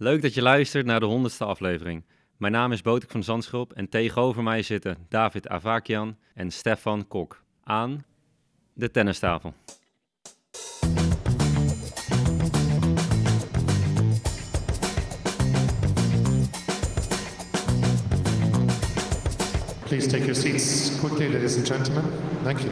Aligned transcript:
Leuk 0.00 0.22
dat 0.22 0.34
je 0.34 0.42
luistert 0.42 0.86
naar 0.86 1.00
de 1.00 1.06
honderdste 1.06 1.44
aflevering. 1.44 2.04
Mijn 2.36 2.52
naam 2.52 2.72
is 2.72 2.82
Botik 2.82 3.10
van 3.10 3.22
Zandschulp 3.22 3.72
en 3.72 3.88
tegenover 3.88 4.42
mij 4.42 4.62
zitten 4.62 4.96
David 5.08 5.48
Avakian 5.48 6.16
en 6.34 6.50
Stefan 6.50 7.08
Kok 7.08 7.42
aan 7.64 8.04
de 8.72 8.90
tennistafel. 8.90 9.54
Please 19.84 20.08
take 20.08 20.24
your 20.24 20.34
seats 20.34 20.98
quickly, 21.00 21.32
ladies 21.32 21.56
and 21.56 21.66
gentlemen. 21.66 22.04
Thank 22.42 22.58
you. 22.58 22.70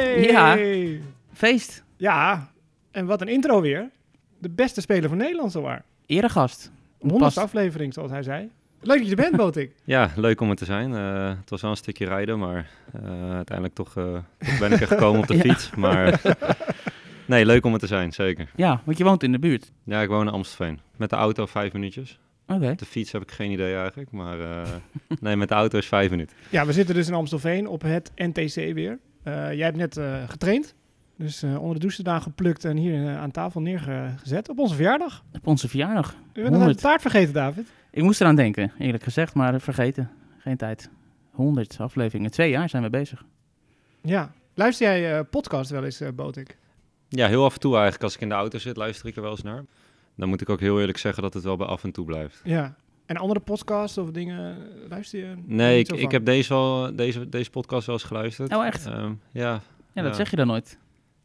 Yay! 0.00 0.30
Ja. 0.30 0.56
Feest. 1.32 1.84
Ja, 1.96 2.50
en 2.90 3.06
wat 3.06 3.20
een 3.20 3.28
intro 3.28 3.60
weer. 3.60 3.90
De 4.38 4.50
beste 4.50 4.80
speler 4.80 5.08
van 5.08 5.18
Nederland 5.18 5.52
zowaar. 5.52 5.84
Eregast. 6.06 6.70
Honderdste 6.98 7.40
Past. 7.40 7.54
aflevering, 7.54 7.94
zoals 7.94 8.10
hij 8.10 8.22
zei. 8.22 8.50
Leuk 8.80 8.98
dat 8.98 9.08
je 9.08 9.16
er 9.16 9.22
bent, 9.22 9.36
Botik. 9.36 9.72
Ja, 9.84 10.10
leuk 10.16 10.40
om 10.40 10.50
er 10.50 10.56
te 10.56 10.64
zijn. 10.64 10.94
Eh, 10.94 11.28
het 11.40 11.50
was 11.50 11.60
wel 11.60 11.70
een 11.70 11.76
stukje 11.76 12.04
rijden, 12.06 12.38
maar 12.38 12.70
eh, 12.92 13.30
uiteindelijk 13.34 13.74
toch, 13.76 13.96
eh, 13.96 14.04
toch 14.38 14.58
ben 14.58 14.72
ik 14.72 14.80
er 14.80 14.86
gekomen 14.86 15.20
op 15.20 15.26
de 15.26 15.34
Ja. 15.36 15.40
fiets. 15.40 15.70
Maar 15.74 16.20
nee, 17.26 17.46
leuk 17.46 17.64
om 17.64 17.72
er 17.72 17.78
te 17.78 17.86
zijn, 17.86 18.12
zeker. 18.12 18.50
Ja, 18.56 18.80
want 18.84 18.98
je 18.98 19.04
woont 19.04 19.22
in 19.22 19.32
de 19.32 19.38
buurt. 19.38 19.72
Ja, 19.84 20.00
ik 20.02 20.08
woon 20.08 20.26
in 20.26 20.32
Amstelveen. 20.32 20.80
Met 20.96 21.10
de 21.10 21.16
auto 21.16 21.46
vijf 21.46 21.72
minuutjes. 21.72 22.18
Oké. 22.46 22.70
Op 22.70 22.78
de 22.78 22.84
fiets 22.84 23.12
heb 23.12 23.22
ik 23.22 23.30
geen 23.30 23.50
idee 23.50 23.74
eigenlijk, 23.76 24.10
maar 24.10 24.40
eh, 24.40 24.62
nee, 25.20 25.36
met 25.36 25.48
de 25.48 25.54
auto 25.54 25.78
is 25.78 25.86
vijf 25.86 26.10
minuten. 26.10 26.36
Ja, 26.50 26.66
we 26.66 26.72
zitten 26.72 26.94
dus 26.94 27.08
in 27.08 27.14
Amstelveen 27.14 27.66
op 27.66 27.82
het 27.82 28.12
NTC 28.16 28.54
weer. 28.74 28.98
Eh, 29.26 29.52
jij 29.52 29.64
hebt 29.64 29.76
net 29.76 29.96
eh, 29.96 30.28
getraind. 30.28 30.74
Dus 31.16 31.42
eh, 31.42 31.58
onder 31.58 31.74
de 31.74 31.80
douche 31.80 32.02
daar 32.02 32.20
geplukt 32.20 32.64
en 32.64 32.76
hier 32.76 33.16
aan 33.16 33.30
tafel 33.30 33.60
neergezet. 33.60 34.48
Op 34.48 34.58
onze 34.58 34.74
verjaardag. 34.74 35.24
Op 35.32 35.46
onze 35.46 35.68
verjaardag. 35.68 36.10
We 36.10 36.16
hebben 36.32 36.52
de 36.52 36.56
100. 36.56 36.80
taart 36.80 37.00
vergeten, 37.00 37.32
David. 37.32 37.66
Ik 37.90 38.02
moest 38.02 38.20
eraan 38.20 38.36
denken, 38.36 38.72
eerlijk 38.78 39.02
gezegd, 39.02 39.34
maar 39.34 39.60
vergeten. 39.60 40.10
Geen 40.38 40.56
tijd. 40.56 40.90
100 41.30 41.76
afleveringen. 41.80 42.30
Twee 42.30 42.50
jaar 42.50 42.68
zijn 42.68 42.82
we 42.82 42.90
bezig. 42.90 43.24
Ja. 44.02 44.32
Luister 44.54 44.86
jij 44.86 45.18
eh, 45.18 45.24
podcast 45.30 45.70
wel 45.70 45.84
eens, 45.84 46.00
eh 46.00 46.08
Botik? 46.14 46.58
Ja, 47.08 47.28
heel 47.28 47.44
af 47.44 47.54
en 47.54 47.60
toe 47.60 47.72
eigenlijk. 47.72 48.02
Als 48.02 48.14
ik 48.14 48.20
in 48.20 48.28
de 48.28 48.34
auto 48.34 48.58
zit, 48.58 48.76
luister 48.76 49.06
ik 49.06 49.16
er 49.16 49.22
wel 49.22 49.30
eens 49.30 49.42
naar. 49.42 49.64
Dan 50.14 50.28
moet 50.28 50.40
ik 50.40 50.48
ook 50.48 50.60
heel 50.60 50.80
eerlijk 50.80 50.98
zeggen 50.98 51.22
dat 51.22 51.34
het 51.34 51.44
wel 51.44 51.56
bij 51.56 51.66
af 51.66 51.84
en 51.84 51.92
toe 51.92 52.04
blijft. 52.04 52.40
Ja. 52.44 52.76
En 53.06 53.16
andere 53.16 53.40
podcasts 53.40 53.98
of 53.98 54.10
dingen, 54.10 54.56
luister 54.88 55.18
je? 55.18 55.34
Nee, 55.44 55.78
ik, 55.78 55.88
ik 55.92 56.00
van? 56.00 56.10
heb 56.12 56.24
deze, 56.24 56.52
wel, 56.54 56.96
deze, 56.96 57.28
deze 57.28 57.50
podcast 57.50 57.86
wel 57.86 57.94
eens 57.94 58.04
geluisterd. 58.04 58.54
Oh, 58.54 58.66
echt? 58.66 58.86
Ehm, 58.86 59.12
ja. 59.32 59.60
Ja, 59.92 60.02
dat 60.02 60.10
Ja. 60.10 60.12
zeg 60.12 60.30
je 60.30 60.36
dan 60.36 60.46
nooit. 60.46 60.78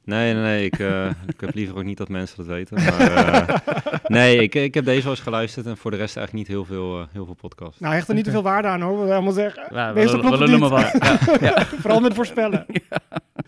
Nee, 0.04 0.34
nee, 0.34 0.42
nee. 0.44 0.66
Ik, 0.66 0.80
eh, 0.80 1.06
ik 1.34 1.40
heb 1.42 1.54
liever 1.56 1.76
ook 1.78 1.84
niet 1.84 1.98
dat 1.98 2.09
mensen 2.09 2.38
dat 2.38 2.46
weten. 2.46 2.76
Maar, 2.84 3.00
eh, 3.00 3.58
nee, 4.18 4.38
ik, 4.38 4.56
ik 4.56 4.74
heb 4.74 4.86
deze 4.86 5.02
wel 5.02 5.12
eens 5.12 5.20
geluisterd 5.22 5.66
en 5.66 5.78
voor 5.78 5.92
de 5.92 5.98
rest 5.98 6.18
eigenlijk 6.18 6.48
niet 6.48 6.58
heel 6.58 6.66
veel, 6.66 7.00
eh, 7.00 7.06
heel 7.12 7.26
veel 7.26 7.34
podcasts. 7.34 7.80
Nou, 7.80 7.94
hecht 7.94 8.08
er 8.08 8.16
niet 8.16 8.24
te 8.24 8.32
veel 8.32 8.42
waarde 8.44 8.68
aan, 8.68 8.82
hoor. 8.82 8.98
Wat 8.98 9.08
we 9.08 9.14
allemaal 9.14 9.34
zeggen. 9.34 9.68
Ja, 9.72 9.92
Meestal 9.94 10.22
we, 10.22 10.38
we 10.48 10.58
maar 10.58 10.70
wat. 10.70 10.92
Ja, 11.00 11.38
ja. 11.48 11.66
Vooral 11.66 12.00
met 12.00 12.14
voorspellen. 12.14 12.66
Nou, 12.68 12.82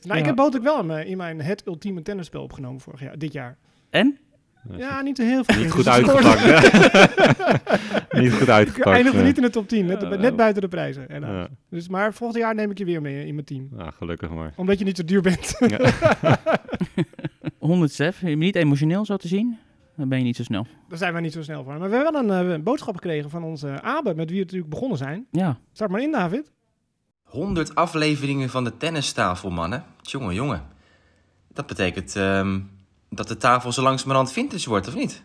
ik 0.02 0.20
Ja. 0.20 0.26
heb 0.26 0.36
Botik 0.36 0.62
wel 0.62 0.80
in 0.80 0.86
mijn, 0.86 1.08
in 1.08 1.18
mijn 1.18 1.42
het 1.42 1.66
ultieme 1.68 2.02
tennisspel 2.02 2.44
opgenomen 2.44 2.82
vorig 2.82 3.00
jaar, 3.02 3.18
dit 3.18 3.34
jaar. 3.34 3.58
En? 3.90 4.18
Ja, 4.78 5.02
niet 5.02 5.18
zo 5.18 5.24
heel 5.24 5.44
veel. 5.44 5.62
niet 5.64 5.72
goed 5.72 5.88
uitgepakt. 5.98 6.44
niet 8.22 8.32
goed 8.34 8.42
Ik 8.42 8.50
uitgepakt. 8.50 8.96
eindigde 8.96 9.18
nee. 9.18 9.28
niet 9.28 9.38
in 9.38 9.44
de 9.44 9.50
top 9.50 9.68
10, 9.68 9.86
net, 9.86 10.02
Ja. 10.02 10.08
net 10.16 10.36
buiten 10.36 10.62
de 10.62 10.68
prijzen. 10.68 11.06
Ja, 11.10 11.48
Dus, 11.70 11.88
maar 11.88 12.14
volgend 12.14 12.40
jaar 12.40 12.56
neem 12.56 12.72
ik 12.72 12.78
je 12.78 12.86
weer 12.86 13.02
mee 13.02 13.26
in 13.26 13.34
mijn 13.34 13.46
team. 13.46 13.68
nou, 13.72 13.92
gelukkig 13.98 14.30
maar. 14.30 14.54
Omdat 14.56 14.80
je 14.80 14.86
niet 14.86 14.98
zo 14.98 15.04
duur 15.06 15.22
bent. 15.22 15.56
Ja. 15.60 15.80
100 17.60 17.92
Stef. 17.92 18.20
Je 18.20 18.26
bent 18.26 18.38
niet 18.40 18.56
emotioneel 18.56 19.06
zo 19.06 19.18
te 19.18 19.28
zien. 19.28 19.58
Dan 19.98 20.10
ben 20.10 20.18
je 20.18 20.24
niet 20.24 20.36
zo 20.36 20.44
snel. 20.44 20.68
Daar 20.90 20.98
zijn 20.98 21.14
we 21.14 21.20
niet 21.20 21.34
zo 21.34 21.42
snel 21.42 21.64
voor. 21.64 21.78
Maar 21.78 21.90
we 21.90 21.96
hebben 21.96 22.26
wel 22.28 22.38
een 22.42 22.52
eh, 22.54 22.60
boodschap 22.64 22.96
gekregen 22.96 23.30
van 23.30 23.44
onze 23.44 23.82
Abe, 23.82 24.14
met 24.16 24.30
wie 24.30 24.38
we 24.38 24.44
natuurlijk 24.44 24.70
begonnen 24.70 24.98
zijn. 24.98 25.26
Ja. 25.32 25.58
Start 25.72 25.92
maar 25.92 26.02
in, 26.02 26.12
David. 26.12 26.52
100 27.24 27.76
afleveringen 27.76 28.50
van 28.50 28.64
de 28.64 28.78
tennistafel, 28.78 29.50
mannen. 29.50 29.84
Jongen, 30.02 30.34
jongen. 30.34 30.62
Dat 31.54 31.68
betekent 31.68 32.16
ehm, 32.16 32.60
dat 33.16 33.28
de 33.28 33.38
tafel 33.38 33.72
zo 33.72 33.82
langzamerhand 33.82 34.32
vintage 34.32 34.70
wordt, 34.70 34.88
of 34.88 34.96
niet? 34.96 35.24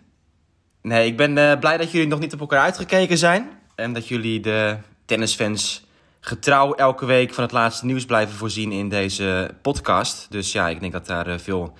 Nee, 0.82 1.06
ik 1.06 1.16
ben 1.16 1.38
eh, 1.38 1.58
blij 1.58 1.76
dat 1.76 1.90
jullie 1.90 2.08
nog 2.08 2.18
niet 2.18 2.32
op 2.32 2.40
elkaar 2.40 2.62
uitgekeken 2.62 3.18
zijn. 3.18 3.48
En 3.74 3.92
dat 3.92 4.08
jullie 4.08 4.40
de 4.40 4.76
tennisfans 5.04 5.86
getrouw 6.20 6.74
elke 6.74 7.06
week 7.06 7.34
van 7.34 7.44
het 7.44 7.52
laatste 7.52 7.86
nieuws 7.86 8.04
blijven 8.04 8.34
voorzien 8.36 8.72
in 8.72 8.88
deze 8.88 9.54
podcast. 9.62 10.26
Dus 10.30 10.52
ja, 10.52 10.68
ik 10.68 10.80
denk 10.80 10.92
dat 10.92 11.06
daar 11.06 11.26
eh, 11.26 11.38
veel 11.38 11.72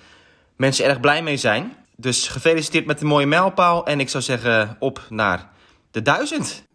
mensen 0.55 0.85
erg 0.85 0.99
blij 0.99 1.23
mee 1.23 1.37
zijn. 1.37 1.73
Dus 1.95 2.27
gefeliciteerd 2.27 2.85
met 2.85 2.99
de 2.99 3.05
mooie 3.05 3.25
mijlpaal. 3.25 3.85
En 3.85 3.99
ik 3.99 4.09
zou 4.09 4.23
zeggen, 4.23 4.75
op 4.79 5.05
naar 5.09 5.49
de 5.91 6.01
duizend. 6.01 6.67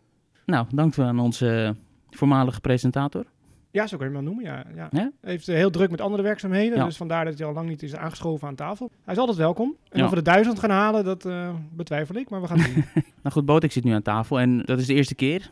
Nou, 0.47 0.66
dank 0.71 0.99
aan 0.99 1.19
onze 1.19 1.77
voormalige 2.11 2.61
presentator. 2.61 3.25
Ja, 3.74 3.86
zo 3.86 3.96
kun 3.96 4.08
je 4.08 4.14
hem 4.14 4.24
wel 4.24 4.32
noemen, 4.34 4.52
ja. 4.52 4.64
ja. 4.76 4.88
Ja? 4.90 5.10
Hij 5.20 5.30
heeft 5.30 5.48
eh, 5.48 5.54
heel 5.54 5.70
druk 5.70 5.90
met 5.90 6.00
andere 6.00 6.22
werkzaamheden, 6.22 6.78
Ja. 6.78 6.84
dus 6.84 6.96
vandaar 6.96 7.24
dat 7.24 7.38
hij 7.38 7.46
al 7.46 7.52
lang 7.52 7.68
niet 7.68 7.82
is 7.82 7.94
aangeschoven 7.96 8.48
aan 8.48 8.54
tafel. 8.54 8.90
Hij 9.04 9.14
is 9.14 9.20
altijd 9.20 9.38
welkom. 9.38 9.76
En 9.88 9.98
Ja. 9.98 10.04
of 10.04 10.10
we 10.10 10.16
de 10.16 10.22
duizend 10.22 10.58
gaan 10.58 10.70
halen, 10.70 11.04
dat 11.04 11.24
eh, 11.24 11.54
betwijfel 11.72 12.14
ik, 12.14 12.30
maar 12.30 12.40
we 12.40 12.46
gaan 12.46 12.58
het 12.58 12.74
doen. 12.74 12.84
Nou 12.94 13.04
goed, 13.34 13.44
Botik 13.44 13.72
zit 13.72 13.84
nu 13.84 13.92
aan 13.92 14.02
tafel 14.02 14.40
en 14.40 14.58
dat 14.64 14.78
is 14.78 14.86
de 14.86 14.94
eerste 14.94 15.14
keer. 15.14 15.50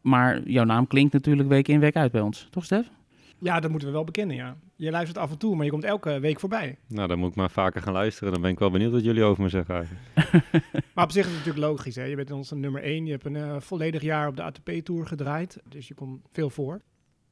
Maar 0.00 0.42
jouw 0.48 0.64
naam 0.64 0.86
klinkt 0.86 1.12
natuurlijk 1.12 1.48
week 1.48 1.68
in, 1.68 1.80
week 1.80 1.96
uit 1.96 2.12
bij 2.12 2.20
ons. 2.20 2.48
Toch, 2.50 2.64
Stef? 2.64 2.90
ja, 3.38 3.60
dat 3.60 3.70
moeten 3.70 3.88
we 3.88 3.94
wel 3.94 4.04
bekennen, 4.04 4.36
ja. 4.36 4.56
Je 4.76 4.90
luistert 4.90 5.18
af 5.18 5.30
en 5.30 5.38
toe, 5.38 5.54
maar 5.56 5.64
je 5.64 5.70
komt 5.70 5.84
elke 5.84 6.20
week 6.20 6.40
voorbij. 6.40 6.78
Nou, 6.88 7.08
dan 7.08 7.18
moet 7.18 7.30
ik 7.30 7.34
maar 7.36 7.50
vaker 7.50 7.82
gaan 7.82 7.92
luisteren. 7.92 8.32
Dan 8.32 8.42
ben 8.42 8.50
ik 8.50 8.58
wel 8.58 8.70
benieuwd 8.70 8.92
wat 8.92 9.04
jullie 9.04 9.22
over 9.22 9.42
me 9.42 9.48
zeggen 9.48 9.74
eigenlijk. 9.74 10.04
Maar 10.94 11.04
op 11.04 11.10
zich 11.10 11.24
is 11.26 11.30
het 11.34 11.38
natuurlijk 11.44 11.66
logisch, 11.66 11.96
hè. 11.96 12.04
Je 12.04 12.16
bent 12.16 12.30
onze 12.30 12.56
nummer 12.56 12.82
één, 12.82 13.04
je 13.06 13.10
hebt 13.12 13.24
een 13.24 13.36
eh, 13.36 13.56
volledig 13.58 14.02
jaar 14.02 14.28
op 14.28 14.36
de 14.36 14.42
ATP-tour 14.42 15.06
gedraaid, 15.06 15.60
dus 15.68 15.88
je 15.88 15.94
komt 15.94 16.20
veel 16.32 16.50
voor. 16.50 16.80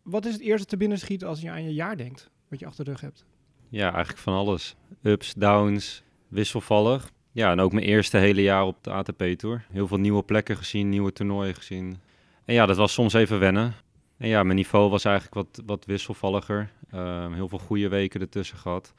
Wat 0.04 0.24
is 0.24 0.32
het 0.32 0.42
eerste 0.42 0.66
te 0.66 0.76
binnen 0.76 0.98
schiet 0.98 1.24
als 1.24 1.40
je 1.40 1.50
aan 1.50 1.64
je 1.64 1.74
jaar 1.74 1.96
denkt, 1.96 2.30
wat 2.48 2.60
je 2.60 2.66
achter 2.66 2.84
de 2.84 2.90
rug 2.90 3.00
hebt? 3.00 3.24
Ja, 3.68 3.92
eigenlijk 3.92 4.18
van 4.18 4.34
alles. 4.34 4.76
Ups, 5.02 5.34
downs, 5.34 6.02
wisselvallig. 6.28 7.10
Ja, 7.32 7.50
en 7.50 7.60
ook 7.60 7.72
mijn 7.72 7.86
eerste 7.86 8.16
hele 8.16 8.42
jaar 8.42 8.64
op 8.64 8.76
de 8.84 8.90
ATP-tour. 8.90 9.66
Heel 9.70 9.86
veel 9.86 9.98
nieuwe 9.98 10.22
plekken 10.22 10.56
gezien, 10.56 10.88
nieuwe 10.88 11.12
toernooien 11.12 11.54
gezien. 11.54 11.96
En 12.44 12.54
ja, 12.54 12.66
dat 12.66 12.76
was 12.76 12.92
soms 12.92 13.12
even 13.12 13.38
wennen. 13.38 13.74
En 14.16 14.28
ja, 14.28 14.42
mijn 14.42 14.56
niveau 14.56 14.90
was 14.90 15.04
eigenlijk 15.04 15.34
wat, 15.34 15.62
wat 15.66 15.84
wisselvalliger. 15.84 16.70
Ehm, 16.90 17.32
heel 17.32 17.48
veel 17.48 17.58
goede 17.58 17.88
weken 17.88 18.20
ertussen 18.20 18.58
gehad. 18.58 18.94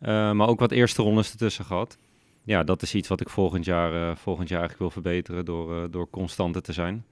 Ehm, 0.00 0.36
maar 0.36 0.48
ook 0.48 0.60
wat 0.60 0.70
eerste 0.70 1.02
rondes 1.02 1.30
ertussen 1.30 1.64
gehad. 1.64 1.98
Ja, 2.44 2.64
dat 2.64 2.82
is 2.82 2.94
iets 2.94 3.08
wat 3.08 3.20
ik 3.20 3.28
volgend 3.28 3.64
jaar, 3.64 4.10
eh, 4.10 4.16
volgend 4.16 4.48
jaar 4.48 4.60
eigenlijk 4.60 4.92
wil 4.92 5.02
verbeteren 5.02 5.44
door, 5.44 5.82
eh, 5.82 5.90
door 5.90 6.10
constanter 6.10 6.62
te 6.62 6.72
zijn. 6.72 7.04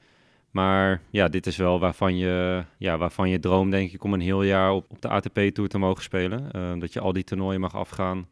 Maar 0.55 1.01
ja, 1.11 1.29
dit 1.29 1.47
is 1.47 1.57
wel 1.57 1.81
waarvan 1.81 2.17
je, 2.17 2.65
ja, 2.79 2.99
waarvan 2.99 3.29
je 3.29 3.39
droomt, 3.41 3.71
denk 3.71 3.93
ik, 3.93 4.05
om 4.05 4.13
een 4.13 4.21
heel 4.21 4.43
jaar 4.43 4.73
op, 4.73 4.87
op 4.91 5.01
de 5.03 5.09
ATP-tour 5.09 5.69
te 5.69 5.79
mogen 5.79 6.03
spelen. 6.03 6.51
Ehm, 6.53 6.79
dat 6.79 6.93
je 6.93 7.01
al 7.01 7.13
die 7.13 7.25
toernooien 7.25 7.61
mag 7.61 7.75
afgaan, 7.77 8.29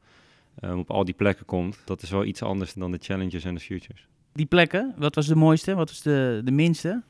ehm, 0.61 0.78
op 0.78 0.91
al 0.91 1.05
die 1.05 1.15
plekken 1.15 1.44
komt. 1.47 1.82
Dat 1.84 2.03
is 2.03 2.11
wel 2.11 2.25
iets 2.25 2.43
anders 2.43 2.75
dan 2.75 2.91
de 2.91 2.99
challenges 3.00 3.44
en 3.44 3.55
de 3.55 3.61
futures. 3.61 4.06
Die 4.32 4.47
plekken, 4.47 4.94
wat 4.97 5.15
was 5.15 5.27
de 5.27 5.34
mooiste? 5.37 5.75
Wat 5.75 5.88
was 5.88 6.03
de, 6.03 6.41
de 6.44 6.50
minste? 6.53 7.03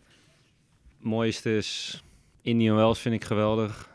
mooiste 0.98 1.56
is 1.56 2.02
Indian 2.42 2.76
Wells 2.76 2.98
vind 3.00 3.14
ik 3.14 3.24
geweldig. 3.24 3.90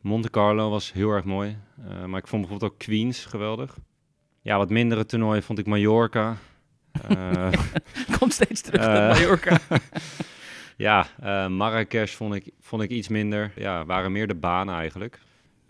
Monte 0.00 0.30
Carlo 0.30 0.70
was 0.70 0.92
heel 0.92 1.10
erg 1.10 1.24
mooi. 1.24 1.56
Eh, 1.88 2.04
maar 2.04 2.20
ik 2.20 2.26
vond 2.26 2.42
bijvoorbeeld 2.42 2.72
ook 2.72 2.78
Queens 2.78 3.24
geweldig. 3.24 3.76
Ja, 4.42 4.56
wat 4.56 4.70
mindere 4.70 5.06
toernooien 5.06 5.42
vond 5.42 5.58
ik 5.58 5.66
Mallorca. 5.66 6.36
Eh, 7.08 7.52
Komt 8.18 8.32
steeds 8.32 8.60
terug 8.60 8.80
Eh. 8.80 8.86
naar 8.86 9.08
Mallorca. 9.16 9.58
ja, 10.76 11.06
eh 11.20 11.48
Marrakesh 11.48 12.14
vond 12.14 12.34
ik, 12.34 12.50
vond 12.60 12.82
ik 12.82 12.90
iets 12.90 13.08
minder. 13.08 13.52
Ja, 13.56 13.84
waren 13.84 14.12
meer 14.12 14.26
de 14.26 14.34
banen 14.34 14.74
eigenlijk. 14.74 15.20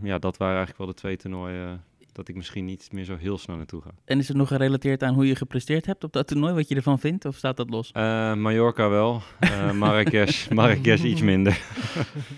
Ja, 0.03 0.19
dat 0.19 0.37
waren 0.37 0.55
eigenlijk 0.55 0.85
wel 0.85 0.93
de 0.93 1.01
twee 1.01 1.17
toernooien 1.17 1.83
dat 2.11 2.27
ik 2.27 2.35
misschien 2.35 2.65
niet 2.65 2.89
meer 2.91 3.03
zo 3.03 3.15
heel 3.15 3.37
snel 3.37 3.55
naartoe 3.55 3.81
ga. 3.81 3.89
En 4.05 4.19
is 4.19 4.27
het 4.27 4.37
nog 4.37 4.47
gerelateerd 4.47 5.03
aan 5.03 5.13
hoe 5.13 5.27
je 5.27 5.35
gepresteerd 5.35 5.85
hebt 5.85 6.03
op 6.03 6.13
dat 6.13 6.27
toernooi? 6.27 6.53
Wat 6.53 6.67
je 6.67 6.75
ervan 6.75 6.99
vindt? 6.99 7.25
Of 7.25 7.35
staat 7.35 7.57
dat 7.57 7.69
los? 7.69 7.91
Eh, 7.91 8.33
Mallorca 8.33 8.89
wel, 8.89 9.21
Eh 9.39 9.71
Marrakesh, 9.81 10.47
Marrakesh 10.47 11.03
iets 11.03 11.21
minder. 11.21 11.61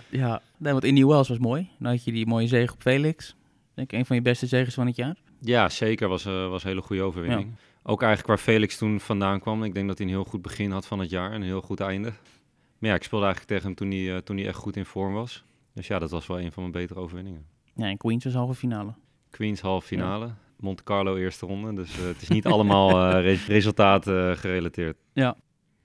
Ja, 0.09 0.41
nee, 0.57 0.71
want 0.71 0.83
Indy 0.83 1.05
Wells 1.05 1.27
was 1.27 1.37
mooi. 1.37 1.69
Dan 1.79 1.91
had 1.91 2.03
je 2.03 2.11
die 2.11 2.25
mooie 2.27 2.47
zege 2.47 2.73
op 2.73 2.81
Felix. 2.81 3.35
Denk 3.73 3.91
ik 3.91 3.99
een 3.99 4.05
van 4.05 4.15
je 4.15 4.21
beste 4.21 4.47
zegens 4.47 4.75
van 4.75 4.87
het 4.87 4.95
jaar. 4.95 5.15
Ja, 5.41 5.69
zeker. 5.69 6.07
Was, 6.07 6.25
eh, 6.25 6.49
was 6.49 6.63
een 6.63 6.69
hele 6.69 6.81
goede 6.81 7.01
overwinning. 7.01 7.55
Ook 7.83 8.01
eigenlijk 8.01 8.27
waar 8.27 8.53
Felix 8.53 8.77
toen 8.77 8.99
vandaan 8.99 9.39
kwam. 9.39 9.63
Ik 9.63 9.73
denk 9.73 9.87
dat 9.87 9.97
hij 9.97 10.07
een 10.07 10.13
heel 10.13 10.23
goed 10.23 10.41
begin 10.41 10.71
had 10.71 10.87
van 10.87 10.99
het 10.99 11.09
jaar 11.09 11.31
en 11.31 11.35
een 11.41 11.47
heel 11.47 11.61
goed 11.61 11.79
einde. 11.79 12.13
Maar 12.79 12.89
ja, 12.89 12.95
ik 12.95 13.03
speelde 13.03 13.25
eigenlijk 13.25 13.53
tegen 13.53 13.67
hem 13.67 13.77
toen 13.77 13.99
hij, 13.99 14.15
eh, 14.15 14.21
toen 14.21 14.37
hij 14.37 14.47
echt 14.47 14.57
goed 14.57 14.75
in 14.75 14.85
vorm 14.85 15.13
was. 15.13 15.43
Dus 15.73 15.87
ja, 15.87 15.99
dat 15.99 16.11
was 16.11 16.27
wel 16.27 16.39
een 16.39 16.51
van 16.51 16.61
mijn 16.61 16.75
betere 16.75 16.99
overwinningen. 16.99 17.45
Ja, 17.75 17.85
en 17.85 17.97
Queens 17.97 18.23
was 18.23 18.33
halve 18.33 18.53
finale. 18.53 18.93
Queens 19.29 19.61
halve 19.61 19.87
finale, 19.87 20.31
Monte 20.59 20.83
Carlo 20.83 21.15
eerste 21.15 21.45
ronde. 21.45 21.73
Dus 21.73 21.99
eh, 21.99 22.05
het 22.05 22.21
is 22.21 22.27
niet 22.29 22.45
allemaal 22.45 22.89
eh, 22.89 23.21
re- 23.33 23.53
resultaat 23.53 24.07
eh, 24.07 24.31
gerelateerd. 24.31 24.97
Ja. 25.13 25.23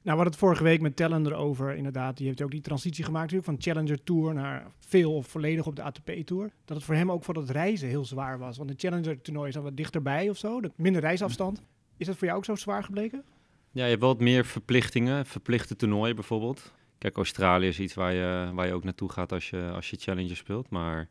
Nou, 0.05 0.17
we 0.17 0.23
hadden 0.23 0.27
het 0.27 0.37
vorige 0.37 0.63
week 0.63 0.81
met 0.81 0.97
Tellen 0.97 1.27
erover, 1.27 1.75
inderdaad. 1.75 2.17
Die 2.17 2.27
heeft 2.27 2.43
ook 2.43 2.51
die 2.51 2.61
transitie 2.61 3.05
gemaakt 3.05 3.33
natuurlijk, 3.33 3.51
van 3.63 3.73
Challenger 3.73 4.03
Tour 4.05 4.35
naar 4.35 4.67
veel 4.79 5.15
of 5.15 5.27
volledig 5.27 5.67
op 5.67 5.77
de 5.77 5.83
ATP 5.83 6.11
Tour. 6.25 6.51
Dat 6.65 6.77
het 6.77 6.87
voor 6.87 6.95
hem 6.95 7.11
ook 7.13 7.25
voor 7.25 7.35
het 7.37 7.51
reizen 7.51 7.89
heel 7.89 8.05
zwaar 8.05 8.39
was. 8.39 8.57
Want 8.57 8.69
de 8.69 8.75
Challenger 8.79 9.21
toernooi 9.21 9.49
is 9.49 9.55
dan 9.55 9.63
wat 9.63 9.77
dichterbij 9.77 10.29
of 10.29 10.37
zo, 10.37 10.61
de 10.61 10.73
minder 10.77 11.01
reisafstand. 11.01 11.63
Is 11.97 12.07
dat 12.07 12.17
voor 12.17 12.27
jou 12.27 12.39
ook 12.39 12.45
zo 12.45 12.55
zwaar 12.55 12.85
gebleken? 12.85 13.25
Ja, 13.71 13.83
je 13.85 13.89
hebt 13.91 14.01
wel 14.01 14.11
wat 14.13 14.21
meer 14.21 14.45
verplichtingen, 14.45 15.27
verplichte 15.27 15.77
toernooien 15.77 16.15
bijvoorbeeld. 16.15 16.73
Kijk, 17.03 17.17
Australië 17.17 17.67
is 17.67 17.81
iets 17.81 17.95
waar 17.95 18.13
je, 18.13 18.51
waar 18.55 18.67
je 18.67 18.73
ook 18.73 18.85
naartoe 18.85 19.11
gaat 19.11 19.33
als 19.33 19.51
je, 19.51 19.71
als 19.75 19.91
je 19.91 19.97
Challenger 19.97 20.37
speelt. 20.37 20.71
Maar 20.71 21.09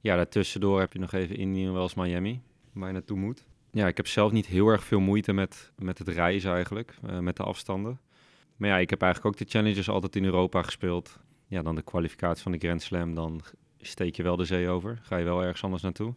ja, 0.00 0.16
daartussendoor 0.16 0.80
heb 0.80 0.92
je 0.92 0.98
nog 0.98 1.12
even 1.12 1.36
Indian 1.36 1.72
Wells 1.72 1.94
Miami, 1.94 2.40
waar 2.72 2.86
je 2.86 2.92
naartoe 2.92 3.18
moet. 3.18 3.46
Ja, 3.70 3.86
ik 3.86 3.96
heb 3.96 4.06
zelf 4.06 4.32
niet 4.32 4.46
heel 4.46 4.68
erg 4.68 4.84
veel 4.84 5.00
moeite 5.00 5.32
met, 5.32 5.72
met 5.78 5.98
het 5.98 6.08
reizen 6.08 6.52
eigenlijk, 6.52 6.94
eh, 7.06 7.18
met 7.18 7.36
de 7.36 7.42
afstanden. 7.42 8.00
Maar 8.56 8.68
ja, 8.68 8.78
ik 8.78 8.90
heb 8.90 9.02
eigenlijk 9.02 9.34
ook 9.34 9.46
de 9.46 9.50
Challengers 9.50 9.88
altijd 9.88 10.16
in 10.16 10.24
Europa 10.24 10.62
gespeeld. 10.62 11.18
Ja, 11.46 11.62
dan 11.62 11.74
de 11.74 11.82
kwalificatie 11.82 12.42
van 12.42 12.52
de 12.52 12.58
Grand 12.58 12.82
Slam, 12.82 13.14
dan 13.14 13.40
steek 13.80 14.16
je 14.16 14.22
wel 14.22 14.36
de 14.36 14.44
zee 14.44 14.68
over. 14.68 14.98
Ga 15.02 15.16
je 15.16 15.24
wel 15.24 15.42
ergens 15.42 15.64
anders 15.64 15.82
naartoe. 15.82 16.14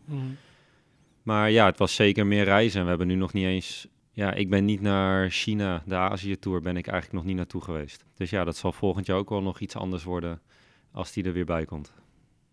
Maar 1.24 1.52
ja, 1.52 1.66
het 1.66 1.78
was 1.78 1.96
zeker 1.96 2.28
meer 2.28 2.44
reizen. 2.44 2.78
En 2.78 2.84
we 2.84 2.90
hebben 2.90 3.08
nu 3.08 3.16
nog 3.16 3.34
niet 3.34 3.46
eens... 3.46 3.88
Ja, 4.16 4.34
ik 4.34 4.50
ben 4.50 4.66
niet 4.66 4.82
naar 4.82 5.30
China, 5.30 5.84
de 5.86 5.96
Azië-tour, 5.96 6.62
ben 6.62 6.78
ik 6.78 6.88
eigenlijk 6.88 7.18
nog 7.18 7.28
niet 7.28 7.38
naartoe 7.38 7.62
geweest. 7.62 8.06
Dus 8.16 8.30
ja, 8.30 8.44
dat 8.44 8.58
zal 8.58 8.72
volgend 8.72 9.06
jaar 9.06 9.18
ook 9.18 9.30
wel 9.30 9.42
nog 9.42 9.60
iets 9.60 9.76
anders 9.76 10.04
worden 10.04 10.42
als 10.92 11.12
die 11.12 11.24
er 11.24 11.34
weer 11.34 11.46
bij 11.46 11.66
komt. 11.66 11.94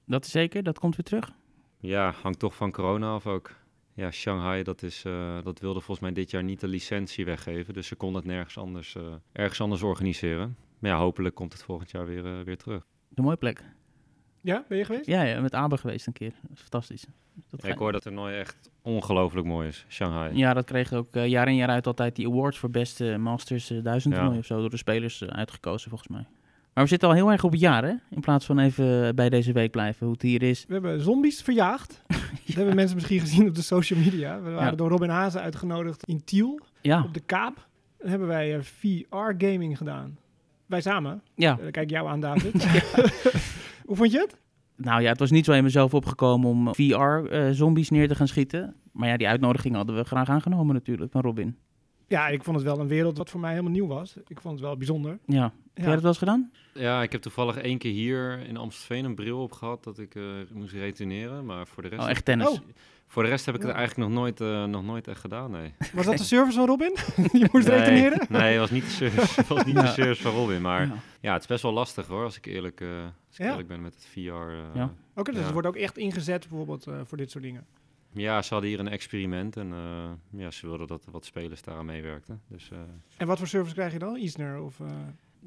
Dat 0.05 0.25
is 0.25 0.31
zeker, 0.31 0.62
dat 0.62 0.79
komt 0.79 0.97
weer 0.97 1.05
terug. 1.05 1.33
Ja, 1.79 2.15
hangt 2.23 2.39
toch 2.39 2.55
van 2.55 2.73
corona 2.73 3.12
af 3.12 3.27
ook. 3.27 3.55
Ja, 3.95 4.11
Shanghai, 4.11 4.62
dat, 4.62 4.83
is, 4.83 5.05
eh, 5.05 5.43
dat 5.43 5.61
wilde 5.61 5.81
volgens 5.81 6.01
mij 6.01 6.12
dit 6.12 6.31
jaar 6.31 6.45
niet 6.45 6.61
de 6.61 6.69
licentie 6.69 7.25
weggeven. 7.25 7.75
Dus 7.75 7.87
ze 7.87 7.97
kon 7.97 8.15
het 8.15 8.25
nergens 8.25 8.59
anders, 8.59 8.95
eh, 8.95 9.15
ergens 9.33 9.61
anders 9.61 9.83
organiseren. 9.83 10.57
Maar 10.79 10.91
ja, 10.91 10.99
hopelijk 10.99 11.35
komt 11.35 11.53
het 11.53 11.62
volgend 11.62 11.91
jaar 11.91 12.07
weer, 12.07 12.27
eh, 12.27 12.41
weer 12.45 12.57
terug. 12.57 12.87
Een 13.15 13.25
mooie 13.25 13.37
plek. 13.37 13.65
Ja, 14.41 14.65
ben 14.69 14.79
je 14.79 14.85
geweest? 14.85 15.07
Ja, 15.07 15.23
ja 15.23 15.41
met 15.41 15.55
Aber 15.55 15.79
geweest 15.79 16.07
een 16.07 16.13
keer. 16.13 16.33
Dat 16.43 16.51
is 16.55 16.61
fantastisch. 16.61 17.05
Dat 17.51 17.63
Ja, 17.63 17.69
ik 17.69 17.79
hoor 17.79 17.93
dat 17.93 18.05
het 18.05 18.13
toernooi 18.15 18.37
echt 18.39 18.71
ongelooflijk 18.83 19.47
mooi 19.47 19.69
is, 19.69 19.85
Shanghai. 19.89 20.37
Ja, 20.37 20.55
dat 20.55 20.65
kreeg 20.65 20.93
ook 20.93 21.15
eh, 21.17 21.27
jaar 21.27 21.49
in 21.49 21.55
jaar 21.55 21.69
uit 21.69 21.87
altijd 21.87 22.17
die 22.17 22.27
awards 22.29 22.59
voor 22.59 22.71
beste 22.71 23.17
Masters 23.19 23.71
eh, 23.71 23.83
1000 23.83 24.15
Ja. 24.15 24.19
toernooi 24.21 24.39
of 24.41 24.47
zo 24.47 24.61
door 24.61 24.71
de 24.71 24.77
spelers 24.77 25.21
eh, 25.23 25.29
uitgekozen 25.29 25.89
volgens 25.89 26.11
mij. 26.11 26.27
Maar 26.75 26.85
we 26.85 26.91
zitten 26.91 27.09
al 27.09 27.15
heel 27.15 27.31
erg 27.31 27.45
op 27.45 27.51
het 27.51 27.61
jaar 27.61 27.83
hè, 27.85 27.95
in 28.11 28.21
plaats 28.21 28.47
van 28.47 28.59
even 28.59 29.15
bij 29.15 29.29
deze 29.29 29.53
week 29.53 29.71
blijven 29.71 30.05
hoe 30.07 30.15
het 30.15 30.23
hier 30.23 30.43
is. 30.43 30.65
We 30.67 30.73
hebben 30.73 31.01
zombies 31.01 31.43
verjaagd. 31.43 32.03
Dat 32.47 32.55
hebben 32.59 32.75
mensen 32.75 32.97
misschien 32.97 33.21
gezien 33.21 33.49
op 33.49 33.55
de 33.55 33.63
social 33.63 33.99
media. 34.01 34.41
We 34.41 34.51
waren 34.51 34.71
Ja. 34.71 34.77
door 34.77 34.89
Robin 34.89 35.09
Hazen 35.09 35.41
uitgenodigd 35.41 36.05
in 36.05 36.25
Tiel, 36.25 36.61
Ja, 36.81 37.03
op 37.03 37.15
de 37.15 37.21
Kaap. 37.21 37.67
Dan 37.99 38.09
hebben 38.11 38.29
wij 38.29 38.63
VR-gaming 38.63 39.77
gedaan. 39.77 40.19
Wij 40.67 40.81
samen. 40.81 41.23
ja. 41.35 41.59
Kijk 41.71 41.91
jou 41.91 42.09
aan, 42.09 42.21
David. 42.21 42.53
Hoe 43.91 43.99
vond 43.99 44.13
je 44.13 44.19
het? 44.19 44.37
Nou 44.77 45.03
ja, 45.03 45.09
het 45.09 45.19
was 45.19 45.31
niet 45.31 45.45
zo 45.45 45.53
in 45.53 45.63
mezelf 45.63 45.95
opgekomen 45.95 46.49
om 46.51 46.75
VR-zombies 46.75 47.91
neer 47.91 48.09
te 48.09 48.15
gaan 48.15 48.29
schieten. 48.29 48.75
Maar 48.93 49.09
ja, 49.09 49.17
die 49.17 49.29
uitnodiging 49.29 49.75
hadden 49.75 49.97
we 49.97 50.05
graag 50.05 50.29
aangenomen 50.29 50.75
natuurlijk 50.75 51.13
van 51.13 51.21
Robin. 51.21 51.57
Ja, 52.07 52.29
ik 52.29 52.45
vond 52.45 52.57
het 52.57 52.65
wel 52.65 52.81
een 52.81 52.89
wereld 52.89 53.19
wat 53.19 53.31
voor 53.31 53.41
mij 53.41 53.51
helemaal 53.51 53.73
nieuw 53.73 53.87
was. 53.87 54.17
Ik 54.27 54.41
vond 54.41 54.55
het 54.55 54.63
wel 54.63 54.77
bijzonder. 54.77 55.19
Ja, 55.27 55.43
heb 55.75 55.85
jij 55.85 55.93
dat 55.93 56.01
wel 56.01 56.09
eens 56.11 56.19
gedaan? 56.19 56.51
Ja, 56.75 57.03
ik 57.03 57.13
heb 57.13 57.21
toevallig 57.21 57.57
één 57.57 57.79
keer 57.79 57.93
hier 57.93 58.39
in 58.47 58.57
Amstelveen 58.57 59.05
een 59.05 59.15
bril 59.15 59.43
op 59.43 59.53
gehad 59.53 59.85
dat 59.85 59.99
ik 59.99 60.15
eh, 60.15 60.23
moest 60.53 60.73
returneren. 60.73 61.45
Maar 61.45 61.67
voor 61.67 61.83
de 61.83 61.89
rest, 61.89 62.03
Oh, 62.03 62.11
echt 62.11 62.25
tennis. 62.25 62.49
Oh. 62.49 62.59
Voor 63.12 63.23
de 63.23 63.29
rest 63.29 63.47
heb 63.47 63.55
ik 63.55 63.61
het 63.61 63.71
Ja. 63.71 63.77
eigenlijk 63.77 64.11
nog 64.11 64.19
nooit, 64.19 64.41
eh, 64.41 64.65
nog 64.65 64.85
nooit 64.85 65.09
echt 65.09 65.21
gedaan, 65.21 65.51
nee. 65.51 65.75
Was 65.93 66.07
dat 66.07 66.17
de 66.19 66.25
service 66.25 66.57
van 66.59 66.67
Robin? 66.67 66.97
je 67.41 67.49
moest 67.53 67.69
nee, 67.69 67.79
reteneren? 67.79 68.27
Nee, 68.29 68.51
het 68.51 68.59
was 68.61 68.71
niet 68.71 68.85
de 68.85 68.91
service, 68.91 69.35
het 69.41 69.49
was 69.49 69.65
niet 69.65 69.75
Ja. 69.75 69.83
de 69.83 69.89
service 69.89 70.23
van 70.23 70.33
Robin. 70.33 70.61
Maar 70.61 70.87
ja. 70.87 70.95
Ja. 71.21 71.33
het 71.33 71.41
is 71.43 71.47
best 71.49 71.62
wel 71.62 71.73
lastig 71.73 72.07
hoor, 72.07 72.25
als 72.25 72.37
ik 72.37 72.47
eerlijk, 72.47 72.81
eh, 72.81 72.89
als 73.29 73.39
ik 73.39 73.45
Ja. 73.45 73.51
eerlijk 73.51 73.69
ben 73.69 73.83
met 73.83 73.95
het 73.95 74.07
VR. 74.07 74.19
eh. 74.19 74.75
Ja. 74.75 74.93
Oké, 75.15 75.31
dus 75.31 75.39
Ja. 75.39 75.45
het 75.45 75.53
wordt 75.53 75.69
ook 75.69 75.77
echt 75.77 75.99
ingezet 75.99 76.49
bijvoorbeeld 76.49 76.87
eh, 76.87 76.95
voor 77.05 77.17
dit 77.17 77.31
soort 77.31 77.45
dingen. 77.45 77.67
Ja, 78.12 78.43
ze 78.43 78.53
hadden 78.53 78.71
hier 78.71 78.81
een 78.81 78.89
experiment 78.89 79.57
en 79.57 79.73
eh, 79.73 80.41
ja, 80.41 80.51
ze 80.51 80.67
wilden 80.67 80.87
dat 80.87 81.05
wat 81.11 81.25
spelers 81.25 81.62
daaraan 81.62 81.85
meewerkten. 81.87 82.41
Dus 82.49 82.71
eh, 82.73 82.79
En 83.17 83.27
wat 83.27 83.39
voor 83.39 83.47
service 83.47 83.75
krijg 83.75 83.93
je 83.93 83.99
dan? 83.99 84.17
Isner 84.17 84.61
of... 84.61 84.81
eh, 84.81 84.87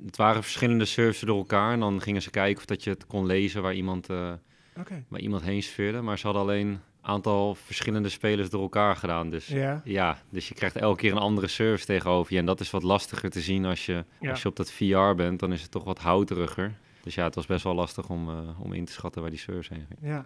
het 0.06 0.15
waren 0.18 0.44
verschillende 0.44 0.86
services 0.86 1.27
door 1.27 1.38
elkaar 1.38 1.74
en 1.74 1.80
dan 1.80 2.01
gingen 2.01 2.21
ze 2.21 2.30
kijken 2.30 2.57
of 2.57 2.65
dat 2.65 2.83
je 2.83 2.89
het 2.89 3.06
kon 3.07 3.25
lezen 3.25 3.62
waar 3.62 3.74
iemand, 3.74 4.10
eh, 4.10 4.31
Oké. 4.80 5.04
waar 5.07 5.19
iemand 5.19 5.42
heen 5.44 5.63
sfeerde. 5.63 6.01
Maar 6.01 6.18
ze 6.18 6.25
hadden 6.25 6.44
alleen 6.44 6.68
een 6.68 6.80
aantal 7.05 7.55
verschillende 7.55 8.09
spelers 8.09 8.50
door 8.50 8.61
elkaar 8.61 8.95
gedaan. 8.95 9.29
Dus 9.29 9.47
Ja. 9.47 9.81
ja, 9.83 10.17
dus 10.29 10.47
je 10.47 10.53
krijgt 10.53 10.75
elke 10.75 11.00
keer 11.00 11.11
een 11.11 11.17
andere 11.17 11.47
service 11.47 11.85
tegenover 11.85 12.33
je. 12.33 12.39
En 12.39 12.45
dat 12.45 12.59
is 12.59 12.71
wat 12.71 12.83
lastiger 12.83 13.29
te 13.29 13.41
zien 13.41 13.65
als 13.65 13.85
je, 13.85 14.05
Ja. 14.19 14.29
als 14.29 14.41
je 14.41 14.47
op 14.50 14.55
dat 14.55 14.71
VR 14.71 15.13
bent. 15.15 15.39
Dan 15.39 15.53
is 15.53 15.61
het 15.61 15.71
toch 15.71 15.83
wat 15.83 16.00
houteriger. 16.00 16.73
Dus 17.03 17.15
ja, 17.15 17.23
het 17.23 17.35
was 17.35 17.45
best 17.45 17.63
wel 17.63 17.73
lastig 17.75 18.09
om, 18.09 18.29
eh, 18.29 18.59
om 18.61 18.73
in 18.73 18.85
te 18.85 18.91
schatten 18.91 19.21
waar 19.21 19.29
die 19.29 19.39
service 19.39 19.73
heen 19.73 19.85
ging. 19.88 20.00
Ja. 20.01 20.25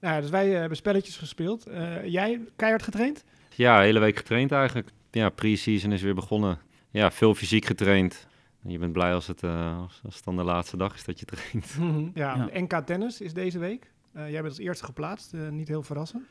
Nou, 0.00 0.14
ja, 0.14 0.20
dus 0.20 0.30
wij 0.30 0.52
eh, 0.52 0.58
hebben 0.58 0.76
spelletjes 0.76 1.16
gespeeld. 1.16 1.66
Eh, 1.66 2.04
jij 2.06 2.40
keihard 2.56 2.82
getraind? 2.82 3.24
Ja, 3.54 3.80
hele 3.80 3.98
week 4.00 4.16
getraind 4.16 4.52
eigenlijk. 4.52 4.88
Ja, 5.10 5.28
pre-season 5.28 5.92
is 5.92 6.02
weer 6.02 6.14
begonnen. 6.14 6.58
Ja, 6.90 7.10
veel 7.10 7.34
fysiek 7.34 7.64
getraind. 7.64 8.26
En 8.62 8.70
je 8.70 8.78
bent 8.78 8.92
blij 8.92 9.14
als 9.14 9.26
het, 9.26 9.42
eh, 9.42 9.78
als, 9.82 10.00
als 10.04 10.14
het 10.14 10.24
dan 10.24 10.36
de 10.36 10.42
laatste 10.42 10.76
dag 10.76 10.94
is 10.94 11.04
dat 11.04 11.18
je 11.20 11.26
traint. 11.34 11.76
Ja, 12.14 12.34
Ja. 12.36 12.44
de 12.46 12.60
NK 12.60 12.72
Tennis 12.86 13.20
is 13.20 13.32
deze 13.34 13.58
week. 13.58 13.90
Eh, 14.14 14.30
jij 14.30 14.40
bent 14.42 14.54
als 14.54 14.58
eerste 14.58 14.84
geplaatst, 14.84 15.34
eh, 15.34 15.48
niet 15.48 15.68
heel 15.68 15.82
verrassend. 15.82 16.22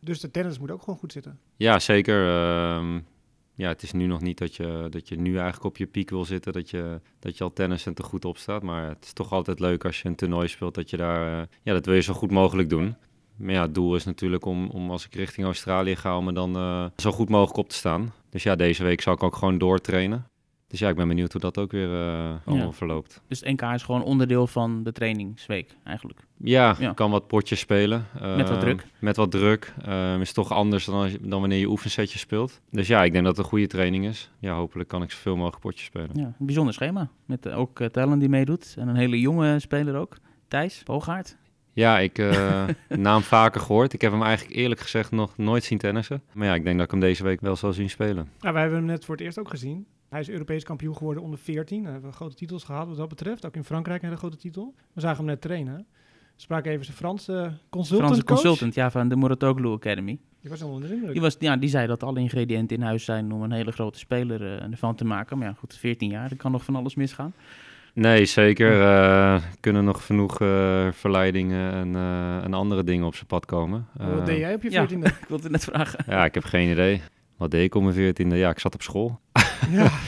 Dus 0.00 0.20
de 0.20 0.30
tennis 0.30 0.58
moet 0.58 0.70
ook 0.70 0.82
gewoon 0.82 0.98
goed 0.98 1.12
zitten. 1.12 1.38
Ja, 1.56 1.78
zeker. 1.78 2.28
Ehm, 2.28 3.00
ja, 3.54 3.68
het 3.68 3.82
is 3.82 3.92
nu 3.92 4.06
nog 4.06 4.20
niet 4.20 4.38
dat 4.38 4.54
je, 4.56 4.86
dat 4.90 5.08
je 5.08 5.16
nu 5.16 5.34
eigenlijk 5.34 5.64
op 5.64 5.76
je 5.76 5.86
piek 5.86 6.10
wil 6.10 6.24
zitten. 6.24 6.52
Dat 6.52 6.70
je, 6.70 7.00
dat 7.18 7.38
je 7.38 7.44
al 7.44 7.52
tennis 7.52 7.86
en 7.86 7.94
te 7.94 8.02
goed 8.02 8.24
op 8.24 8.38
staat. 8.38 8.62
Maar 8.62 8.88
het 8.88 9.04
is 9.04 9.12
toch 9.12 9.32
altijd 9.32 9.60
leuk 9.60 9.84
als 9.84 10.02
je 10.02 10.08
een 10.08 10.14
toernooi 10.14 10.48
speelt. 10.48 10.74
Dat 10.74 10.90
je 10.90 10.96
daar, 10.96 11.40
eh, 11.40 11.46
ja, 11.62 11.72
dat 11.72 11.86
wil 11.86 11.94
je 11.94 12.00
zo 12.00 12.14
goed 12.14 12.30
mogelijk 12.30 12.68
doen. 12.68 12.96
Maar 13.36 13.52
ja, 13.52 13.62
het 13.62 13.74
doel 13.74 13.94
is 13.94 14.04
natuurlijk 14.04 14.44
om, 14.44 14.68
om 14.70 14.90
als 14.90 15.06
ik 15.06 15.14
richting 15.14 15.46
Australië 15.46 15.96
ga, 15.96 16.16
om 16.16 16.26
er 16.26 16.34
dan 16.34 16.54
zo 16.96 17.12
goed 17.12 17.28
mogelijk 17.28 17.58
op 17.58 17.68
te 17.68 17.74
staan. 17.74 18.12
Dus 18.30 18.42
ja, 18.42 18.56
deze 18.56 18.84
week 18.84 19.00
zal 19.00 19.14
ik 19.14 19.22
ook 19.22 19.36
gewoon 19.36 19.58
doortrainen. 19.58 20.26
Dus 20.68 20.78
ja, 20.78 20.88
ik 20.88 20.96
ben 20.96 21.08
benieuwd 21.08 21.32
hoe 21.32 21.40
dat 21.40 21.58
ook 21.58 21.70
weer 21.72 21.94
eh, 21.94 22.34
allemaal 22.44 22.72
verloopt. 22.72 23.22
Dus 23.28 23.40
het 23.40 23.48
NK 23.60 23.62
is 23.74 23.82
gewoon 23.82 24.02
onderdeel 24.02 24.46
van 24.46 24.82
de 24.82 24.92
trainingsweek 24.92 25.76
eigenlijk. 25.84 26.20
Ja, 26.36 26.76
Ja. 26.78 26.92
kan 26.92 27.10
wat 27.10 27.26
potjes 27.26 27.58
spelen. 27.60 28.06
Met 28.12 28.36
wat 28.48 28.50
Ehm, 28.50 28.60
druk. 28.60 28.86
Met 28.98 29.16
wat 29.16 29.30
druk. 29.30 29.74
Ehm, 29.84 30.20
is 30.20 30.32
toch 30.32 30.52
anders 30.52 30.84
dan, 30.84 30.94
als 30.94 31.10
je- 31.12 31.18
dan 31.22 31.40
wanneer 31.40 31.58
je 31.58 31.68
oefensetjes 31.68 32.20
speelt. 32.20 32.60
Dus 32.70 32.86
ja, 32.86 33.04
ik 33.04 33.12
denk 33.12 33.24
dat 33.24 33.36
het 33.36 33.44
een 33.44 33.50
goede 33.50 33.66
training 33.66 34.06
is. 34.06 34.30
Ja, 34.38 34.54
hopelijk 34.54 34.88
kan 34.88 35.02
ik 35.02 35.10
zoveel 35.10 35.36
mogelijk 35.36 35.60
potjes 35.62 35.84
spelen. 35.86 36.10
Ja, 36.12 36.24
een 36.38 36.46
bijzonder 36.46 36.74
schema. 36.74 37.08
Met 37.26 37.46
eh, 37.46 37.58
ook 37.58 37.80
uh, 37.80 37.86
Tellen 37.88 38.18
die 38.18 38.28
meedoet. 38.28 38.74
En 38.78 38.88
een 38.88 38.96
hele 38.96 39.20
jonge 39.20 39.58
speler 39.58 39.96
ook. 39.96 40.16
Thijs 40.48 40.82
Boogaard. 40.84 41.36
Ja, 41.72 41.98
ik 41.98 42.18
eh 42.18 42.64
naam 42.88 43.22
vaker 43.22 43.60
gehoord. 43.60 43.92
Ik 43.92 44.00
heb 44.00 44.12
hem 44.12 44.22
eigenlijk 44.22 44.56
eerlijk 44.56 44.80
gezegd 44.80 45.10
nog 45.10 45.36
nooit 45.36 45.64
zien 45.64 45.78
tennissen. 45.78 46.22
Maar 46.32 46.46
ja, 46.46 46.54
ik 46.54 46.64
denk 46.64 46.76
dat 46.76 46.84
ik 46.84 46.90
hem 46.90 47.00
deze 47.00 47.22
week 47.22 47.40
wel 47.40 47.56
zal 47.56 47.72
zien 47.72 47.90
spelen. 47.90 48.28
Nou, 48.40 48.52
wij 48.52 48.62
hebben 48.62 48.78
hem 48.80 48.88
net 48.88 49.04
voor 49.04 49.14
het 49.14 49.24
eerst 49.24 49.38
ook 49.38 49.48
gezien. 49.50 49.86
Hij 50.08 50.20
is 50.20 50.30
Europees 50.30 50.64
kampioen 50.64 50.96
geworden 50.96 51.22
onder 51.22 51.38
14. 51.38 51.84
Hij 51.84 51.92
heeft 52.02 52.14
grote 52.14 52.34
titels 52.34 52.64
gehaald 52.64 52.88
wat 52.88 52.96
dat 52.96 53.08
betreft. 53.08 53.46
Ook 53.46 53.56
in 53.56 53.64
Frankrijk 53.64 54.02
een 54.02 54.08
hele 54.08 54.20
grote 54.20 54.36
titel. 54.36 54.74
We 54.92 55.00
zagen 55.00 55.16
hem 55.16 55.26
net 55.26 55.40
trainen. 55.40 55.76
We 56.36 56.44
spraken 56.44 56.72
even 56.72 56.84
zijn 56.84 56.96
Franse 56.96 57.52
consultant 57.70 58.08
Franse 58.08 58.24
consultant 58.24 58.74
ja, 58.74 58.90
van 58.90 59.08
de 59.08 59.16
Muratoglu 59.16 59.68
Academy. 59.68 60.18
Die 60.40 60.50
was 60.50 60.62
onder 60.62 60.88
de 60.88 60.94
indruk. 60.94 61.12
Die, 61.12 61.20
was, 61.20 61.36
ja, 61.38 61.56
die 61.56 61.68
zei 61.68 61.86
dat 61.86 62.02
alle 62.02 62.20
ingrediënten 62.20 62.76
in 62.76 62.82
huis 62.82 63.04
zijn 63.04 63.32
om 63.32 63.42
een 63.42 63.52
hele 63.52 63.72
grote 63.72 63.98
speler 63.98 64.42
eh, 64.58 64.70
ervan 64.70 64.94
te 64.94 65.04
maken. 65.04 65.38
Maar 65.38 65.48
ja, 65.48 65.54
goed, 65.58 65.76
14 65.76 66.10
jaar, 66.10 66.30
er 66.30 66.36
kan 66.36 66.52
nog 66.52 66.64
van 66.64 66.76
alles 66.76 66.94
misgaan. 66.94 67.32
Nee, 67.94 68.24
zeker. 68.24 68.72
Er 68.80 69.42
kunnen 69.60 69.84
nog 69.84 70.06
genoeg 70.06 70.40
eh, 70.40 70.88
verleidingen 70.92 71.72
en, 71.72 71.94
eh, 71.96 72.44
en 72.44 72.54
andere 72.54 72.84
dingen 72.84 73.06
op 73.06 73.14
zijn 73.14 73.26
pad 73.26 73.46
komen. 73.46 73.86
Wat 73.96 74.18
Eh, 74.18 74.24
deed 74.24 74.38
jij 74.38 74.54
op 74.54 74.62
je 74.62 74.70
ja. 74.70 74.86
14e? 74.86 74.92
Ik 75.20 75.28
wilde 75.28 75.42
het 75.42 75.52
net 75.52 75.64
vragen. 75.64 76.04
Ja, 76.06 76.24
ik 76.24 76.34
heb 76.34 76.44
geen 76.44 76.70
idee. 76.70 77.02
Wat 77.36 77.50
deed 77.50 77.64
ik 77.64 77.74
op 77.74 77.82
mijn 77.82 77.94
veertiende? 77.94 78.36
Ja, 78.36 78.50
ik 78.50 78.58
zat 78.58 78.74
op 78.74 78.82
school. 78.82 79.20
Ja. 79.70 79.90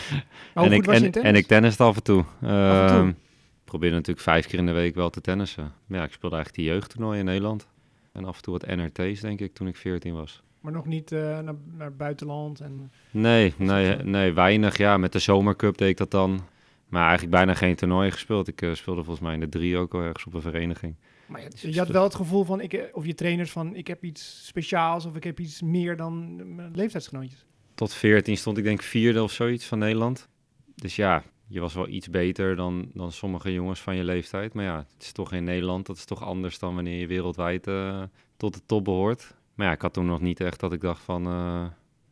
En, 0.55 0.73
ik, 0.73 0.87
en, 0.87 1.01
tennis? 1.01 1.31
en 1.31 1.35
ik 1.35 1.47
tenniste 1.47 1.83
af 1.83 1.97
en 1.97 2.03
toe. 2.03 2.25
en 2.41 2.87
toe? 2.87 3.09
Ik 3.09 3.65
probeerde 3.65 3.97
natuurlijk 3.97 4.25
vijf 4.25 4.47
keer 4.47 4.59
in 4.59 4.67
de 4.67 4.73
week 4.73 4.95
wel 4.95 5.11
te 5.11 5.21
tennissen. 5.21 5.73
Maar 5.87 5.99
ja, 5.99 6.05
ik 6.05 6.13
speelde 6.13 6.37
eigenlijk 6.37 6.65
die 6.65 6.75
jeugdtoernooi 6.75 7.19
in 7.19 7.25
Nederland. 7.25 7.69
En 8.13 8.25
af 8.25 8.37
en 8.37 8.43
toe 8.43 8.59
wat 8.59 8.77
NRT's, 8.77 9.21
denk 9.21 9.41
ik, 9.41 9.55
toen 9.55 9.67
ik 9.67 9.77
14 9.77 10.15
was. 10.15 10.43
Maar 10.61 10.73
nog 10.73 10.87
niet 10.87 11.13
eh, 11.13 11.39
naar, 11.39 11.55
naar 11.77 11.93
buitenland. 11.93 12.61
En... 12.61 12.93
Nee, 13.11 13.55
nee, 13.57 13.97
zo? 13.97 14.03
nee, 14.05 14.33
weinig. 14.33 14.77
Ja, 14.77 14.97
met 14.97 15.13
de 15.13 15.19
zomercup 15.19 15.79
deed 15.79 15.89
ik 15.89 15.97
dat 15.97 16.11
dan. 16.11 16.41
Maar 16.89 17.03
eigenlijk 17.03 17.31
bijna 17.31 17.55
geen 17.55 17.77
toernooi 17.77 18.11
gespeeld. 18.11 18.49
Ik 18.49 18.63
eh, 18.63 18.75
speelde 18.75 19.05
volgens 19.05 19.25
mij 19.27 19.35
in 19.35 19.41
de 19.41 19.49
drie 19.49 19.77
ook 19.77 19.95
al 19.95 20.01
ergens 20.01 20.27
op 20.27 20.35
een 20.35 20.41
vereniging. 20.41 20.95
Maar 21.27 21.41
je, 21.41 21.73
je 21.73 21.79
had 21.79 21.89
wel 21.89 22.03
het 22.03 22.15
gevoel 22.15 22.45
van, 22.45 22.61
ik, 22.61 22.73
eh, 22.73 22.83
of 22.93 23.07
je 23.07 23.15
trainers 23.15 23.51
van, 23.51 23.75
ik 23.75 23.87
heb 23.87 24.05
iets 24.05 24.47
speciaals 24.47 25.07
of 25.07 25.17
ik 25.17 25.25
heb 25.25 25.41
iets 25.41 25.63
meer 25.63 25.97
dan 25.97 26.37
mijn 26.55 26.71
leeftijdsgenootjes. 26.75 27.45
Tot 27.81 27.95
14 27.95 28.37
stond 28.37 28.59
ik 28.59 28.65
denk 28.65 28.83
vierde 28.83 29.23
of 29.23 29.33
zoiets 29.33 29.67
van 29.67 29.79
Nederland. 29.79 30.29
Dus 30.75 30.97
ja, 30.97 31.23
je 31.47 31.61
was 31.61 31.75
wel 31.75 31.89
iets 31.89 32.11
beter 32.11 32.57
dan, 32.57 32.91
dan 32.95 33.13
sommige 33.13 33.53
jongens 33.53 33.81
van 33.81 33.97
je 33.97 34.05
leeftijd. 34.05 34.53
Maar 34.55 34.65
ja, 34.65 34.77
het 34.95 35.03
is 35.03 35.13
toch 35.13 35.33
in 35.33 35.45
Nederland. 35.45 35.87
Dat 35.87 35.97
is 35.97 36.05
toch 36.05 36.23
anders 36.23 36.59
dan 36.59 36.75
wanneer 36.75 36.99
je 37.01 37.07
wereldwijd 37.07 37.67
eh, 37.67 38.03
tot 38.37 38.55
de 38.55 38.61
top 38.67 38.85
behoort. 38.85 39.35
Maar 39.55 39.67
ja, 39.67 39.73
ik 39.73 39.83
had 39.83 39.93
toen 39.93 40.07
nog 40.07 40.21
niet 40.21 40.41
echt 40.41 40.61
dat 40.61 40.73
ik 40.73 40.81
dacht 40.81 41.03
van... 41.03 41.27
eh, 41.27 41.65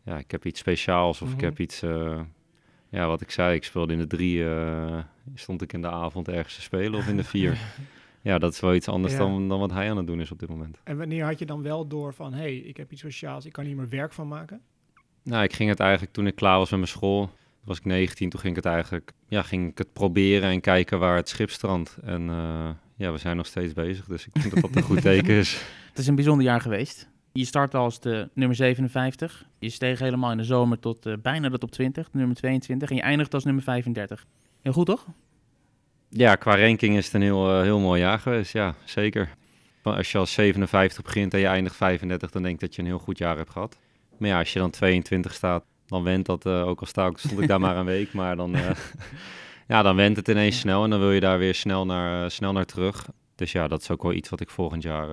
ja, 0.05 0.19
ik 0.19 0.31
heb 0.31 0.45
iets 0.47 0.61
speciaals 0.61 1.23
of 1.23 1.29
ik 1.31 1.37
Mhm. 1.37 1.45
heb 1.45 1.59
iets... 1.59 1.83
eh, 1.83 2.21
Ja, 2.91 3.07
wat 3.07 3.21
ik 3.21 3.31
zei, 3.31 3.55
ik 3.55 3.65
speelde 3.65 3.93
in 3.93 3.99
de 3.99 4.07
drie, 4.07 4.45
stond 5.35 5.63
ik 5.63 5.73
in 5.73 5.81
de 5.81 5.91
avond 5.91 6.29
ergens 6.29 6.55
te 6.55 6.63
spelen 6.63 6.99
of 6.99 7.09
in 7.09 7.17
de 7.17 7.25
vier. 7.25 7.59
ja, 8.23 8.39
dat 8.39 8.53
is 8.53 8.61
wel 8.61 8.75
iets 8.75 8.89
anders 8.89 9.13
Ja. 9.13 9.19
dan, 9.19 9.49
dan 9.49 9.59
wat 9.59 9.71
hij 9.71 9.91
aan 9.91 9.97
het 9.97 10.07
doen 10.07 10.21
is 10.21 10.31
op 10.31 10.39
dit 10.39 10.49
moment. 10.49 10.79
En 10.85 10.99
wanneer 10.99 11.25
had 11.25 11.39
je 11.39 11.47
dan 11.47 11.63
wel 11.63 11.87
door 11.89 12.15
van, 12.15 12.33
hé, 12.33 12.39
hey, 12.39 12.57
ik 12.57 12.77
heb 12.77 12.93
iets 12.93 13.01
sociaals, 13.01 13.45
ik 13.47 13.53
kan 13.53 13.65
hier 13.65 13.77
meer 13.77 13.89
werk 13.89 14.13
van 14.13 14.29
maken? 14.29 14.61
Nou, 15.29 15.43
ik 15.43 15.53
ging 15.53 15.69
het 15.69 15.81
eigenlijk 15.81 16.13
toen 16.13 16.27
ik 16.27 16.35
klaar 16.35 16.59
was 16.59 16.71
met 16.71 16.79
mijn 16.79 16.91
school, 16.91 17.31
was 17.65 17.79
ik 17.79 17.85
19, 17.85 18.31
toen 18.31 18.41
ging 18.41 18.57
ik 18.57 18.65
het 18.65 18.73
eigenlijk, 18.73 19.13
ja, 19.27 19.43
ging 19.43 19.71
ik 19.71 19.79
het 19.79 19.93
proberen 19.93 20.51
en 20.51 20.61
kijken 20.61 20.99
waar 20.99 21.17
het 21.17 21.29
schip 21.29 21.51
strandt. 21.51 21.97
En 22.05 22.31
eh, 22.31 22.69
ja, 22.97 23.13
we 23.13 23.19
zijn 23.19 23.37
nog 23.37 23.47
steeds 23.47 23.73
bezig, 23.73 24.05
dus 24.05 24.27
ik 24.27 24.35
denk 24.35 24.55
dat 24.55 24.63
dat 24.63 24.77
een 24.77 24.83
goed 24.83 25.03
teken 25.03 25.35
is. 25.35 25.53
Het 25.89 25.99
is 25.99 26.07
een 26.07 26.15
bijzonder 26.15 26.45
jaar 26.45 26.61
geweest. 26.61 27.09
Je 27.33 27.45
start 27.45 27.75
als 27.75 28.01
de 28.01 28.29
nummer 28.35 28.57
57. 28.57 29.47
Je 29.59 29.71
steeg 29.71 29.99
helemaal 29.99 30.31
in 30.31 30.37
de 30.37 30.45
zomer 30.45 30.79
tot 30.79 31.07
eh, 31.07 31.13
bijna 31.23 31.49
de 31.49 31.59
top 31.59 31.71
20, 31.71 32.11
de 32.11 32.19
nummer 32.19 32.37
22. 32.37 32.91
En 32.91 32.97
je 32.97 33.03
eindigt 33.03 33.35
als 33.35 33.45
nummer 33.45 33.63
35. 33.63 34.27
Heel 34.63 34.73
goed, 34.73 34.87
toch? 34.87 35.07
Ja, 36.09 36.35
qua 36.35 36.57
ranking 36.57 36.97
is 36.97 37.05
het 37.05 37.15
een 37.15 37.23
heel, 37.23 37.51
eh, 37.51 37.63
heel 37.63 37.81
mooi 37.81 38.01
jaar 38.01 38.19
geweest, 38.19 38.53
ja, 38.53 38.75
zeker. 38.85 39.37
Als 39.83 40.13
je 40.13 40.19
als 40.19 40.33
57 40.33 41.03
begint 41.03 41.35
en 41.35 41.41
je 41.41 41.47
eindigt 41.47 41.77
35, 41.77 42.31
dan 42.31 42.43
denk 42.43 42.55
ik 42.55 42.61
dat 42.61 42.75
je 42.75 42.81
een 42.83 42.89
heel 42.89 42.99
goed 42.99 43.19
jaar 43.19 43.37
hebt 43.37 43.51
gehad. 43.51 43.79
Maar 44.19 44.29
ja, 44.29 44.39
als 44.39 44.53
je 44.53 44.59
dan 44.59 44.71
22 44.71 45.35
staat, 45.35 45.65
dan 45.89 46.03
went 46.03 46.27
dat, 46.27 46.47
eh, 46.47 46.67
ook 46.67 46.81
al 46.81 46.87
sta 46.87 47.07
ik, 47.07 47.19
stond 47.19 47.41
ik 47.41 47.49
daar 47.49 47.61
maar 47.61 47.77
een 47.77 47.85
week, 47.97 48.13
maar 48.13 48.37
dan, 48.37 48.55
eh, 48.55 48.71
ja, 49.69 49.83
dan 49.83 49.97
went 49.97 50.17
het 50.17 50.29
ineens 50.29 50.59
snel 50.59 50.85
en 50.85 50.91
dan 50.91 50.99
wil 50.99 51.13
je 51.13 51.21
daar 51.21 51.39
weer 51.39 51.55
snel 51.55 51.87
naar, 51.87 52.25
eh, 52.25 52.31
snel 52.31 52.53
naar 52.53 52.65
terug. 52.65 53.09
Dus 53.35 53.53
ja, 53.53 53.69
dat 53.69 53.81
is 53.81 53.91
ook 53.91 54.03
wel 54.03 54.13
iets 54.13 54.29
wat 54.29 54.41
ik 54.41 54.51
volgend 54.51 54.83
jaar, 54.83 55.09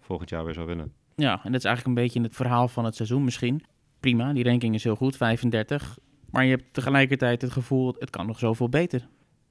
volgend 0.00 0.30
jaar 0.30 0.44
weer 0.44 0.54
zou 0.54 0.66
willen. 0.66 0.92
Ja, 1.16 1.32
en 1.32 1.52
dat 1.52 1.60
is 1.60 1.66
eigenlijk 1.66 1.86
een 1.86 2.04
beetje 2.04 2.22
het 2.22 2.36
verhaal 2.36 2.68
van 2.68 2.84
het 2.84 2.96
seizoen 2.96 3.24
misschien. 3.24 3.64
Prima, 4.00 4.32
die 4.32 4.44
ranking 4.44 4.74
is 4.74 4.84
heel 4.84 4.96
goed, 4.96 5.16
35. 5.16 5.98
Maar 6.30 6.44
je 6.44 6.50
hebt 6.50 6.74
tegelijkertijd 6.74 7.42
het 7.42 7.52
gevoel, 7.52 7.94
het 7.98 8.10
kan 8.10 8.26
nog 8.26 8.38
zoveel 8.38 8.68
beter. 8.68 9.08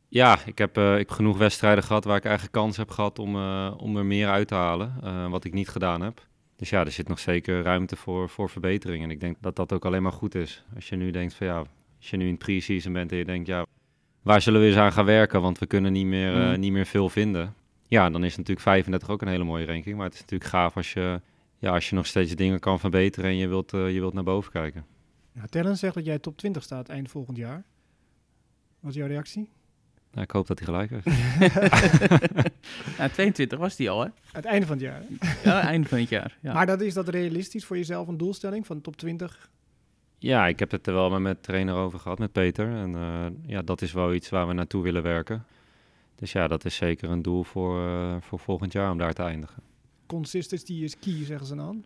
Ja, 0.08 0.38
ik 0.46 0.58
heb, 0.58 0.78
ik 0.78 0.98
heb 0.98 1.12
genoeg 1.12 1.38
wedstrijden 1.38 1.84
gehad 1.84 2.04
waar 2.04 2.18
ik 2.18 2.24
eigenlijk 2.24 2.54
kans 2.54 2.78
heb 2.78 2.90
gehad 2.90 3.20
om, 3.20 3.36
om 3.72 3.98
er 3.98 4.06
meer 4.06 4.28
uit 4.28 4.48
te 4.48 4.56
halen, 4.56 4.94
wat 5.30 5.44
ik 5.44 5.54
niet 5.54 5.70
gedaan 5.70 6.02
heb. 6.02 6.28
Dus 6.60 6.70
ja, 6.70 6.86
er 6.86 6.92
zit 6.92 7.08
nog 7.08 7.20
zeker 7.20 7.62
ruimte 7.62 7.96
voor, 7.96 8.30
voor 8.30 8.50
verbetering. 8.50 9.04
En 9.04 9.12
ik 9.12 9.20
denk 9.20 9.36
dat 9.40 9.56
dat 9.56 9.74
ook 9.74 9.86
alleen 9.86 10.04
maar 10.04 10.12
goed 10.12 10.36
is. 10.36 10.64
Als 10.76 10.90
je 10.90 10.96
nu 10.96 11.12
denkt 11.12 11.34
van 11.34 11.48
ja, 11.48 11.58
als 11.98 12.10
je 12.10 12.18
nu 12.18 12.24
in 12.26 12.30
het 12.30 12.40
pre-season 12.40 12.94
bent 12.94 13.12
en 13.12 13.18
je 13.18 13.26
denkt 13.26 13.48
ja, 13.48 13.66
waar 14.22 14.42
zullen 14.42 14.62
we 14.62 14.68
eens 14.68 14.76
aan 14.76 14.92
gaan 14.92 15.06
werken? 15.06 15.42
Want 15.42 15.60
we 15.60 15.66
kunnen 15.66 15.92
niet 15.92 16.06
meer, 16.06 16.42
eh, 16.42 16.50
Mm. 16.54 16.60
niet 16.60 16.72
meer 16.72 16.86
veel 16.86 17.10
vinden. 17.10 17.54
Ja, 17.88 18.10
dan 18.10 18.24
is 18.24 18.36
natuurlijk 18.38 18.60
35 18.66 19.10
ook 19.10 19.22
een 19.22 19.28
hele 19.28 19.44
mooie 19.44 19.66
ranking. 19.66 19.96
Maar 19.96 20.06
het 20.06 20.14
is 20.14 20.20
natuurlijk 20.22 20.50
gaaf 20.50 20.76
als 20.76 20.94
je, 20.94 21.22
ja, 21.58 21.74
als 21.74 21.90
je 21.90 21.96
nog 21.96 22.06
steeds 22.06 22.36
dingen 22.36 22.60
kan 22.60 22.80
verbeteren 22.80 23.30
en 23.30 23.36
je 23.38 23.48
wilt, 23.48 23.74
eh, 23.74 23.94
je 23.94 24.00
wilt 24.00 24.14
naar 24.14 24.24
boven 24.24 24.52
kijken. 24.52 24.86
Ja, 25.34 25.46
Tellen 25.46 25.78
zegt 25.78 25.94
dat 25.94 26.06
jij 26.06 26.20
top 26.20 26.38
20 26.38 26.64
staat 26.64 26.90
eind 26.90 27.10
volgend 27.10 27.38
jaar. 27.38 27.64
Wat 28.80 28.92
is 28.92 28.98
jouw 28.98 29.08
reactie? 29.08 29.50
Nou, 30.12 30.24
ik 30.24 30.32
hoop 30.32 30.48
dat 30.48 30.60
hij 30.60 30.68
gelijk 30.68 30.90
heeft. 30.90 31.06
Ja, 32.98 33.10
22 33.10 33.60
was 33.60 33.76
die 33.76 33.90
al, 33.90 34.02
hè? 34.02 34.10
Het 34.32 34.46
einde 34.46 34.66
van 34.66 34.76
het 34.78 34.86
jaar. 34.86 35.02
hè? 35.20 35.50
Ja, 35.50 35.62
eind 35.62 35.88
van 35.88 35.98
het 35.98 36.10
jaar. 36.10 36.38
Ja. 36.42 36.54
Maar 36.54 36.66
dat 36.66 36.82
is 36.82 36.94
dat 36.94 37.10
realistisch 37.10 37.66
voor 37.66 37.78
jezelf 37.78 38.08
een 38.08 38.18
doelstelling 38.18 38.66
van 38.66 38.82
top 38.82 38.96
20? 38.96 39.50
Ja, 40.18 40.48
ik 40.48 40.60
heb 40.60 40.72
het 40.72 40.88
er 40.88 40.94
wel 40.94 41.10
met 41.10 41.22
mijn 41.22 41.42
trainer 41.42 41.76
over 41.76 42.00
gehad, 42.00 42.20
met 42.20 42.32
Peter. 42.32 42.76
En 42.76 42.96
eh, 42.96 43.26
ja, 43.46 43.62
dat 43.62 43.82
is 43.82 43.92
wel 43.92 44.14
iets 44.14 44.30
waar 44.30 44.48
we 44.48 44.54
naartoe 44.54 44.84
willen 44.84 45.04
werken. 45.04 45.46
Dus 46.16 46.32
ja, 46.32 46.48
dat 46.48 46.66
is 46.66 46.76
zeker 46.76 47.10
een 47.10 47.22
doel 47.22 47.44
voor, 47.44 47.86
eh, 47.86 48.16
voor 48.20 48.40
volgend 48.40 48.72
jaar 48.72 48.92
om 48.92 48.98
daar 48.98 49.14
te 49.14 49.24
eindigen. 49.24 49.64
Consistency 50.06 50.74
is 50.74 51.00
key, 51.00 51.26
zeggen 51.26 51.48
ze 51.48 51.56
dan. 51.56 51.84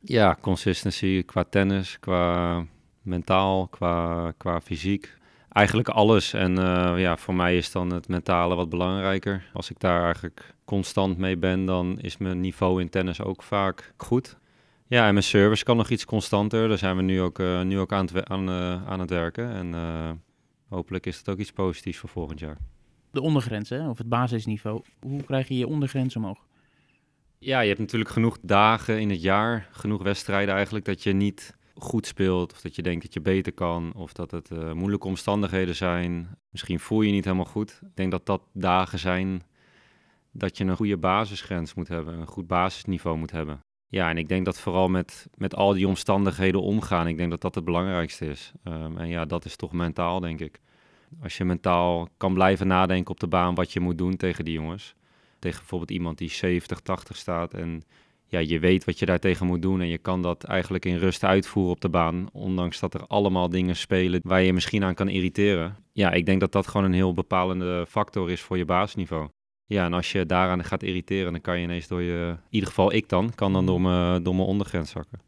Ja, 0.00 0.38
consistency 0.40 1.22
qua 1.24 1.44
tennis, 1.44 1.98
qua 2.00 2.64
mentaal, 3.02 3.66
qua, 3.66 4.32
qua 4.36 4.60
fysiek. 4.60 5.14
Eigenlijk 5.56 5.88
alles. 5.88 6.32
En 6.32 6.58
eh, 6.58 6.94
ja, 6.96 7.16
voor 7.16 7.34
mij 7.34 7.56
is 7.56 7.72
dan 7.72 7.90
het 7.90 8.08
mentale 8.08 8.54
wat 8.54 8.68
belangrijker. 8.68 9.50
Als 9.52 9.70
ik 9.70 9.80
daar 9.80 10.04
eigenlijk 10.04 10.54
constant 10.64 11.18
mee 11.18 11.36
ben, 11.36 11.64
dan 11.64 12.00
is 12.00 12.16
mijn 12.16 12.40
niveau 12.40 12.80
in 12.80 12.88
tennis 12.88 13.22
ook 13.22 13.42
vaak 13.42 13.92
goed. 13.96 14.36
Ja, 14.86 15.06
en 15.06 15.12
mijn 15.12 15.24
service 15.24 15.64
kan 15.64 15.76
nog 15.76 15.88
iets 15.88 16.04
constanter. 16.04 16.68
Daar 16.68 16.78
zijn 16.78 16.96
we 16.96 17.02
nu 17.02 17.20
ook, 17.20 17.38
eh, 17.38 17.62
nu 17.62 17.78
ook 17.78 17.92
aan, 17.92 18.08
het, 18.12 18.28
aan, 18.28 18.48
eh, 18.48 18.86
aan 18.86 19.00
het 19.00 19.10
werken. 19.10 19.50
En 19.50 19.74
hopelijk 20.68 21.06
is 21.06 21.22
dat 21.22 21.34
ook 21.34 21.40
iets 21.40 21.52
positiefs 21.52 21.98
voor 21.98 22.08
volgend 22.08 22.40
jaar. 22.40 22.56
De 23.10 23.20
ondergrens, 23.20 23.68
hè? 23.68 23.88
Of 23.88 23.98
het 23.98 24.08
basisniveau. 24.08 24.82
Hoe 25.00 25.22
krijg 25.22 25.48
je 25.48 25.58
je 25.58 25.66
ondergrens 25.66 26.16
omhoog? 26.16 26.46
Ja, 27.38 27.60
je 27.60 27.68
hebt 27.68 27.80
natuurlijk 27.80 28.10
genoeg 28.10 28.38
dagen 28.42 29.00
in 29.00 29.10
het 29.10 29.22
jaar, 29.22 29.68
genoeg 29.70 30.02
wedstrijden 30.02 30.54
eigenlijk, 30.54 30.84
dat 30.84 31.02
je 31.02 31.12
niet 31.12 31.56
goed 31.78 32.06
speelt. 32.06 32.52
Of 32.52 32.60
dat 32.60 32.76
je 32.76 32.82
denkt 32.82 33.02
dat 33.02 33.14
je 33.14 33.20
beter 33.20 33.52
kan. 33.52 33.92
Of 33.94 34.12
dat 34.12 34.30
het 34.30 34.50
eh, 34.50 34.72
moeilijke 34.72 35.06
omstandigheden 35.06 35.74
zijn. 35.74 36.38
Misschien 36.50 36.80
voel 36.80 37.00
je 37.00 37.08
je 37.08 37.14
niet 37.14 37.24
helemaal 37.24 37.44
goed. 37.44 37.80
Ik 37.82 37.96
denk 37.96 38.10
dat 38.10 38.26
dat 38.26 38.42
dagen 38.52 38.98
zijn 38.98 39.42
dat 40.32 40.56
je 40.56 40.64
een 40.64 40.76
goede 40.76 40.96
basisgrens 40.96 41.74
moet 41.74 41.88
hebben. 41.88 42.14
Een 42.14 42.26
goed 42.26 42.46
basisniveau 42.46 43.18
moet 43.18 43.30
hebben. 43.30 43.60
Ja, 43.88 44.08
en 44.10 44.18
ik 44.18 44.28
denk 44.28 44.44
dat 44.44 44.60
vooral 44.60 44.88
met, 44.88 45.28
met 45.34 45.54
al 45.54 45.72
die 45.72 45.88
omstandigheden 45.88 46.62
omgaan, 46.62 47.06
ik 47.06 47.16
denk 47.16 47.30
dat 47.30 47.40
dat 47.40 47.54
het 47.54 47.64
belangrijkste 47.64 48.26
is. 48.26 48.52
Ehm, 48.64 48.98
en 48.98 49.08
ja, 49.08 49.24
dat 49.24 49.44
is 49.44 49.56
toch 49.56 49.72
mentaal, 49.72 50.20
denk 50.20 50.40
ik. 50.40 50.60
Als 51.22 51.36
je 51.36 51.44
mentaal 51.44 52.08
kan 52.16 52.34
blijven 52.34 52.66
nadenken 52.66 53.10
op 53.10 53.20
de 53.20 53.26
baan 53.26 53.54
wat 53.54 53.72
je 53.72 53.80
moet 53.80 53.98
doen 53.98 54.16
tegen 54.16 54.44
die 54.44 54.54
jongens. 54.54 54.94
Tegen 55.38 55.58
bijvoorbeeld 55.58 55.90
iemand 55.90 56.18
die 56.18 56.30
70, 56.30 56.80
80 56.80 57.16
staat 57.16 57.54
en 57.54 57.82
ja, 58.28 58.38
je 58.38 58.58
weet 58.58 58.84
wat 58.84 58.98
je 58.98 59.06
daartegen 59.06 59.46
moet 59.46 59.62
doen 59.62 59.80
en 59.80 59.88
je 59.88 59.98
kan 59.98 60.22
dat 60.22 60.44
eigenlijk 60.44 60.84
in 60.84 60.96
rust 60.96 61.24
uitvoeren 61.24 61.72
op 61.72 61.80
de 61.80 61.88
baan, 61.88 62.28
ondanks 62.32 62.80
dat 62.80 62.94
er 62.94 63.06
allemaal 63.06 63.48
dingen 63.48 63.76
spelen 63.76 64.20
waar 64.22 64.42
je 64.42 64.52
misschien 64.52 64.84
aan 64.84 64.94
kan 64.94 65.08
irriteren. 65.08 65.76
Ja, 65.92 66.12
ik 66.12 66.26
denk 66.26 66.40
dat 66.40 66.52
dat 66.52 66.66
gewoon 66.66 66.86
een 66.86 66.92
heel 66.92 67.12
bepalende 67.12 67.86
factor 67.88 68.30
is 68.30 68.40
voor 68.40 68.56
je 68.56 68.64
basisniveau. 68.64 69.28
Ja, 69.66 69.84
en 69.84 69.92
als 69.92 70.12
je 70.12 70.26
daaraan 70.26 70.64
gaat 70.64 70.82
irriteren, 70.82 71.32
dan 71.32 71.40
kan 71.40 71.58
je 71.58 71.64
ineens 71.64 71.88
door 71.88 72.02
je, 72.02 72.28
in 72.30 72.50
ieder 72.50 72.68
geval 72.68 72.92
ik 72.92 73.08
dan, 73.08 73.34
kan 73.34 73.52
dan 73.52 73.66
door 73.66 73.80
mijn, 73.80 74.22
door 74.22 74.34
mijn 74.34 74.48
ondergrens 74.48 74.90
zakken. 74.90 75.20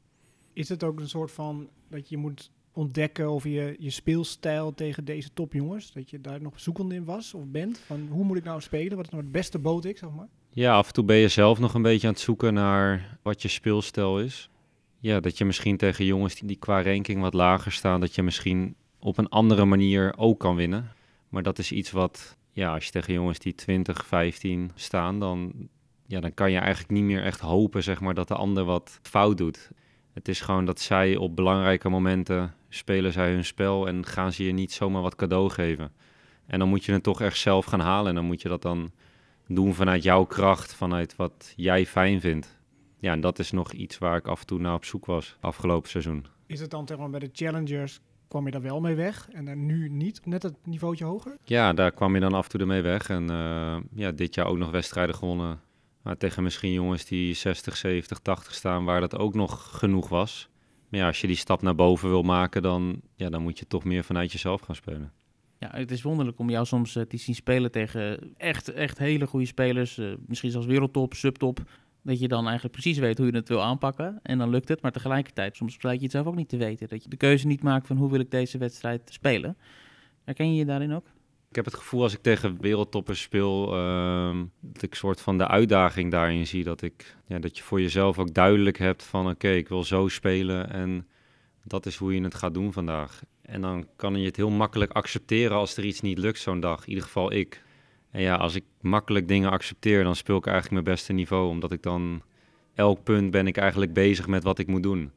Is 0.52 0.68
het 0.68 0.84
ook 0.84 1.00
een 1.00 1.08
soort 1.08 1.30
van 1.30 1.68
dat 1.88 2.08
je 2.08 2.16
moet 2.16 2.50
ontdekken 2.72 3.30
of 3.30 3.44
je 3.44 3.76
je 3.78 3.90
speelstijl 3.90 4.74
tegen 4.74 5.04
deze 5.04 5.32
topjongens, 5.32 5.92
dat 5.92 6.10
je 6.10 6.20
daar 6.20 6.42
nog 6.42 6.60
zoekende 6.60 6.94
in 6.94 7.04
was 7.04 7.34
of 7.34 7.46
bent? 7.46 7.78
Van 7.78 8.08
hoe 8.10 8.24
moet 8.24 8.36
ik 8.36 8.44
nou 8.44 8.60
spelen? 8.60 8.96
Wat 8.96 9.04
is 9.04 9.10
nou 9.10 9.22
het 9.22 9.32
beste 9.32 9.58
boot 9.58 9.84
ik, 9.84 9.98
zeg 9.98 10.10
maar? 10.10 10.28
Ja, 10.58 10.74
af 10.74 10.86
en 10.86 10.92
toe 10.92 11.04
ben 11.04 11.16
je 11.16 11.28
zelf 11.28 11.58
nog 11.58 11.74
een 11.74 11.82
beetje 11.82 12.06
aan 12.06 12.12
het 12.12 12.22
zoeken 12.22 12.54
naar 12.54 13.18
wat 13.22 13.42
je 13.42 13.48
speelstijl 13.48 14.20
is. 14.20 14.50
Ja, 14.98 15.20
dat 15.20 15.38
je 15.38 15.44
misschien 15.44 15.76
tegen 15.76 16.04
jongens 16.04 16.34
die, 16.34 16.48
die 16.48 16.56
qua 16.56 16.82
ranking 16.82 17.20
wat 17.20 17.34
lager 17.34 17.72
staan, 17.72 18.00
dat 18.00 18.14
je 18.14 18.22
misschien 18.22 18.74
op 18.98 19.18
een 19.18 19.28
andere 19.28 19.64
manier 19.64 20.14
ook 20.16 20.38
kan 20.38 20.56
winnen. 20.56 20.92
Maar 21.28 21.42
dat 21.42 21.58
is 21.58 21.72
iets 21.72 21.90
wat, 21.90 22.36
ja, 22.52 22.74
als 22.74 22.84
je 22.84 22.90
tegen 22.90 23.12
jongens 23.12 23.38
die 23.38 23.54
20, 23.54 24.06
15 24.06 24.70
staan, 24.74 25.18
dan, 25.20 25.52
ja, 26.06 26.20
dan 26.20 26.34
kan 26.34 26.50
je 26.50 26.58
eigenlijk 26.58 26.90
niet 26.90 27.04
meer 27.04 27.22
echt 27.22 27.40
hopen, 27.40 27.82
zeg 27.82 28.00
maar, 28.00 28.14
dat 28.14 28.28
de 28.28 28.34
ander 28.34 28.64
wat 28.64 28.98
fout 29.02 29.36
doet. 29.36 29.70
Het 30.12 30.28
is 30.28 30.40
gewoon 30.40 30.64
dat 30.64 30.80
zij 30.80 31.16
op 31.16 31.36
belangrijke 31.36 31.88
momenten 31.88 32.54
spelen 32.68 33.12
zij 33.12 33.32
hun 33.32 33.44
spel 33.44 33.88
en 33.88 34.06
gaan 34.06 34.32
ze 34.32 34.44
je 34.44 34.52
niet 34.52 34.72
zomaar 34.72 35.02
wat 35.02 35.16
cadeau 35.16 35.50
geven. 35.50 35.92
En 36.46 36.58
dan 36.58 36.68
moet 36.68 36.84
je 36.84 36.92
het 36.92 37.02
toch 37.02 37.20
echt 37.20 37.38
zelf 37.38 37.64
gaan 37.64 37.80
halen 37.80 38.08
en 38.08 38.14
dan 38.14 38.24
moet 38.24 38.42
je 38.42 38.48
dat 38.48 38.62
dan 38.62 38.90
doen 39.48 39.74
vanuit 39.74 40.02
jouw 40.02 40.24
kracht, 40.24 40.74
vanuit 40.74 41.16
wat 41.16 41.52
jij 41.56 41.86
fijn 41.86 42.20
vindt. 42.20 42.58
Ja, 42.98 43.12
en 43.12 43.20
dat 43.20 43.38
is 43.38 43.50
nog 43.50 43.72
iets 43.72 43.98
waar 43.98 44.16
ik 44.16 44.26
af 44.26 44.40
en 44.40 44.46
toe 44.46 44.58
naar 44.58 44.74
op 44.74 44.84
zoek 44.84 45.06
was 45.06 45.36
afgelopen 45.40 45.90
seizoen. 45.90 46.26
Is 46.46 46.60
het 46.60 46.70
dan 46.70 46.86
zeg 46.86 46.98
maar 46.98 47.10
bij 47.10 47.20
de 47.20 47.30
challengers 47.32 48.00
kwam 48.28 48.44
je 48.44 48.50
daar 48.50 48.62
wel 48.62 48.80
mee 48.80 48.94
weg 48.94 49.28
en 49.32 49.44
dan 49.44 49.66
nu 49.66 49.88
niet? 49.88 50.26
Net 50.26 50.42
het 50.42 50.54
niveautje 50.64 51.04
hoger? 51.04 51.36
Ja, 51.44 51.72
daar 51.72 51.92
kwam 51.92 52.14
je 52.14 52.20
dan 52.20 52.34
af 52.34 52.44
en 52.44 52.50
toe 52.50 52.60
ermee 52.60 52.82
weg. 52.82 53.08
En 53.08 53.30
eh, 53.30 53.76
ja, 53.94 54.10
dit 54.10 54.34
jaar 54.34 54.46
ook 54.46 54.58
nog 54.58 54.70
wedstrijden 54.70 55.14
gewonnen. 55.14 55.60
Maar 56.02 56.16
tegen 56.16 56.42
misschien 56.42 56.72
jongens 56.72 57.04
die 57.04 57.34
60, 57.34 57.76
70, 57.76 58.18
80 58.18 58.54
staan, 58.54 58.84
waar 58.84 59.00
dat 59.00 59.18
ook 59.18 59.34
nog 59.34 59.78
genoeg 59.78 60.08
was. 60.08 60.48
Maar 60.88 61.00
ja, 61.00 61.06
als 61.06 61.20
je 61.20 61.26
die 61.26 61.36
stap 61.36 61.62
naar 61.62 61.74
boven 61.74 62.08
wil 62.08 62.22
maken, 62.22 62.62
dan, 62.62 63.00
ja, 63.14 63.28
dan 63.28 63.42
moet 63.42 63.58
je 63.58 63.66
toch 63.66 63.84
meer 63.84 64.04
vanuit 64.04 64.32
jezelf 64.32 64.60
gaan 64.60 64.74
spelen. 64.74 65.12
Ja, 65.58 65.68
het 65.70 65.90
is 65.90 66.02
wonderlijk 66.02 66.38
om 66.38 66.50
jou 66.50 66.66
soms 66.66 66.96
eh, 66.96 67.02
te 67.02 67.16
zien 67.16 67.34
spelen 67.34 67.70
tegen 67.70 68.34
echt, 68.36 68.72
echt 68.72 68.98
hele 68.98 69.26
goede 69.26 69.46
spelers. 69.46 69.98
eh, 69.98 70.12
misschien 70.26 70.50
zelfs 70.50 70.66
wereldtop, 70.66 71.14
subtop. 71.14 71.60
Dat 72.02 72.20
je 72.20 72.28
dan 72.28 72.44
eigenlijk 72.44 72.72
precies 72.72 72.98
weet 72.98 73.18
hoe 73.18 73.26
je 73.26 73.32
het 73.32 73.48
wil 73.48 73.62
aanpakken. 73.62 74.20
En 74.22 74.38
dan 74.38 74.50
lukt 74.50 74.68
het. 74.68 74.82
Maar 74.82 74.92
tegelijkertijd, 74.92 75.56
soms 75.56 75.76
blijkt 75.76 75.98
je 75.98 76.04
het 76.04 76.14
zelf 76.14 76.26
ook 76.26 76.34
niet 76.34 76.48
te 76.48 76.56
weten. 76.56 76.88
Dat 76.88 77.02
je 77.02 77.08
de 77.08 77.16
keuze 77.16 77.46
niet 77.46 77.62
maakt 77.62 77.86
van 77.86 77.96
hoe 77.96 78.10
wil 78.10 78.20
ik 78.20 78.30
deze 78.30 78.58
wedstrijd 78.58 79.10
spelen. 79.12 79.56
Herken 80.24 80.50
je 80.52 80.58
je 80.58 80.64
daarin 80.64 80.92
ook? 80.92 81.06
Ik 81.48 81.56
heb 81.56 81.64
het 81.64 81.74
gevoel 81.74 82.02
als 82.02 82.14
ik 82.14 82.22
tegen 82.22 82.60
wereldtoppers 82.60 83.22
speel, 83.22 83.74
ehm, 83.74 84.44
dat 84.60 84.82
ik 84.82 84.94
soort 84.94 85.20
van 85.20 85.38
de 85.38 85.46
uitdaging 85.46 86.10
daarin 86.10 86.46
zie. 86.46 86.64
Dat, 86.64 86.82
ik, 86.82 87.16
ja, 87.26 87.38
dat 87.38 87.56
je 87.56 87.62
voor 87.62 87.80
jezelf 87.80 88.18
ook 88.18 88.34
duidelijk 88.34 88.78
hebt 88.78 89.02
van 89.02 89.28
oké, 89.28 89.48
ik 89.48 89.68
wil 89.68 89.84
zo 89.84 90.08
spelen 90.08 90.70
en 90.70 91.06
dat 91.64 91.86
is 91.86 91.96
hoe 91.96 92.14
je 92.14 92.22
het 92.22 92.34
gaat 92.34 92.54
doen 92.54 92.72
vandaag. 92.72 93.22
En 93.48 93.60
dan 93.60 93.86
kan 93.96 94.16
je 94.20 94.26
het 94.26 94.36
heel 94.36 94.50
makkelijk 94.50 94.92
accepteren 94.92 95.56
als 95.56 95.76
er 95.76 95.84
iets 95.84 96.00
niet 96.00 96.18
lukt 96.18 96.38
zo'n 96.38 96.60
dag. 96.60 96.82
In 96.82 96.88
ieder 96.88 97.04
geval 97.04 97.32
ik. 97.32 97.62
En 98.10 98.20
ja, 98.20 98.34
als 98.34 98.54
ik 98.54 98.64
makkelijk 98.80 99.28
dingen 99.28 99.50
accepteer, 99.50 100.04
dan 100.04 100.16
speel 100.16 100.36
ik 100.36 100.46
eigenlijk 100.46 100.74
mijn 100.74 100.96
beste 100.96 101.12
niveau. 101.12 101.48
Omdat 101.48 101.72
ik 101.72 101.82
dan 101.82 102.22
elk 102.74 103.02
punt 103.02 103.30
ben 103.30 103.46
ik 103.46 103.56
eigenlijk 103.56 103.92
bezig 103.92 104.26
met 104.26 104.42
wat 104.42 104.58
ik 104.58 104.66
moet 104.66 104.82
doen. 104.82 105.10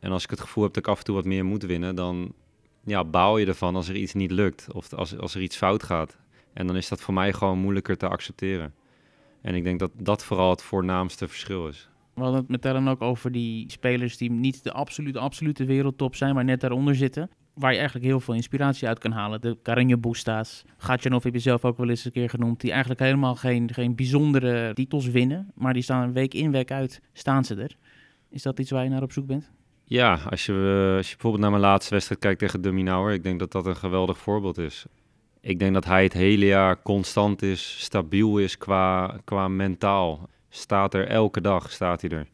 En 0.00 0.10
als 0.10 0.24
ik 0.24 0.30
het 0.30 0.40
gevoel 0.40 0.64
heb 0.64 0.72
dat 0.72 0.82
ik 0.82 0.90
af 0.90 0.98
en 0.98 1.04
toe 1.04 1.14
wat 1.14 1.24
meer 1.24 1.44
moet 1.44 1.62
winnen, 1.62 1.94
dan 1.94 2.34
ja, 2.84 3.04
baal 3.04 3.38
je 3.38 3.46
ervan 3.46 3.76
als 3.76 3.88
er 3.88 3.96
iets 3.96 4.14
niet 4.14 4.30
lukt 4.30 4.72
of 4.72 4.92
als, 4.92 5.18
als 5.18 5.34
er 5.34 5.42
iets 5.42 5.56
fout 5.56 5.82
gaat. 5.82 6.16
En 6.52 6.66
dan 6.66 6.76
is 6.76 6.88
dat 6.88 7.00
voor 7.00 7.14
mij 7.14 7.32
gewoon 7.32 7.58
moeilijker 7.58 7.96
te 7.96 8.08
accepteren. 8.08 8.74
En 9.40 9.54
ik 9.54 9.64
denk 9.64 9.78
dat 9.78 9.90
dat 9.98 10.24
vooral 10.24 10.50
het 10.50 10.62
voornaamste 10.62 11.28
verschil 11.28 11.68
is. 11.68 11.88
We 12.14 12.22
hadden 12.22 12.46
het 12.48 12.62
met 12.64 12.88
ook 12.88 13.02
over 13.02 13.32
die 13.32 13.70
spelers 13.70 14.16
die 14.16 14.30
niet 14.30 14.64
de 14.64 14.72
absolute, 14.72 15.18
absolute 15.18 15.64
wereldtop 15.64 16.16
zijn, 16.16 16.34
maar 16.34 16.44
net 16.44 16.60
daaronder 16.60 16.94
zitten. 16.94 17.30
Waar 17.54 17.70
je 17.70 17.76
eigenlijk 17.76 18.06
heel 18.06 18.20
veel 18.20 18.34
inspiratie 18.34 18.88
uit 18.88 18.98
kan 18.98 19.12
halen. 19.12 19.40
De 19.40 19.58
Karinje 19.62 19.96
Boesta's. 19.96 20.64
Gatjanov 20.76 21.24
heb 21.24 21.32
je 21.34 21.38
zelf 21.38 21.64
ook 21.64 21.76
wel 21.76 21.88
eens 21.88 22.04
een 22.04 22.12
keer 22.12 22.30
genoemd. 22.30 22.60
Die 22.60 22.70
eigenlijk 22.70 23.00
helemaal 23.00 23.34
geen, 23.34 23.74
geen 23.74 23.94
bijzondere 23.94 24.74
titels 24.74 25.06
winnen. 25.06 25.50
Maar 25.54 25.72
die 25.72 25.82
staan 25.82 26.12
week 26.12 26.34
in, 26.34 26.50
week 26.50 26.70
uit, 26.70 27.00
staan 27.12 27.44
ze 27.44 27.54
er. 27.54 27.76
Is 28.30 28.42
dat 28.42 28.58
iets 28.58 28.70
waar 28.70 28.84
je 28.84 28.90
naar 28.90 29.02
op 29.02 29.12
zoek 29.12 29.26
bent? 29.26 29.50
Ja, 29.84 30.18
als 30.30 30.46
je, 30.46 30.52
eh, 30.52 30.96
als 30.96 31.06
je 31.06 31.12
bijvoorbeeld 31.12 31.42
naar 31.42 31.50
mijn 31.50 31.62
laatste 31.62 31.94
wedstrijd 31.94 32.20
kijkt 32.20 32.38
tegen 32.38 32.60
Duminauer, 32.60 33.12
ik 33.12 33.22
denk 33.22 33.38
dat 33.38 33.52
dat 33.52 33.66
een 33.66 33.76
geweldig 33.76 34.18
voorbeeld 34.18 34.58
is. 34.58 34.86
Ik 35.40 35.58
denk 35.58 35.74
dat 35.74 35.84
hij 35.84 36.02
het 36.02 36.12
hele 36.12 36.46
jaar 36.46 36.82
constant 36.82 37.42
is, 37.42 37.76
stabiel 37.78 38.38
is 38.38 38.58
qua, 38.58 39.18
qua 39.24 39.48
mentaal. 39.48 40.28
Staat 40.48 40.94
er 40.94 41.06
elke 41.08 41.40
dag, 41.40 41.70
staat 41.70 42.00
hij 42.00 42.10
er. 42.10 42.26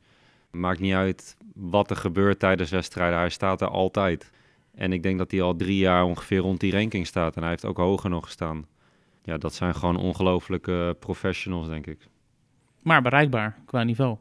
Maakt 0.50 0.80
niet 0.80 0.94
uit 0.94 1.36
wat 1.54 1.90
er 1.90 1.96
gebeurt 1.96 2.38
tijdens 2.38 2.70
wedstrijden, 2.70 3.18
hij 3.18 3.28
staat 3.28 3.60
er 3.60 3.68
altijd. 3.68 4.30
En 4.78 4.92
ik 4.92 5.02
denk 5.02 5.18
dat 5.18 5.30
hij 5.30 5.42
al 5.42 5.56
drie 5.56 5.78
jaar 5.78 6.04
ongeveer 6.04 6.38
rond 6.38 6.60
die 6.60 6.72
ranking 6.72 7.06
staat 7.06 7.36
en 7.36 7.40
hij 7.40 7.50
heeft 7.50 7.64
ook 7.64 7.76
hoger 7.76 8.10
nog 8.10 8.24
gestaan. 8.24 8.66
Ja, 9.22 9.38
dat 9.38 9.54
zijn 9.54 9.74
gewoon 9.74 9.96
ongelofelijke 9.96 10.96
professionals, 10.98 11.68
denk 11.68 11.86
ik. 11.86 12.08
Maar 12.82 13.02
bereikbaar 13.02 13.58
qua 13.66 13.82
niveau. 13.82 14.16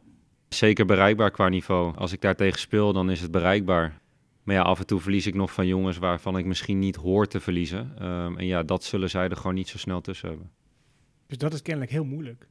Zeker 0.49 0.85
bereikbaar 0.85 1.31
qua 1.31 1.47
niveau. 1.49 1.95
Als 1.95 2.11
ik 2.11 2.21
daar 2.21 2.35
tegen 2.35 2.59
speel, 2.59 2.93
dan 2.93 3.09
is 3.09 3.21
het 3.21 3.31
bereikbaar. 3.31 3.99
Maar 4.43 4.55
ja, 4.55 4.61
af 4.61 4.79
en 4.79 4.85
toe 4.85 4.99
verlies 4.99 5.27
ik 5.27 5.35
nog 5.35 5.53
van 5.53 5.67
jongens 5.67 5.97
waarvan 5.97 6.37
ik 6.37 6.45
misschien 6.45 6.79
niet 6.79 6.95
hoor 6.95 7.27
te 7.27 7.39
verliezen. 7.39 7.95
Um, 8.01 8.37
en 8.37 8.45
ja, 8.45 8.63
dat 8.63 8.83
zullen 8.83 9.09
zij 9.09 9.29
er 9.29 9.37
gewoon 9.37 9.55
niet 9.55 9.67
zo 9.67 9.77
snel 9.77 10.01
tussen 10.01 10.29
hebben. 10.29 10.51
Dus 11.27 11.37
dat 11.37 11.53
is 11.53 11.61
kennelijk 11.61 11.91
heel 11.91 12.05
moeilijk. 12.05 12.47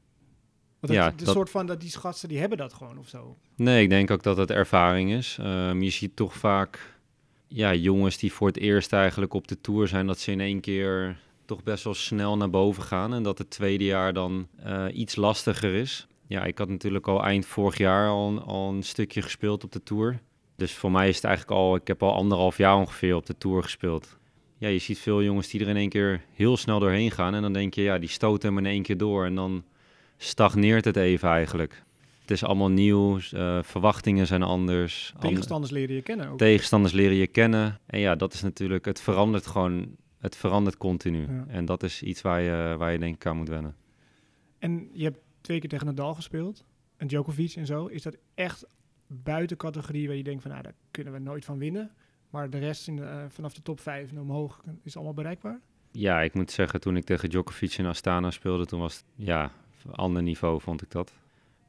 Want 0.80 0.92
ja, 0.92 1.04
het, 1.04 1.18
de 1.18 1.24
dat... 1.24 1.34
soort 1.34 1.50
van 1.50 1.66
dat 1.66 1.80
die 1.80 1.90
schatsen 1.90 2.28
die 2.28 2.38
hebben 2.38 2.58
dat 2.58 2.72
gewoon 2.72 2.98
of 2.98 3.08
zo. 3.08 3.36
Nee, 3.56 3.82
ik 3.82 3.88
denk 3.88 4.10
ook 4.10 4.22
dat 4.22 4.36
het 4.36 4.50
ervaring 4.50 5.12
is. 5.12 5.38
Um, 5.40 5.82
je 5.82 5.90
ziet 5.90 6.16
toch 6.16 6.34
vaak 6.34 6.95
ja, 7.48 7.74
jongens 7.74 8.18
die 8.18 8.32
voor 8.32 8.46
het 8.46 8.58
eerst 8.58 8.92
eigenlijk 8.92 9.34
op 9.34 9.48
de 9.48 9.60
tour 9.60 9.88
zijn, 9.88 10.06
dat 10.06 10.18
ze 10.18 10.32
in 10.32 10.40
één 10.40 10.60
keer 10.60 11.18
toch 11.44 11.62
best 11.62 11.84
wel 11.84 11.94
snel 11.94 12.36
naar 12.36 12.50
boven 12.50 12.82
gaan. 12.82 13.14
En 13.14 13.22
dat 13.22 13.38
het 13.38 13.50
tweede 13.50 13.84
jaar 13.84 14.12
dan 14.12 14.48
uh, 14.66 14.84
iets 14.92 15.16
lastiger 15.16 15.74
is. 15.74 16.06
Ja, 16.26 16.44
ik 16.44 16.58
had 16.58 16.68
natuurlijk 16.68 17.08
al 17.08 17.22
eind 17.24 17.46
vorig 17.46 17.78
jaar 17.78 18.08
al, 18.08 18.40
al 18.40 18.68
een 18.68 18.82
stukje 18.82 19.22
gespeeld 19.22 19.64
op 19.64 19.72
de 19.72 19.82
tour. 19.82 20.20
Dus 20.56 20.72
voor 20.72 20.90
mij 20.90 21.08
is 21.08 21.16
het 21.16 21.24
eigenlijk 21.24 21.58
al, 21.58 21.76
ik 21.76 21.86
heb 21.86 22.02
al 22.02 22.14
anderhalf 22.14 22.56
jaar 22.56 22.76
ongeveer 22.76 23.14
op 23.14 23.26
de 23.26 23.38
tour 23.38 23.62
gespeeld. 23.62 24.18
Ja, 24.58 24.68
je 24.68 24.78
ziet 24.78 24.98
veel 24.98 25.22
jongens 25.22 25.48
die 25.48 25.60
er 25.60 25.68
in 25.68 25.76
één 25.76 25.88
keer 25.88 26.20
heel 26.32 26.56
snel 26.56 26.78
doorheen 26.78 27.10
gaan. 27.10 27.34
En 27.34 27.42
dan 27.42 27.52
denk 27.52 27.74
je, 27.74 27.82
ja, 27.82 27.98
die 27.98 28.08
stoten 28.08 28.48
hem 28.48 28.58
in 28.58 28.66
één 28.66 28.82
keer 28.82 28.96
door. 28.96 29.24
En 29.24 29.34
dan 29.34 29.64
stagneert 30.16 30.84
het 30.84 30.96
even 30.96 31.28
eigenlijk. 31.28 31.82
Het 32.26 32.34
is 32.34 32.44
allemaal 32.44 32.70
nieuw, 32.70 33.18
uh, 33.34 33.62
verwachtingen 33.62 34.26
zijn 34.26 34.42
anders. 34.42 35.12
Tegenstanders 35.18 35.72
leren 35.72 35.94
je 35.94 36.02
kennen 36.02 36.28
ook. 36.28 36.38
Tegenstanders 36.38 36.92
leren 36.92 37.16
je 37.16 37.26
kennen. 37.26 37.80
En 37.86 38.00
ja, 38.00 38.14
dat 38.14 38.32
is 38.32 38.42
natuurlijk, 38.42 38.84
het 38.84 39.00
verandert 39.00 39.46
gewoon, 39.46 39.96
het 40.18 40.36
verandert 40.36 40.76
continu. 40.76 41.20
Ja. 41.20 41.44
En 41.48 41.64
dat 41.64 41.82
is 41.82 42.02
iets 42.02 42.22
waar 42.22 42.40
je, 42.40 42.74
waar 42.78 42.92
je 42.92 42.98
denk 42.98 43.14
ik 43.14 43.26
aan 43.26 43.36
moet 43.36 43.48
wennen. 43.48 43.76
En 44.58 44.88
je 44.92 45.04
hebt 45.04 45.18
twee 45.40 45.58
keer 45.58 45.68
tegen 45.68 45.86
Nadal 45.86 46.14
gespeeld. 46.14 46.64
En 46.96 47.06
Djokovic 47.06 47.54
en 47.54 47.66
zo. 47.66 47.86
Is 47.86 48.02
dat 48.02 48.16
echt 48.34 48.66
buiten 49.06 49.56
categorie 49.56 50.06
waar 50.06 50.16
je 50.16 50.24
denkt 50.24 50.42
van, 50.42 50.50
nou, 50.50 50.62
daar 50.62 50.74
kunnen 50.90 51.12
we 51.12 51.18
nooit 51.18 51.44
van 51.44 51.58
winnen. 51.58 51.90
Maar 52.30 52.50
de 52.50 52.58
rest 52.58 52.88
in 52.88 52.96
de, 52.96 53.02
uh, 53.02 53.24
vanaf 53.28 53.54
de 53.54 53.62
top 53.62 53.80
5 53.80 54.10
en 54.10 54.20
omhoog 54.20 54.62
is 54.82 54.96
allemaal 54.96 55.14
bereikbaar? 55.14 55.60
Ja, 55.92 56.20
ik 56.20 56.34
moet 56.34 56.50
zeggen, 56.50 56.80
toen 56.80 56.96
ik 56.96 57.04
tegen 57.04 57.30
Djokovic 57.30 57.72
in 57.72 57.86
Astana 57.86 58.30
speelde, 58.30 58.66
toen 58.66 58.80
was 58.80 58.96
het, 58.96 59.04
ja, 59.14 59.50
ander 59.92 60.22
niveau 60.22 60.60
vond 60.60 60.82
ik 60.82 60.90
dat. 60.90 61.12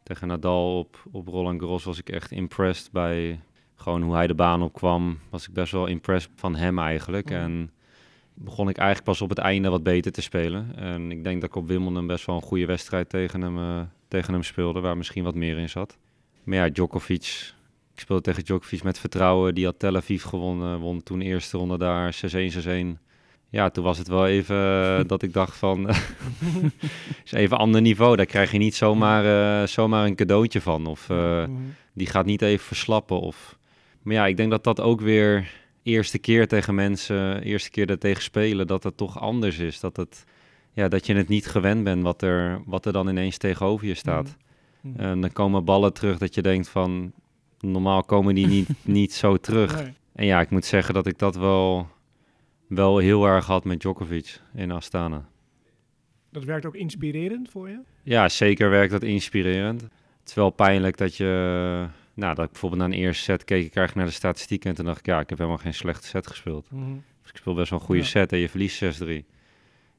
Tegen 0.08 0.28
Nadal 0.28 0.80
op, 0.80 1.04
op 1.12 1.28
Roland 1.28 1.60
Garros 1.60 1.84
was 1.84 2.00
ik 2.00 2.10
echt 2.10 2.32
impressed 2.32 2.92
bij 2.92 3.40
gewoon 3.76 4.02
hoe 4.02 4.16
hij 4.16 4.28
de 4.28 4.34
baan 4.34 4.62
opkwam. 4.62 5.20
Was 5.30 5.48
ik 5.48 5.54
best 5.54 5.72
wel 5.72 5.86
impressed 5.86 6.31
van 6.36 6.55
hem 6.55 6.79
eigenlijk. 6.79 7.29
Mhm. 7.29 7.40
En 7.40 7.72
begon 8.34 8.70
ik 8.70 8.77
eigenlijk 8.77 9.08
pas 9.10 9.22
op 9.22 9.29
het 9.29 9.38
einde 9.38 9.70
wat 9.70 9.84
beter 9.84 10.12
te 10.12 10.22
spelen. 10.22 10.75
En 10.75 11.12
ik 11.12 11.24
denk 11.24 11.42
dat 11.42 11.50
ik 11.50 11.55
op 11.55 11.68
Wimbledon 11.68 12.08
best 12.08 12.25
wel 12.25 12.36
een 12.36 12.42
goede 12.42 12.66
wedstrijd 12.66 13.10
tegen 13.10 13.42
hem, 13.42 13.58
uh, 13.58 13.81
tegen 14.08 14.34
hem 14.34 14.44
speelde, 14.44 14.79
waar 14.79 14.98
misschien 14.98 15.24
wat 15.24 15.36
meer 15.36 15.58
in 15.58 15.70
zat. 15.70 15.98
Maar 16.44 16.58
ja, 16.58 16.70
Djokovic. 16.70 17.53
Ik 17.94 18.00
speelde 18.00 18.22
tegen 18.22 18.44
Djokovic 18.44 18.84
met 18.84 19.00
vertrouwen. 19.00 19.55
Die 19.55 19.66
had 19.66 19.79
Tel 19.79 19.96
Aviv 19.96 20.24
gewonnen. 20.24 20.79
Won 20.79 21.03
toen 21.03 21.22
eerste 21.22 21.58
ronde 21.58 21.77
daar 21.77 22.14
6-1, 22.14 22.51
6-1. 22.51 23.00
Ja, 23.50 23.70
toen 23.70 23.83
was 23.83 23.98
het 23.98 24.07
wel 24.07 24.27
even 24.27 24.55
uh, 24.55 25.00
dat 25.07 25.22
ik 25.22 25.33
dacht 25.33 25.57
van... 25.57 25.90
is 27.25 27.31
even 27.31 27.57
ander 27.57 27.81
niveau. 27.81 28.16
Daar 28.16 28.25
krijg 28.25 28.51
je 28.51 28.57
niet 28.57 28.75
zomaar, 28.75 29.25
uh, 29.62 29.68
zomaar 29.68 30.05
een 30.05 30.16
cadeautje 30.16 30.62
van. 30.62 30.86
Of 30.86 31.10
uh, 31.10 31.44
die 31.94 32.07
gaat 32.07 32.25
niet 32.25 32.42
even 32.42 32.66
verslappen. 32.66 33.20
Of... 33.20 33.57
Maar 34.01 34.14
ja, 34.14 34.27
ik 34.27 34.38
denk 34.38 34.51
dat 34.51 34.64
dat 34.64 34.81
ook 34.81 35.01
weer... 35.01 35.66
Eerste 35.83 36.20
keer 36.20 36.48
tegen 36.48 36.75
mensen, 36.75 37.42
eerste 37.42 37.70
keer 37.70 37.90
er 37.90 38.00
tegen 38.00 38.24
spelen, 38.24 38.68
dat 38.68 38.83
het 38.83 38.98
toch 38.98 39.20
anders 39.20 39.60
is. 39.60 39.79
Dat, 39.79 39.98
het, 39.98 40.25
ja, 40.74 40.88
dat 40.88 41.05
je 41.05 41.16
het 41.16 41.27
niet 41.27 41.48
gewend 41.48 41.83
bent 41.83 42.03
wat 42.03 42.22
er, 42.22 42.62
wat 42.66 42.86
er 42.86 42.94
dan 42.94 43.10
ineens 43.10 43.38
tegenover 43.38 43.88
je 43.88 43.94
staat. 43.94 44.36
Mhm. 44.81 45.00
En 45.00 45.22
dan 45.22 45.31
komen 45.31 45.66
ballen 45.66 45.94
terug 45.94 46.18
dat 46.18 46.36
je 46.36 46.42
denkt 46.42 46.70
van... 46.70 47.12
Normaal 47.60 48.03
komen 48.03 48.36
die 48.36 48.48
niet, 48.48 48.70
niet 49.00 49.14
zo 49.14 49.38
terug. 49.38 49.75
Nee. 49.75 49.94
En 50.16 50.25
ja, 50.25 50.42
ik 50.42 50.50
moet 50.50 50.66
zeggen 50.66 50.94
dat 50.94 51.07
ik 51.07 51.20
dat 51.20 51.36
wel, 51.36 51.88
wel 52.68 52.98
heel 52.98 53.25
erg 53.25 53.46
had 53.46 53.64
met 53.64 53.80
Djokovic 53.80 54.42
in 54.53 54.72
Astana. 54.72 55.25
Dat 56.32 56.44
werkt 56.44 56.66
ook 56.66 56.75
inspirerend 56.75 57.50
voor 57.50 57.70
je? 57.70 57.80
Ja, 58.03 58.30
zeker 58.30 58.70
werkt 58.70 58.92
dat 58.92 59.03
inspirerend. 59.03 59.82
Het 59.82 60.30
is 60.30 60.34
wel 60.34 60.50
pijnlijk 60.50 60.98
dat 60.98 61.16
je... 61.18 61.25
Nou, 62.14 62.36
dat 62.36 62.46
ik 62.46 62.51
bijvoorbeeld 62.51 62.82
naar 62.82 62.92
een 62.92 62.98
eerste 63.03 63.24
set 63.24 63.44
keek, 63.44 63.58
ik 63.66 63.75
eigenlijk 63.75 63.96
naar 63.96 64.06
de 64.06 64.12
statistieken 64.12 64.70
en 64.70 64.75
toen 64.75 64.86
dacht 64.86 65.00
ik, 65.00 65.06
ja, 65.06 65.20
ik 65.20 65.30
heb 65.30 65.38
helemaal 65.38 65.60
geen 65.60 65.74
slechte 65.74 66.08
set 66.08 66.27
gespeeld. 66.27 66.68
Dus 67.22 67.30
ik 67.32 67.38
speel 67.38 67.53
best 67.53 67.70
wel 67.70 67.80
een 67.80 67.86
goede 67.86 68.01
Ja. 68.01 68.08
set 68.08 68.32
en 68.32 68.38
je 68.38 68.50
verliest 68.50 69.01
6-3. 69.01 69.25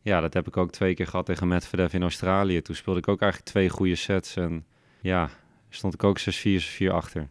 Ja, 0.02 0.20
dat 0.20 0.35
heb 0.35 0.46
ik 0.46 0.57
ook 0.57 0.70
twee 0.70 0.94
keer 0.94 1.07
gehad 1.07 1.26
tegen 1.26 1.48
Medvedev 1.48 1.92
in 1.92 2.02
Australië. 2.02 2.62
Toen 2.62 2.74
speelde 2.74 2.98
ik 3.00 3.09
ook 3.09 3.20
eigenlijk 3.20 3.50
twee 3.50 3.68
goede 3.68 3.94
sets 3.94 4.37
en 4.37 4.64
ja, 5.00 5.31
stond 5.68 5.94
ik 5.94 6.04
ook 6.04 6.18
6-4, 6.20 6.22
6-4 6.83 6.87
achter. 6.92 7.28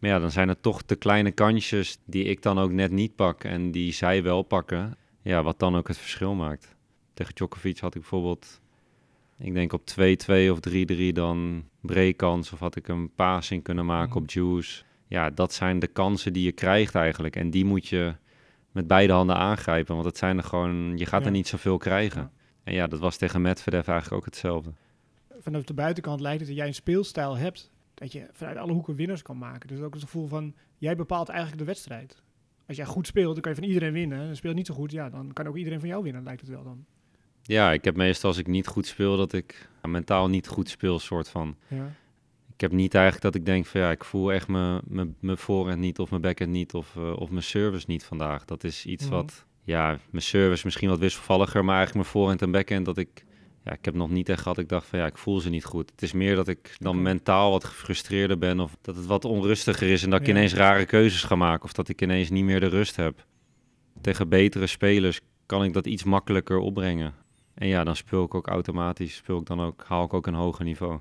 Maar 0.00 0.10
ja, 0.10 0.18
dan 0.18 0.30
zijn 0.30 0.48
het 0.48 0.62
toch 0.62 0.84
de 0.84 0.96
kleine 0.96 1.30
kansjes 1.30 1.98
die 2.04 2.24
ik 2.24 2.42
dan 2.42 2.58
ook 2.58 2.72
net 2.72 2.90
niet 2.90 3.14
pak 3.16 3.44
en 3.44 3.70
die 3.70 3.92
zij 3.92 4.22
wel 4.22 4.42
pakken. 4.42 4.96
Ja, 5.22 5.42
wat 5.42 5.58
dan 5.58 5.76
ook 5.76 5.88
het 5.88 5.98
verschil 5.98 6.34
maakt. 6.34 6.74
Tegen 7.14 7.34
Djokovic 7.34 7.78
had 7.78 7.94
ik 7.94 8.00
bijvoorbeeld, 8.00 8.60
ik 9.38 9.54
denk 9.54 9.72
op 9.72 9.86
2-2 9.86 10.50
of 10.50 10.58
3-3 10.60 11.12
dan 11.12 11.64
breakkans 11.80 12.52
of 12.52 12.58
had 12.58 12.76
ik 12.76 12.88
een 12.88 13.14
passing 13.14 13.62
kunnen 13.62 13.86
maken 13.86 14.08
Mhm. 14.08 14.18
op 14.18 14.30
juice. 14.30 14.82
Ja, 15.08 15.30
dat 15.30 15.52
zijn 15.52 15.78
de 15.78 15.86
kansen 15.86 16.32
die 16.32 16.44
je 16.44 16.52
krijgt 16.52 16.94
eigenlijk 16.94 17.36
en 17.36 17.50
die 17.50 17.64
moet 17.64 17.86
je 17.88 18.14
met 18.72 18.86
beide 18.86 19.12
handen 19.12 19.36
aangrijpen, 19.36 19.94
want 19.94 20.06
het 20.06 20.18
zijn 20.18 20.36
er 20.38 20.44
gewoon, 20.44 20.98
je 20.98 21.06
gaat 21.06 21.20
Ja. 21.20 21.26
er 21.26 21.32
niet 21.32 21.48
zoveel 21.48 21.76
krijgen. 21.78 22.20
Ja. 22.20 22.30
En 22.64 22.74
ja, 22.74 22.86
dat 22.86 22.98
was 23.00 23.16
tegen 23.16 23.40
Medvedev 23.42 23.88
eigenlijk 23.88 24.16
ook 24.20 24.24
hetzelfde. 24.24 24.70
Vanaf 25.40 25.62
de 25.64 25.74
buitenkant 25.74 26.20
lijkt 26.20 26.38
het 26.38 26.48
dat 26.48 26.56
jij 26.58 26.66
een 26.66 26.74
speelstijl 26.74 27.36
hebt 27.36 27.70
dat 28.00 28.12
je 28.12 28.26
vanuit 28.32 28.56
alle 28.56 28.72
hoeken 28.72 28.94
winnaars 28.94 29.22
kan 29.22 29.38
maken. 29.38 29.68
Dus 29.68 29.80
ook 29.80 29.94
het 29.94 30.02
gevoel 30.02 30.26
van, 30.26 30.54
jij 30.78 30.96
bepaalt 30.96 31.28
eigenlijk 31.28 31.58
de 31.58 31.64
wedstrijd. 31.66 32.22
Als 32.66 32.76
jij 32.76 32.86
goed 32.86 33.06
speelt, 33.06 33.32
dan 33.32 33.40
kan 33.42 33.52
je 33.52 33.58
van 33.58 33.68
iedereen 33.68 33.92
winnen. 33.92 34.28
En 34.28 34.36
speelt 34.36 34.54
niet 34.54 34.66
zo 34.66 34.74
goed, 34.74 34.90
ja, 34.90 35.10
dan 35.10 35.32
kan 35.32 35.46
ook 35.46 35.56
iedereen 35.56 35.80
van 35.80 35.88
jou 35.88 36.02
winnen, 36.02 36.22
lijkt 36.22 36.40
het 36.40 36.50
wel 36.50 36.62
dan. 36.64 36.84
Ja, 37.42 37.72
ik 37.72 37.84
heb 37.84 37.96
meestal 37.96 38.28
als 38.28 38.38
ik 38.38 38.46
niet 38.46 38.66
goed 38.66 38.86
speel, 38.86 39.16
dat 39.16 39.32
ik 39.32 39.68
mentaal 39.82 40.28
niet 40.28 40.48
goed 40.48 40.68
speel, 40.68 40.98
soort 40.98 41.28
van. 41.28 41.56
Ja. 41.68 41.92
Ik 42.54 42.60
heb 42.60 42.72
niet 42.72 42.94
eigenlijk 42.94 43.24
dat 43.24 43.34
ik 43.34 43.46
denk 43.46 43.66
van 43.66 43.80
ja, 43.80 43.90
ik 43.90 44.04
voel 44.04 44.32
echt 44.32 44.48
mijn- 44.48 44.80
mijn 44.84 45.16
mijn 45.20 45.36
voorhand 45.38 45.78
niet 45.78 45.98
of 45.98 46.10
mijn 46.10 46.22
backhand 46.22 46.50
niet 46.50 46.74
of, 46.74 46.96
eh, 46.96 47.12
of 47.16 47.30
mijn 47.30 47.42
service 47.42 47.84
niet 47.88 48.04
vandaag. 48.04 48.44
Dat 48.44 48.64
is 48.64 48.86
iets 48.86 49.04
Mhm. 49.04 49.14
wat, 49.14 49.44
ja, 49.64 49.98
mijn 50.10 50.22
service 50.22 50.64
misschien 50.64 50.88
wat 50.88 50.98
wisselvalliger, 50.98 51.64
maar 51.64 51.76
eigenlijk 51.76 52.04
mijn 52.04 52.14
voorhand 52.16 52.42
en 52.42 52.50
backhand 52.50 52.84
dat 52.84 52.96
ik, 52.98 53.24
ja, 53.64 53.72
ik 53.72 53.84
heb 53.84 53.94
nog 53.94 54.10
niet 54.10 54.28
echt 54.28 54.42
gehad. 54.42 54.58
Ik 54.58 54.68
dacht 54.68 54.86
van 54.86 54.98
ja, 54.98 55.06
ik 55.06 55.18
voel 55.18 55.40
ze 55.40 55.48
niet 55.48 55.64
goed. 55.64 55.90
Het 55.90 56.02
is 56.02 56.12
meer 56.12 56.36
dat 56.36 56.48
ik 56.48 56.74
dan 56.78 57.02
mentaal 57.02 57.50
wat 57.50 57.64
gefrustreerder 57.64 58.38
ben 58.38 58.60
of 58.60 58.76
dat 58.80 58.96
het 58.96 59.06
wat 59.06 59.24
onrustiger 59.24 59.88
is 59.88 60.02
en 60.02 60.10
dat 60.10 60.20
ik 60.20 60.26
Ja. 60.26 60.32
ineens 60.32 60.54
rare 60.54 60.84
keuzes 60.86 61.22
ga 61.22 61.34
maken 61.34 61.64
of 61.64 61.72
dat 61.72 61.88
ik 61.88 62.02
ineens 62.02 62.30
niet 62.30 62.44
meer 62.44 62.60
de 62.60 62.66
rust 62.68 62.96
heb. 62.96 63.26
Tegen 64.00 64.28
betere 64.28 64.66
spelers 64.66 65.20
kan 65.46 65.64
ik 65.64 65.72
dat 65.72 65.86
iets 65.86 66.04
makkelijker 66.04 66.58
opbrengen. 66.58 67.14
En 67.54 67.68
ja, 67.68 67.84
dan 67.84 67.96
speel 67.96 68.24
ik 68.24 68.34
ook 68.34 68.46
automatisch, 68.46 69.14
speel 69.14 69.38
ik 69.38 69.46
dan 69.46 69.60
ook, 69.60 69.84
haal 69.86 70.04
ik 70.04 70.14
ook 70.14 70.26
een 70.26 70.34
hoger 70.34 70.64
niveau. 70.64 70.98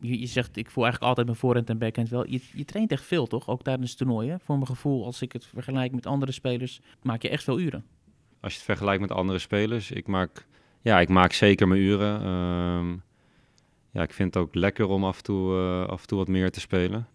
Je, 0.00 0.20
je 0.20 0.26
zegt, 0.26 0.56
ik 0.56 0.70
voel 0.70 0.82
eigenlijk 0.84 1.08
altijd 1.10 1.26
mijn 1.26 1.38
voorhand 1.38 1.70
en 1.70 1.78
backhand 1.78 2.08
wel. 2.08 2.26
Je, 2.30 2.40
je 2.52 2.64
traint 2.64 2.90
echt 2.92 3.04
veel, 3.04 3.26
toch? 3.26 3.48
Ook 3.48 3.62
tijdens 3.62 3.94
toernooien. 3.94 4.40
Voor 4.40 4.54
mijn 4.54 4.66
gevoel, 4.66 5.04
als 5.04 5.22
ik 5.22 5.32
het 5.32 5.46
vergelijk 5.46 5.92
met 5.92 6.06
andere 6.06 6.32
spelers, 6.32 6.80
maak 7.02 7.22
je 7.22 7.28
echt 7.28 7.44
veel 7.44 7.60
uren. 7.60 7.84
als 8.40 8.52
je 8.52 8.58
het 8.58 8.66
vergelijkt 8.66 9.00
met 9.00 9.10
andere 9.12 9.38
spelers. 9.38 9.90
Ik 9.90 10.06
maak, 10.06 10.46
ja, 10.80 11.00
ik 11.00 11.08
maak 11.08 11.32
zeker 11.32 11.68
mijn 11.68 11.80
uren. 11.80 12.22
Ehm, 12.22 12.96
ja, 13.90 14.02
ik 14.02 14.12
vind 14.12 14.34
het 14.34 14.42
ook 14.42 14.54
lekker 14.54 14.86
om 14.86 15.04
af 15.04 15.16
en, 15.16 15.22
toe, 15.22 15.56
eh, 15.56 15.88
af 15.88 16.00
en 16.00 16.06
toe 16.06 16.18
wat 16.18 16.28
meer 16.28 16.50
te 16.50 16.60
spelen. 16.60 17.06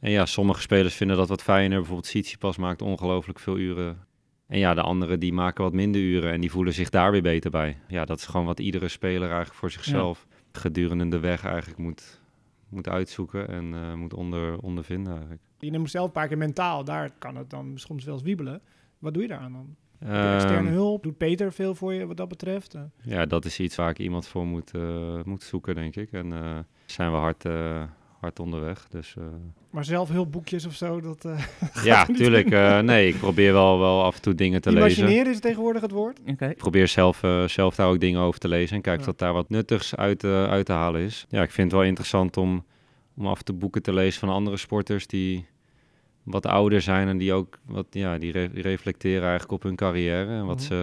En 0.00 0.10
ja, 0.10 0.26
sommige 0.26 0.60
spelers 0.60 0.94
vinden 0.94 1.16
dat 1.16 1.28
wat 1.28 1.42
fijner. 1.42 1.76
Bijvoorbeeld 1.76 2.06
Tsitsipas 2.06 2.56
maakt 2.56 2.82
ongelooflijk 2.82 3.38
veel 3.38 3.58
uren. 3.58 4.06
En 4.46 4.58
ja, 4.58 4.74
de 4.74 4.82
anderen 4.82 5.20
die 5.20 5.32
maken 5.32 5.64
wat 5.64 5.72
minder 5.72 6.00
uren 6.00 6.32
en 6.32 6.40
die 6.40 6.50
voelen 6.50 6.74
zich 6.74 6.90
daar 6.90 7.10
weer 7.10 7.22
beter 7.22 7.50
bij. 7.50 7.78
Ja, 7.88 8.04
dat 8.04 8.18
is 8.18 8.26
gewoon 8.26 8.46
wat 8.46 8.60
iedere 8.60 8.88
speler 8.88 9.28
eigenlijk 9.28 9.54
voor 9.54 9.70
zichzelf 9.70 10.26
gedurende 10.52 11.08
de 11.08 11.18
weg 11.18 11.44
eigenlijk 11.44 11.78
moet, 11.78 12.20
moet 12.68 12.88
uitzoeken 12.88 13.48
en 13.48 13.74
eh, 13.74 13.94
moet 13.94 14.14
onder, 14.14 14.58
ondervinden 14.58 15.12
eigenlijk. 15.12 15.42
Je 15.58 15.70
neemt 15.70 15.90
zelf 15.90 16.06
een 16.06 16.12
paar 16.12 16.28
keer 16.28 16.38
mentaal. 16.38 16.84
Daar 16.84 17.10
kan 17.18 17.36
het 17.36 17.50
dan 17.50 17.72
soms 17.74 18.04
wel 18.04 18.14
eens 18.14 18.22
wiebelen. 18.22 18.62
Wat 18.98 19.14
doe 19.14 19.22
je 19.22 19.28
daaraan 19.28 19.52
dan? 19.52 19.76
Externe 20.06 20.68
Ehm, 20.68 20.76
hulp? 20.76 21.02
Doet 21.02 21.16
Peter 21.16 21.52
veel 21.52 21.74
voor 21.74 21.92
je 21.94 22.06
wat 22.06 22.16
dat 22.16 22.28
betreft? 22.28 22.74
Eh, 22.74 22.80
ja, 23.02 23.26
dat 23.26 23.44
is 23.44 23.60
iets 23.60 23.76
waar 23.76 23.90
ik 23.90 23.98
iemand 23.98 24.26
voor 24.26 24.46
moet, 24.46 24.70
eh, 24.74 25.22
moet 25.24 25.42
zoeken, 25.42 25.74
denk 25.74 25.96
ik. 25.96 26.12
En 26.12 26.32
eh, 26.32 26.58
zijn 26.86 27.10
we 27.10 27.16
hard, 27.16 27.44
eh, 27.44 27.82
hard 28.20 28.40
onderweg. 28.40 28.86
Dus 28.88 29.14
eh, 29.18 29.24
maar 29.70 29.84
zelf 29.84 30.08
hulpboekjes 30.08 30.66
of 30.66 30.74
zo, 30.74 31.00
dat... 31.00 31.24
eh 31.24 31.44
ja, 31.84 32.04
tuurlijk. 32.04 32.50
eh, 32.50 32.78
nee, 32.78 33.08
ik 33.08 33.18
probeer 33.18 33.52
wel, 33.52 33.78
wel 33.78 34.02
af 34.04 34.14
en 34.16 34.22
toe 34.22 34.34
dingen 34.34 34.60
te 34.60 34.72
lezen. 34.72 35.02
imagineren 35.02 35.32
is 35.32 35.40
tegenwoordig 35.40 35.82
het 35.82 35.90
woord. 35.90 36.20
Oké. 36.26 36.46
Ik 36.48 36.56
probeer 36.56 36.88
zelf, 36.88 37.22
eh, 37.22 37.44
zelf 37.48 37.74
daar 37.74 37.88
ook 37.88 38.00
dingen 38.00 38.20
over 38.20 38.40
te 38.40 38.48
lezen 38.48 38.76
en 38.76 38.82
kijk 38.82 38.94
Ja. 38.96 39.00
of 39.00 39.06
dat 39.06 39.18
daar 39.18 39.32
wat 39.32 39.48
nuttigs 39.48 39.96
uit, 39.96 40.24
eh, 40.24 40.44
uit 40.44 40.66
te 40.66 40.72
halen 40.72 41.00
is. 41.00 41.26
Ja, 41.28 41.42
ik 41.42 41.50
vind 41.50 41.70
het 41.70 41.80
wel 41.80 41.88
interessant 41.88 42.36
om, 42.36 42.64
om 43.16 43.26
af 43.26 43.38
en 43.38 43.44
toe 43.44 43.54
boeken 43.56 43.82
te 43.82 43.92
lezen 43.94 44.20
van 44.20 44.28
andere 44.28 44.56
sporters 44.56 45.06
die 45.06 45.46
wat 46.22 46.46
ouder 46.46 46.80
zijn 46.80 47.08
en 47.08 47.18
die 47.18 47.32
ook 47.32 47.58
wat, 47.66 47.86
ja, 47.90 48.18
die, 48.18 48.32
re- 48.32 48.50
die 48.52 48.62
reflecteren 48.62 49.22
eigenlijk 49.22 49.52
op 49.52 49.62
hun 49.62 49.76
carrière. 49.76 50.26
En 50.30 50.46
wat 50.46 50.56
Mhm. 50.56 50.64
ze, 50.66 50.74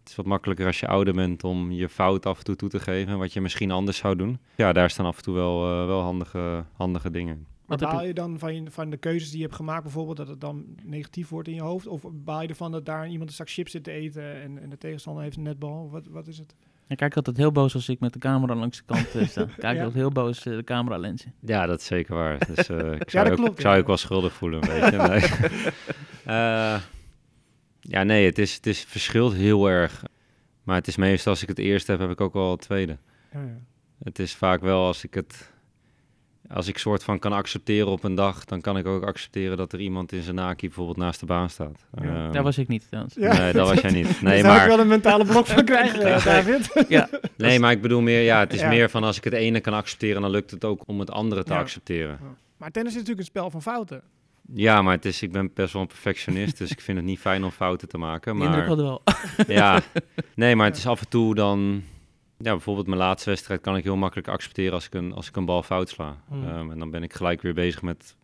het 0.00 0.08
is 0.08 0.16
wat 0.16 0.26
makkelijker 0.26 0.66
als 0.66 0.80
je 0.80 0.86
ouder 0.88 1.14
bent 1.14 1.44
om 1.44 1.70
je 1.72 1.88
fout 1.88 2.26
af 2.26 2.38
en 2.38 2.44
toe 2.44 2.56
toe 2.56 2.68
te 2.68 2.80
geven 2.80 3.12
en 3.12 3.18
wat 3.18 3.32
je 3.32 3.40
misschien 3.40 3.70
anders 3.70 3.96
zou 3.96 4.16
doen. 4.16 4.38
Ja, 4.56 4.72
daar 4.72 4.90
staan 4.90 5.06
af 5.06 5.16
en 5.16 5.22
toe 5.22 5.34
wel, 5.34 5.64
eh, 5.80 5.86
wel 5.86 6.00
handige, 6.00 6.64
handige 6.72 7.10
dingen. 7.10 7.34
in. 7.36 7.46
Maar 7.66 7.78
baal 7.78 8.00
je- 8.00 8.06
je 8.06 8.14
dan 8.14 8.38
van, 8.38 8.54
je, 8.54 8.70
van 8.70 8.90
de 8.90 8.96
keuzes 8.96 9.28
die 9.28 9.38
je 9.38 9.44
hebt 9.44 9.56
gemaakt 9.56 9.82
bijvoorbeeld, 9.82 10.16
dat 10.16 10.28
het 10.28 10.40
dan 10.40 10.64
negatief 10.84 11.28
wordt 11.28 11.48
in 11.48 11.54
je 11.54 11.62
hoofd? 11.62 11.86
Of 11.86 12.04
baal 12.12 12.42
je 12.42 12.48
ervan 12.48 12.72
dat 12.72 12.86
daar 12.86 13.08
iemand 13.08 13.28
een 13.30 13.36
zak 13.36 13.50
chips 13.50 13.70
zit 13.70 13.84
te 13.84 13.90
eten 13.90 14.42
en, 14.42 14.58
en 14.62 14.68
de 14.70 14.78
tegenstander 14.78 15.22
heeft 15.22 15.36
een 15.36 15.42
netbal? 15.42 15.90
Wat, 15.90 16.06
wat 16.06 16.26
is 16.26 16.38
het? 16.38 16.54
Ik 16.88 16.96
kijk 16.96 17.16
altijd 17.16 17.36
heel 17.36 17.52
boos 17.52 17.74
als 17.74 17.88
ik 17.88 18.00
met 18.00 18.12
de 18.12 18.18
camera 18.18 18.54
langs 18.54 18.76
de 18.76 18.82
kant 18.86 19.14
eh, 19.14 19.26
sta. 19.28 19.44
Kijk 19.44 19.62
Ja. 19.76 19.84
altijd 19.84 19.94
heel 19.94 20.10
boos 20.10 20.46
eh, 20.46 20.54
de 20.56 20.64
camera 20.64 20.98
lenzen. 20.98 21.34
Ja, 21.40 21.66
dat 21.66 21.80
is 21.80 21.86
zeker 21.86 22.14
waar. 22.14 22.46
Dus, 22.54 22.68
eh, 22.68 22.92
ik 23.00 23.10
zou, 23.10 23.24
dat 23.24 23.32
ook, 23.32 23.38
klopt, 23.38 23.52
ik 23.52 23.60
zou 23.60 23.74
ja. 23.74 23.80
ook 23.80 23.86
wel 23.86 23.96
schuldig 23.96 24.32
voelen, 24.32 24.62
een 24.62 24.80
beetje. 24.80 25.08
Nee. 25.08 25.72
Eh, 26.24 26.80
ja, 27.80 28.02
nee, 28.02 28.26
het, 28.26 28.38
is, 28.38 28.54
het 28.54 28.66
is, 28.66 28.84
verschilt 28.84 29.32
heel 29.34 29.68
erg. 29.68 30.04
Maar 30.62 30.76
het 30.76 30.86
is 30.86 30.96
meestal 30.96 31.32
als 31.32 31.42
ik 31.42 31.48
het 31.48 31.58
eerste 31.58 31.90
heb, 31.90 32.00
heb 32.00 32.10
ik 32.10 32.20
ook 32.20 32.32
wel 32.32 32.50
het 32.50 32.60
tweede. 32.60 32.96
Ja, 33.32 33.40
ja. 33.40 33.58
Het 34.04 34.18
is 34.18 34.34
vaak 34.34 34.60
wel 34.60 34.86
als 34.86 35.04
ik 35.04 35.14
het... 35.14 35.52
Als 36.54 36.68
ik 36.68 36.78
soort 36.78 37.04
van 37.04 37.18
kan 37.18 37.32
accepteren 37.32 37.88
op 37.88 38.04
een 38.04 38.14
dag, 38.14 38.44
dan 38.44 38.60
kan 38.60 38.76
ik 38.78 38.86
ook 38.86 39.04
accepteren 39.04 39.56
dat 39.56 39.72
er 39.72 39.80
iemand 39.80 40.12
in 40.12 40.22
zijn 40.22 40.34
naki 40.36 40.66
bijvoorbeeld 40.66 40.96
naast 40.96 41.20
de 41.20 41.26
baan 41.26 41.50
staat. 41.50 41.86
Ja. 41.94 42.02
Ehm, 42.24 42.32
Daar 42.32 42.42
was 42.42 42.58
ik 42.58 42.68
niet 42.68 42.86
trouwens. 42.88 43.14
Ja. 43.14 43.38
Nee, 43.38 43.52
dat 43.52 43.68
was 43.68 43.80
jij 43.80 43.90
niet. 43.90 44.04
Nee, 44.04 44.14
Nee, 44.32 44.42
Daar 44.42 44.52
zou 44.52 44.54
ik 44.54 44.58
maar, 44.58 44.68
wel 44.68 44.78
een 44.80 44.86
mentale 44.86 45.24
blok 45.24 45.46
van 45.46 45.64
krijgen, 45.72 46.00
David. 46.24 46.72
Ja, 46.88 47.08
nee, 47.36 47.60
maar 47.60 47.72
ik 47.72 47.82
bedoel 47.82 48.00
meer, 48.00 48.22
ja, 48.22 48.40
het 48.40 48.52
is 48.52 48.60
Ja. 48.60 48.68
meer 48.68 48.90
van 48.90 49.04
als 49.04 49.16
ik 49.16 49.24
het 49.24 49.32
ene 49.32 49.60
kan 49.60 49.72
accepteren, 49.74 50.22
dan 50.22 50.30
lukt 50.30 50.50
het 50.50 50.64
ook 50.64 50.82
om 50.86 51.00
het 51.00 51.10
andere 51.10 51.42
te 51.44 51.52
Ja. 51.52 51.58
accepteren. 51.58 52.18
Maar 52.56 52.70
tennis 52.70 52.92
is 52.92 52.98
natuurlijk 52.98 53.26
een 53.26 53.32
spel 53.32 53.50
van 53.50 53.62
fouten. 53.62 54.02
Ja, 54.52 54.82
maar 54.82 54.94
het 54.94 55.04
is, 55.04 55.22
ik 55.22 55.32
ben 55.32 55.50
best 55.54 55.72
wel 55.72 55.82
een 55.82 55.88
perfectionist, 55.88 56.58
dus 56.58 56.70
ik 56.70 56.80
vind 56.80 56.96
het 56.98 57.06
niet 57.06 57.18
fijn 57.18 57.44
om 57.44 57.50
fouten 57.50 57.88
te 57.88 57.98
maken. 57.98 58.34
die 58.34 58.44
indruk 58.44 58.66
Maar 58.66 58.76
wel. 58.76 59.02
ja, 59.46 59.80
nee, 60.34 60.56
maar 60.56 60.66
het 60.66 60.76
is 60.76 60.86
af 60.86 61.00
en 61.00 61.08
toe 61.08 61.34
dan, 61.34 61.82
ja, 62.38 62.50
bijvoorbeeld 62.50 62.86
mijn 62.86 62.98
laatste 62.98 63.30
wedstrijd 63.30 63.60
kan 63.60 63.76
ik 63.76 63.84
heel 63.84 63.96
makkelijk 63.96 64.28
accepteren 64.28 64.72
als 64.72 64.86
ik 64.86 64.94
een, 64.94 65.12
als 65.12 65.28
ik 65.28 65.36
een 65.36 65.44
bal 65.44 65.62
fout 65.62 65.88
sla. 65.88 66.16
Hmm. 66.28 66.48
Ehm, 66.48 66.70
en 66.70 66.78
dan 66.78 66.90
ben 66.90 67.02
ik 67.02 67.12
gelijk 67.12 67.42
weer 67.42 67.54
bezig 67.54 67.82
met 67.82 68.16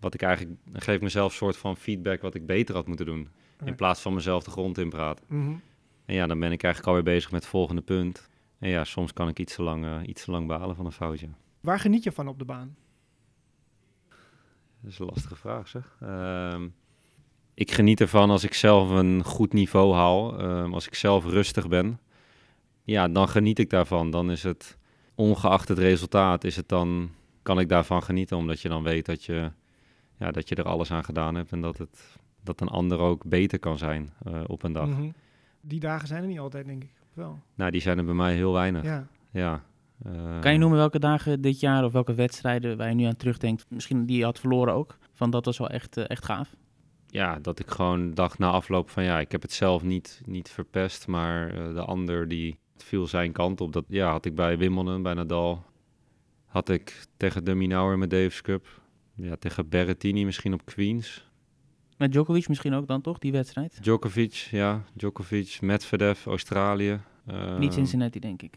wat 0.00 0.14
ik 0.14 0.22
eigenlijk, 0.22 0.56
dan 0.64 0.80
geef 0.80 0.94
ik 0.94 1.02
mezelf 1.02 1.30
een 1.30 1.36
soort 1.36 1.56
van 1.56 1.76
feedback 1.76 2.22
wat 2.22 2.34
ik 2.34 2.46
beter 2.46 2.74
had 2.74 2.86
moeten 2.86 3.06
doen. 3.06 3.28
In 3.64 3.74
plaats 3.74 4.00
van 4.00 4.14
mezelf 4.14 4.44
de 4.44 4.50
grond 4.50 4.78
in 4.78 4.88
praten. 4.88 5.24
Mhm. 5.28 5.54
En 6.04 6.14
ja, 6.14 6.26
dan 6.26 6.38
ben 6.38 6.52
ik 6.52 6.62
eigenlijk 6.62 6.96
alweer 6.96 7.14
bezig 7.14 7.30
met 7.30 7.40
het 7.40 7.50
volgende 7.50 7.82
punt. 7.82 8.28
En 8.58 8.68
ja, 8.68 8.84
soms 8.84 9.12
kan 9.12 9.28
ik 9.28 9.38
iets 9.38 9.54
te 9.54 9.62
lang, 9.62 9.84
eh, 9.84 9.96
iets 10.06 10.24
te 10.24 10.30
lang 10.30 10.46
balen 10.46 10.76
van 10.76 10.86
een 10.86 10.92
foutje. 10.92 11.28
Waar 11.60 11.80
geniet 11.80 12.02
je 12.02 12.12
van 12.12 12.28
op 12.28 12.38
de 12.38 12.44
baan? 12.44 12.76
Dat 14.80 14.90
is 14.90 14.98
een 14.98 15.06
lastige 15.06 15.36
vraag, 15.36 15.68
zeg. 15.68 15.96
Ehm, 16.00 16.68
ik 17.54 17.70
geniet 17.70 18.00
ervan 18.00 18.30
als 18.30 18.44
ik 18.44 18.54
zelf 18.54 18.90
een 18.90 19.24
goed 19.24 19.52
niveau 19.52 19.94
haal. 19.94 20.38
Ehm, 20.38 20.74
als 20.74 20.86
ik 20.86 20.94
zelf 20.94 21.24
rustig 21.24 21.68
ben. 21.68 22.00
Ja, 22.88 23.08
dan 23.08 23.28
geniet 23.28 23.58
ik 23.58 23.70
daarvan. 23.70 24.10
Dan 24.10 24.30
is 24.30 24.42
het, 24.42 24.78
ongeacht 25.14 25.68
het 25.68 25.78
resultaat, 25.78 26.44
is 26.44 26.56
het 26.56 26.68
dan, 26.68 27.10
kan 27.42 27.60
ik 27.60 27.68
daarvan 27.68 28.02
genieten. 28.02 28.36
Omdat 28.36 28.60
je 28.60 28.68
dan 28.68 28.82
weet 28.82 29.06
dat 29.06 29.24
je, 29.24 29.50
ja, 30.18 30.30
dat 30.30 30.48
je 30.48 30.54
er 30.54 30.64
alles 30.64 30.90
aan 30.90 31.04
gedaan 31.04 31.34
hebt. 31.34 31.52
En 31.52 31.60
dat, 31.60 31.78
het, 31.78 32.16
dat 32.42 32.60
een 32.60 32.68
ander 32.68 32.98
ook 32.98 33.24
beter 33.24 33.58
kan 33.58 33.78
zijn 33.78 34.12
eh, 34.24 34.40
op 34.46 34.62
een 34.62 34.72
dag. 34.72 34.88
Mhm. 34.88 35.10
Die 35.60 35.80
dagen 35.80 36.08
zijn 36.08 36.22
er 36.22 36.28
niet 36.28 36.38
altijd, 36.38 36.66
denk 36.66 36.82
ik. 36.82 36.90
Wel. 37.12 37.38
Nou, 37.54 37.70
die 37.70 37.80
zijn 37.80 37.98
er 37.98 38.04
bij 38.04 38.14
mij 38.14 38.34
heel 38.34 38.52
weinig. 38.52 38.84
Ja. 38.84 39.06
Ja. 39.30 39.62
Eh, 40.04 40.40
Kan 40.40 40.52
je 40.52 40.58
noemen 40.58 40.78
welke 40.78 40.98
dagen 40.98 41.40
dit 41.40 41.60
jaar 41.60 41.84
of 41.84 41.92
welke 41.92 42.14
wedstrijden 42.14 42.76
waar 42.76 42.88
je 42.88 42.94
nu 42.94 43.04
aan 43.04 43.16
terugdenkt? 43.16 43.66
Misschien 43.68 44.06
die 44.06 44.18
je 44.18 44.24
had 44.24 44.40
verloren 44.40 44.74
ook. 44.74 44.98
Van 45.14 45.30
dat 45.30 45.44
was 45.44 45.58
wel 45.58 45.68
echt, 45.68 45.96
eh, 45.96 46.04
echt 46.06 46.24
gaaf. 46.24 46.54
ja, 47.10 47.38
dat 47.38 47.58
ik 47.58 47.70
gewoon 47.70 48.14
dacht 48.14 48.38
na 48.38 48.50
afloop 48.50 48.90
van 48.90 49.02
ja, 49.04 49.20
ik 49.20 49.32
heb 49.32 49.42
het 49.42 49.52
zelf 49.52 49.82
niet, 49.82 50.20
niet 50.24 50.48
verpest, 50.50 51.06
maar 51.06 51.50
eh, 51.50 51.74
de 51.74 51.84
ander 51.84 52.28
die 52.28 52.58
viel 52.84 53.06
zijn 53.06 53.32
kant 53.32 53.60
op. 53.60 53.72
Dat 53.72 53.84
ja, 53.88 54.10
had 54.10 54.24
ik 54.24 54.34
bij 54.34 54.58
Wimbledon, 54.58 55.02
bij 55.02 55.14
Nadal, 55.14 55.64
had 56.46 56.68
ik 56.68 57.06
tegen 57.16 57.44
de 57.44 57.54
Minauer 57.54 57.92
in 57.92 57.98
mijn 57.98 58.10
Davis 58.10 58.40
Cup, 58.42 58.80
ja, 59.14 59.36
tegen 59.36 59.68
Berrettini 59.68 60.24
misschien 60.24 60.52
op 60.52 60.64
Queens. 60.64 61.26
Met 61.96 62.12
Djokovic 62.12 62.48
misschien 62.48 62.74
ook 62.74 62.86
dan 62.86 63.00
toch, 63.00 63.18
die 63.18 63.32
wedstrijd? 63.32 63.78
Djokovic, 63.82 64.32
ja, 64.32 64.84
Djokovic, 64.94 65.58
Medvedev, 65.60 66.26
Australië. 66.26 67.00
Eh, 67.26 67.58
Niet 67.58 67.72
Cincinnati, 67.72 68.18
denk 68.20 68.42
ik. 68.42 68.54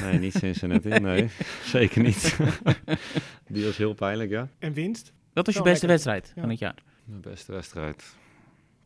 Nee, 0.00 0.18
niet 0.18 0.32
Cincinnati, 0.34 0.88
nee, 1.08 1.28
zeker 1.74 2.02
niet. 2.02 2.38
die 3.48 3.64
was 3.64 3.76
heel 3.76 3.94
pijnlijk, 3.94 4.30
ja. 4.30 4.48
En 4.58 4.72
winst? 4.72 5.12
Wat 5.32 5.46
was 5.46 5.54
je 5.54 5.62
beste 5.62 5.86
lekker. 5.86 5.88
wedstrijd 5.88 6.32
Ja. 6.34 6.40
van 6.40 6.50
het 6.50 6.58
jaar? 6.58 6.82
De 7.04 7.18
beste 7.30 7.52
wedstrijd. 7.52 8.16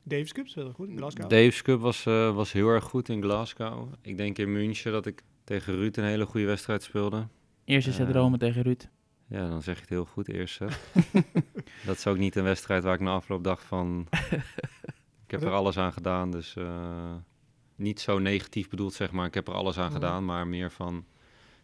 Davis 0.09 0.33
Cup 0.33 0.49
speelde 0.49 0.73
goed 0.73 0.89
in 0.89 0.97
Glasgow. 0.97 1.29
Davis 1.31 1.63
Cup 1.63 1.81
was, 1.81 2.07
eh, 2.07 2.35
was 2.35 2.53
heel 2.53 2.69
erg 2.69 2.85
goed 2.85 3.09
in 3.09 3.23
Glasgow. 3.23 3.93
Ik 4.03 4.17
denk 4.17 4.39
in 4.39 4.53
München 4.53 4.93
dat 4.93 5.07
ik 5.07 5.23
tegen 5.45 5.75
Ruud 5.77 5.97
een 5.97 6.05
hele 6.05 6.27
goede 6.27 6.47
wedstrijd 6.47 6.83
speelde. 6.83 7.27
Eerste 7.65 7.93
set 7.93 8.09
Eh, 8.09 8.15
Rome 8.15 8.39
tegen 8.39 8.63
Ruud. 8.63 8.89
Ja, 9.27 9.49
dan 9.49 9.63
zeg 9.63 9.75
je 9.75 9.81
het 9.81 9.91
heel 9.91 10.05
goed 10.05 10.29
eerst. 10.29 10.55
set. 10.55 10.81
dat 11.87 11.97
is 11.97 12.07
ook 12.07 12.19
niet 12.19 12.37
een 12.37 12.45
wedstrijd 12.45 12.83
waar 12.83 12.95
ik 12.95 13.01
na 13.01 13.13
afloop 13.13 13.45
dacht 13.45 13.65
van... 13.65 14.07
ik 15.25 15.31
heb 15.31 15.43
er 15.43 15.51
alles 15.51 15.77
aan 15.77 15.93
gedaan, 15.93 16.31
dus 16.31 16.57
eh, 16.57 17.15
niet 17.77 18.01
zo 18.01 18.19
negatief 18.19 18.69
bedoeld 18.69 18.93
zeg 18.95 19.11
maar. 19.13 19.27
Ik 19.27 19.35
heb 19.35 19.49
er 19.49 19.55
alles 19.55 19.79
aan 19.79 19.85
Mhm. 19.85 19.93
gedaan, 19.95 20.25
maar 20.25 20.47
meer 20.47 20.71
van 20.71 21.05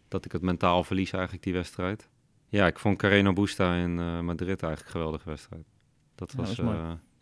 dat 0.07 0.25
ik 0.25 0.31
het 0.31 0.41
mentaal 0.41 0.83
verlies 0.83 1.11
eigenlijk 1.11 1.43
die 1.43 1.53
wedstrijd. 1.53 2.09
Ja, 2.49 2.67
ik 2.67 2.79
vond 2.79 2.97
Carreno 2.97 3.33
Busta 3.33 3.75
in 3.75 3.99
eh, 3.99 4.19
Madrid 4.19 4.47
eigenlijk 4.63 4.85
een 4.85 4.91
geweldige 4.91 5.29
wedstrijd. 5.29 5.65
Dat 6.15 6.31
Ja, 6.31 6.37
was, 6.37 6.55
dat. 6.55 6.65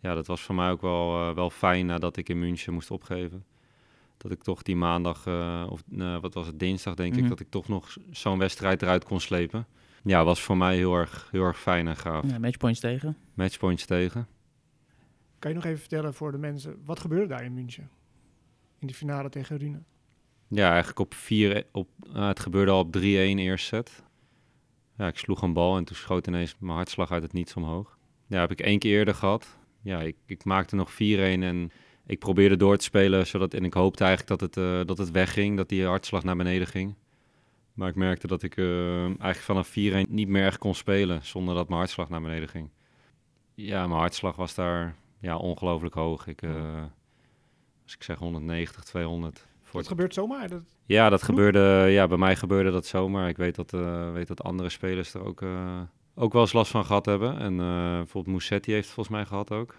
Ja, 0.04 0.14
dat 0.14 0.26
was 0.26 0.40
voor 0.42 0.54
mij 0.54 0.70
ook 0.70 0.80
wel, 0.80 1.28
eh, 1.28 1.34
wel 1.34 1.50
fijn 1.50 1.86
nadat 1.86 2.16
ik 2.16 2.28
in 2.28 2.38
München 2.38 2.72
moest 2.72 2.90
opgeven. 2.90 3.44
Dat 4.16 4.30
ik 4.32 4.42
toch 4.42 4.62
die 4.62 4.76
maandag, 4.76 5.26
eh, 5.26 5.66
of 5.68 5.82
eh, 5.98 6.20
wat 6.20 6.34
was 6.34 6.46
het, 6.46 6.58
dinsdag 6.58 6.94
denk 6.94 7.12
Mhm. 7.14 7.22
ik, 7.22 7.28
dat 7.28 7.40
ik 7.40 7.50
toch 7.50 7.68
nog 7.68 7.96
zo'n 8.10 8.38
wedstrijd 8.38 8.82
eruit 8.82 9.04
kon 9.04 9.20
slepen. 9.20 9.66
Ja, 10.02 10.24
was 10.24 10.40
voor 10.42 10.56
mij 10.56 10.76
heel 10.76 10.94
erg, 10.94 11.28
heel 11.30 11.42
erg 11.42 11.60
fijn 11.60 11.88
en 11.88 11.96
gaaf. 11.96 12.30
Ja, 12.30 12.38
matchpoints 12.38 12.80
tegen. 12.80 13.16
Matchpoints 13.34 13.84
tegen. 13.86 14.26
Kan 15.38 15.50
je 15.50 15.56
nog 15.56 15.66
even 15.66 15.78
vertellen 15.80 16.14
voor 16.14 16.32
de 16.32 16.38
mensen, 16.38 16.82
wat 16.84 17.00
gebeurde 17.00 17.26
daar 17.26 17.44
in 17.44 17.54
München? 17.54 17.90
In 18.78 18.86
die 18.86 18.96
finale 18.96 19.28
tegen 19.28 19.56
Rune. 19.56 19.82
Ja, 20.48 20.68
eigenlijk 20.68 20.98
op 20.98 21.14
4... 21.14 21.66
Op, 21.72 21.88
het 22.12 22.40
gebeurde 22.40 22.70
al 22.70 22.78
op 22.78 22.92
3-1 22.96 23.00
eerste 23.38 23.66
set. 23.66 24.02
Ja, 24.96 25.06
ik 25.06 25.18
sloeg 25.18 25.42
een 25.42 25.52
bal 25.52 25.76
en 25.76 25.84
toen 25.84 25.96
schoot 25.96 26.26
ineens 26.26 26.54
mijn 26.58 26.76
hartslag 26.76 27.10
uit 27.10 27.22
het 27.22 27.32
niets 27.32 27.54
omhoog. 27.54 27.98
Ja, 28.26 28.40
heb 28.40 28.50
ik 28.50 28.60
één 28.60 28.78
keer 28.78 28.98
eerder 28.98 29.14
gehad. 29.14 29.58
Ja, 29.84 30.00
ik, 30.00 30.16
ik 30.26 30.44
maakte 30.44 30.76
nog 30.76 30.92
4-1 30.92 30.96
en 30.96 31.70
ik 32.06 32.18
probeerde 32.18 32.56
door 32.56 32.76
te 32.76 32.84
spelen. 32.84 33.26
Zodat, 33.26 33.54
en 33.54 33.64
ik 33.64 33.74
hoopte 33.74 34.04
eigenlijk 34.04 34.40
dat 34.40 34.54
het, 34.54 34.64
eh, 34.64 34.86
dat 34.86 34.98
het 34.98 35.10
wegging, 35.10 35.56
dat 35.56 35.68
die 35.68 35.86
hartslag 35.86 36.24
naar 36.24 36.36
beneden 36.36 36.66
ging. 36.66 36.94
Maar 37.72 37.88
ik 37.88 37.94
merkte 37.94 38.26
dat 38.26 38.42
ik 38.42 38.56
eh, 38.56 39.04
eigenlijk 39.04 39.38
vanaf 39.38 39.68
4-1 39.68 40.08
niet 40.08 40.28
meer 40.28 40.46
echt 40.46 40.58
kon 40.58 40.74
spelen 40.74 41.20
zonder 41.22 41.54
dat 41.54 41.68
mijn 41.68 41.80
hartslag 41.80 42.08
naar 42.08 42.20
beneden 42.20 42.48
ging. 42.48 42.68
Ja, 43.54 43.86
mijn 43.86 44.00
hartslag 44.00 44.36
was 44.36 44.54
daar 44.54 44.96
ja, 45.20 45.36
ongelooflijk 45.36 45.94
hoog. 45.94 46.26
Ik, 46.26 46.42
eh, 46.42 46.82
als 47.82 47.94
ik 47.94 48.02
zeg 48.02 48.18
190, 48.18 48.84
200. 48.84 49.46
Voor 49.62 49.80
Dat 49.80 49.88
gebeurt 49.88 50.14
zomaar. 50.14 50.48
Dat, 50.48 50.62
ja, 50.86 51.08
dat 51.08 51.22
gebeurde, 51.22 51.86
ja, 51.90 52.06
bij 52.06 52.18
mij 52.18 52.36
gebeurde 52.36 52.70
dat 52.70 52.86
zomaar. 52.86 53.28
Ik 53.28 53.36
weet 53.36 53.54
dat, 53.54 53.70
weet 54.12 54.26
dat 54.26 54.42
andere 54.42 54.68
spelers 54.68 55.14
er 55.14 55.24
ook, 55.24 55.42
ook 56.14 56.32
wel 56.32 56.42
eens 56.42 56.52
last 56.52 56.70
van 56.70 56.84
gehad 56.84 57.06
hebben. 57.06 57.38
En 57.38 57.60
eh, 57.60 57.96
bijvoorbeeld 57.96 58.26
Moussetti 58.26 58.72
heeft 58.72 58.84
het 58.84 58.94
volgens 58.94 59.16
mij 59.16 59.26
gehad 59.26 59.50
ook. 59.52 59.74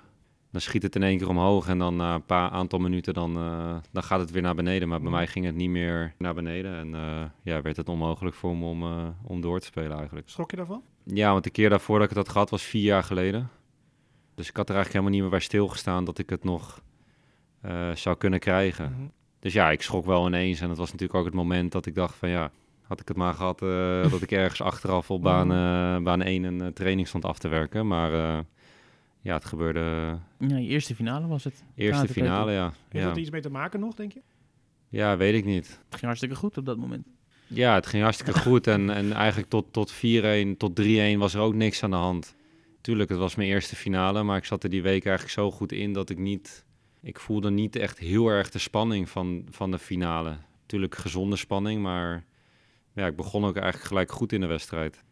Dan 0.52 0.62
schiet 0.62 0.84
het 0.84 0.95
in 0.95 1.04
één 1.04 1.17
keer 1.17 1.30
omhoog 1.30 1.67
en 1.67 1.78
dan 1.78 1.95
na 1.95 2.15
een 2.15 2.26
paar 2.26 2.50
aantal 2.50 2.80
minuten 2.80 3.13
dan, 3.13 3.38
eh, 3.38 3.76
dan 3.91 4.04
gaat 4.04 4.19
het 4.19 4.32
weer 4.32 4.41
naar 4.41 4.56
beneden. 4.56 4.88
Maar 4.88 5.02
bij 5.02 5.12
mij 5.12 5.28
ging 5.28 5.45
het 5.45 5.56
niet 5.56 5.69
meer 5.69 6.13
naar 6.17 6.34
beneden. 6.34 6.76
En 6.76 6.95
eh, 6.95 7.24
ja, 7.43 7.62
werd 7.62 7.78
het 7.78 7.89
onmogelijk 7.89 8.36
voor 8.36 8.58
me 8.58 8.65
om, 8.65 8.84
om 9.24 9.41
door 9.41 9.60
te 9.60 9.65
spelen 9.65 9.98
eigenlijk. 9.98 10.30
schrok 10.30 10.52
je 10.52 10.58
daarvan? 10.58 10.82
Ja, 11.04 11.32
want 11.32 11.43
de 11.43 11.50
keer 11.50 11.69
daarvoor 11.69 12.00
dat 12.00 12.10
ik 12.10 12.15
het 12.15 12.26
had 12.26 12.34
gehad 12.34 12.50
was 12.50 12.63
vier 12.63 12.84
jaar 12.84 13.04
geleden. 13.04 13.50
Dus 14.36 14.50
ik 14.50 14.56
had 14.58 14.69
er 14.69 14.76
eigenlijk 14.76 14.88
helemaal 14.93 15.12
niet 15.12 15.21
meer 15.21 15.39
bij 15.39 15.39
stilgestaan 15.39 16.06
dat 16.06 16.17
ik 16.17 16.30
het 16.30 16.43
nog 16.43 16.82
zou 17.93 18.17
kunnen 18.17 18.39
krijgen. 18.39 18.91
Mhm. 18.91 19.08
Dus 19.39 19.54
ja, 19.54 19.71
ik 19.71 19.82
schrok 19.82 20.06
wel 20.06 20.28
ineens. 20.28 20.62
En 20.62 20.69
het 20.69 20.78
was 20.78 20.91
natuurlijk 20.91 21.19
ook 21.19 21.26
het 21.26 21.34
moment 21.34 21.71
dat 21.71 21.86
ik 21.86 21.95
dacht 21.95 22.15
van 22.15 22.30
ja, 22.30 22.52
had 22.88 23.00
ik 23.00 23.08
het 23.08 23.17
maar 23.17 23.34
gehad 23.34 23.62
eh, 23.62 24.12
dat 24.12 24.21
ik 24.21 24.32
ergens 24.32 24.62
achteraf 24.62 25.12
op 25.12 25.21
baan, 25.21 25.52
eh, 25.52 26.04
baan 26.04 26.21
1 26.21 26.43
een 26.43 26.62
eh, 26.62 26.67
training 26.67 27.08
stond 27.08 27.26
af 27.26 27.38
te 27.39 27.48
werken. 27.48 27.88
Maar 27.88 28.13
eh, 28.13 28.39
ja, 29.21 29.34
het 29.34 29.45
gebeurde 29.45 30.17
Ja, 30.39 30.58
je 30.58 30.67
eerste 30.67 30.95
finale 30.95 31.28
was 31.28 31.43
het. 31.43 31.63
eerste 31.76 32.08
finale, 32.08 32.52
ja. 32.52 32.63
Heeft 32.89 33.04
Ja. 33.06 33.10
dat 33.10 33.17
iets 33.17 33.30
mee 33.30 33.41
te 33.41 33.50
maken 33.50 33.80
nog, 33.80 33.93
denk 33.93 34.12
je? 34.12 34.21
ja, 34.89 35.17
weet 35.17 35.34
ik 35.34 35.45
niet. 35.45 35.67
Het 35.67 35.93
ging 35.93 36.02
hartstikke 36.02 36.36
goed 36.36 36.58
op 36.58 36.65
dat 36.65 36.78
moment. 36.78 37.08
Ja, 37.48 37.74
het 37.74 37.86
ging 37.86 38.04
hartstikke 38.04 38.39
goed. 38.50 38.67
En, 38.67 38.89
en 38.89 39.12
eigenlijk 39.13 39.50
tot, 39.50 39.65
tot 39.74 39.93
4-1, 39.93 39.98
tot 40.58 40.82
3-1 40.82 41.17
was 41.17 41.34
er 41.34 41.39
ook 41.41 41.54
niks 41.54 41.84
aan 41.84 41.89
de 41.89 41.95
hand. 41.95 42.36
Tuurlijk, 42.82 43.10
het 43.10 43.19
was 43.19 43.36
mijn 43.36 43.50
eerste 43.50 43.76
finale, 43.76 44.24
maar 44.24 44.38
ik 44.38 44.45
zat 44.45 44.63
er 44.63 44.69
die 44.69 44.82
week 44.82 45.06
eigenlijk 45.06 45.36
zo 45.36 45.52
goed 45.52 45.71
in 45.71 45.93
dat 45.93 46.10
ik 46.10 46.17
niet... 46.17 46.65
Ik 47.02 47.19
voelde 47.19 47.52
niet 47.52 47.76
echt 47.76 48.00
heel 48.00 48.28
erg 48.28 48.50
de 48.52 48.60
spanning 48.60 49.10
van, 49.10 49.45
van 49.50 49.71
de 49.71 49.80
finale. 49.80 50.38
Tuurlijk 50.65 50.95
gezonde 50.95 51.36
spanning, 51.36 51.82
maar 51.82 52.24
ja, 52.95 53.05
ik 53.08 53.15
begon 53.15 53.45
ook 53.45 53.55
eigenlijk 53.55 53.88
gelijk 53.88 54.12
goed 54.12 54.31
in 54.31 54.41
de 54.41 54.47
wedstrijd. 54.47 55.03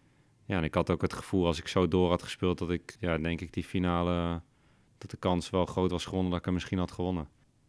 Ja, 0.45 0.57
en 0.57 0.63
ik 0.63 0.73
had 0.73 0.89
ook 0.89 1.01
het 1.01 1.13
gevoel 1.13 1.45
als 1.45 1.59
ik 1.59 1.67
zo 1.67 1.87
door 1.87 2.09
had 2.09 2.23
gespeeld 2.23 2.57
dat 2.57 2.69
ik, 2.71 2.95
ja, 2.99 3.17
denk 3.17 3.41
ik, 3.41 3.53
die 3.53 3.63
finale... 3.63 4.41
dat 4.97 5.11
de 5.11 5.17
kans 5.17 5.49
wel 5.49 5.65
groot 5.65 5.91
was 5.91 6.05
gewonnen 6.05 6.29
dat 6.29 6.39
ik 6.39 6.45
hem 6.45 6.53
misschien 6.53 6.77
had 6.77 6.91
gewonnen. 6.91 7.27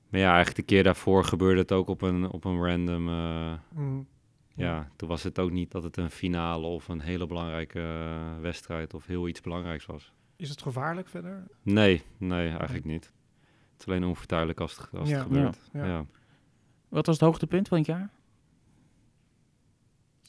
Maar 0.09 0.21
ja, 0.21 0.35
eigenlijk 0.35 0.57
de 0.57 0.75
keer 0.75 0.83
daarvoor 0.83 1.25
gebeurde 1.25 1.61
het 1.61 1.73
ook 1.73 1.89
op 1.89 2.03
een, 2.03 2.31
op 2.31 2.45
een 2.45 2.63
random... 2.65 3.09
eh, 3.09 3.53
Mhm. 3.71 4.01
ja, 4.55 4.91
toen 4.97 5.09
was 5.09 5.23
het 5.23 5.39
ook 5.39 5.51
niet 5.51 5.71
dat 5.71 5.83
het 5.83 5.97
een 5.97 6.11
finale 6.11 6.67
of 6.67 6.89
een 6.89 7.01
hele 7.01 7.27
belangrijke 7.27 7.81
eh, 7.81 8.41
wedstrijd 8.41 8.95
of 8.95 9.07
heel 9.07 9.29
iets 9.29 9.41
belangrijks 9.41 9.87
was. 9.87 10.13
Is 10.37 10.49
het 10.49 10.63
gevaarlijk 10.63 11.09
verder? 11.09 11.47
Nee, 11.63 12.03
nee, 12.17 12.49
eigenlijk 12.49 12.85
niet. 12.85 13.13
Het 13.73 13.81
is 13.81 13.87
alleen 13.87 14.05
onvertuidelijk 14.05 14.61
als 14.61 14.77
het, 14.77 14.89
als 15.01 15.09
Ja, 15.09 15.15
het 15.15 15.23
gebeurt. 15.25 15.59
ja, 15.73 15.85
Ja, 15.85 15.87
ja. 15.93 16.05
Wat 16.89 17.07
was 17.07 17.15
het 17.17 17.25
hoogtepunt 17.25 17.69
van 17.69 17.79
het 17.79 17.87
jaar? 17.87 18.11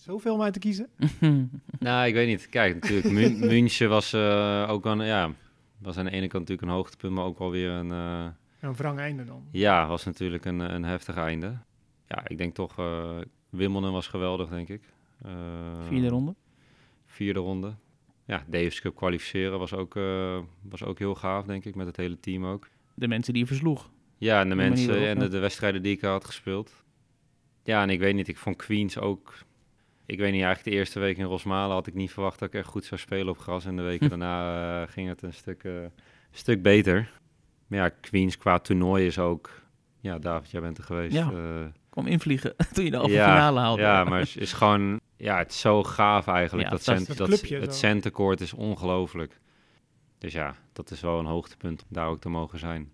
Zoveel 0.06 0.34
om 0.34 0.42
uit 0.42 0.54
te 0.54 0.60
kiezen? 0.60 0.90
Nou, 1.80 2.08
ik 2.08 2.14
weet 2.14 2.28
niet. 2.28 2.50
Kijk, 2.50 2.74
natuurlijk, 2.74 3.14
Mün- 3.14 3.40
München 3.54 3.90
was 3.90 4.14
eh, 4.14 4.66
ook 4.70 4.86
een, 4.86 5.06
ja, 5.06 5.32
was 5.78 5.98
aan 5.98 6.06
de 6.06 6.12
ene 6.12 6.28
kant 6.28 6.40
natuurlijk 6.48 6.62
een 6.68 6.74
hoogtepunt, 6.76 7.14
maar 7.14 7.24
ook 7.26 7.40
wel 7.40 7.52
weer 7.52 7.70
een, 7.70 7.92
eh, 7.92 8.26
Een 8.60 8.76
wrang 8.76 9.00
einde 9.00 9.24
dan. 9.26 9.44
ja, 9.52 9.88
was 9.88 10.06
natuurlijk 10.06 10.46
een, 10.46 10.60
een 10.60 10.84
heftig 10.84 11.16
einde. 11.16 11.58
Ja, 12.08 12.28
ik 12.28 12.38
denk 12.38 12.56
toch, 12.56 12.78
eh 12.80 13.18
Wimbledon 13.50 13.92
was 13.92 14.08
geweldig, 14.08 14.50
denk 14.50 14.70
ik. 14.70 14.82
Eh, 15.22 15.32
Vierde 15.88 16.08
ronde. 16.08 16.36
vierde 17.06 17.40
ronde. 17.40 17.74
Ja, 18.26 18.44
Davis 18.48 18.82
Cup 18.82 18.96
kwalificeren 18.96 19.60
was 19.60 19.74
ook, 19.74 19.96
eh, 19.96 20.40
was 20.62 20.84
ook 20.84 21.00
heel 21.00 21.16
gaaf, 21.16 21.46
denk 21.46 21.66
ik, 21.66 21.76
met 21.76 21.86
het 21.88 21.98
hele 21.98 22.20
team 22.20 22.46
ook. 22.46 22.68
De 22.94 23.08
mensen 23.08 23.34
die 23.34 23.42
je 23.42 23.48
versloeg. 23.48 23.90
Ja, 24.18 24.40
en 24.42 24.50
de 24.50 24.56
mensen 24.56 25.08
en 25.08 25.20
de, 25.20 25.28
de 25.28 25.40
wedstrijden 25.40 25.82
die 25.82 25.96
ik 25.96 26.02
had 26.02 26.26
gespeeld. 26.26 26.84
Ja, 27.64 27.82
en 27.82 27.90
ik 27.90 28.00
weet 28.00 28.16
niet, 28.16 28.28
ik 28.28 28.38
vond 28.38 28.56
Queens 28.56 28.98
ook... 28.98 29.34
Ik 30.06 30.18
weet 30.20 30.32
niet, 30.32 30.44
eigenlijk 30.44 30.64
de 30.64 30.72
eerste 30.72 31.00
week 31.00 31.18
in 31.18 31.26
Rosmalen 31.26 31.76
had 31.76 31.88
ik 31.88 31.94
niet 31.94 32.12
verwacht 32.12 32.40
dat 32.40 32.48
ik 32.48 32.54
echt 32.54 32.68
goed 32.68 32.86
zou 32.86 33.00
spelen 33.00 33.30
op 33.30 33.38
gras. 33.38 33.66
En 33.66 33.76
de 33.76 33.82
weken 33.82 34.10
daarna 34.20 34.82
eh, 34.84 34.92
ging 34.92 35.08
het 35.08 35.22
een 35.22 35.34
stuk, 35.34 35.64
eh, 35.64 35.72
stuk 36.32 36.62
beter. 36.62 37.12
Maar 37.68 37.80
ja, 37.80 37.90
Queens 37.90 38.38
qua 38.38 38.60
toernooi 38.60 39.06
is 39.06 39.20
ook... 39.20 39.50
Ja, 40.00 40.20
David, 40.20 40.52
jij 40.52 40.62
bent 40.62 40.78
er 40.78 40.84
geweest. 40.84 41.14
Ja. 41.14 41.32
eh, 41.32 41.66
Kwam 41.90 42.08
invliegen 42.08 42.56
toen 42.74 42.84
je 42.84 42.92
de 42.92 42.98
halve 42.98 43.14
ja, 43.14 43.28
finale 43.34 43.60
haalde. 43.60 43.82
Ja, 43.82 44.04
maar 44.04 44.20
het 44.20 44.36
is 44.38 44.54
gewoon... 44.54 45.00
Ja, 45.18 45.38
het 45.38 45.52
is 45.52 45.60
zo 45.60 45.84
gaaf 45.84 46.28
eigenlijk. 46.28 46.64
Ja, 46.68 46.74
dat 46.74 46.84
cent, 46.84 47.18
Dat 47.18 47.30
het 47.30 47.40
zo. 47.48 47.72
centercourt 47.72 48.42
is 48.42 48.54
ongelooflijk. 48.54 49.40
Dus 50.18 50.34
ja, 50.34 50.56
dat 50.74 50.92
is 50.92 51.02
wel 51.02 51.20
een 51.20 51.26
hoogtepunt 51.26 51.82
om 51.82 51.88
daar 51.90 52.08
ook 52.08 52.22
te 52.22 52.30
mogen 52.30 52.60
zijn. 52.60 52.92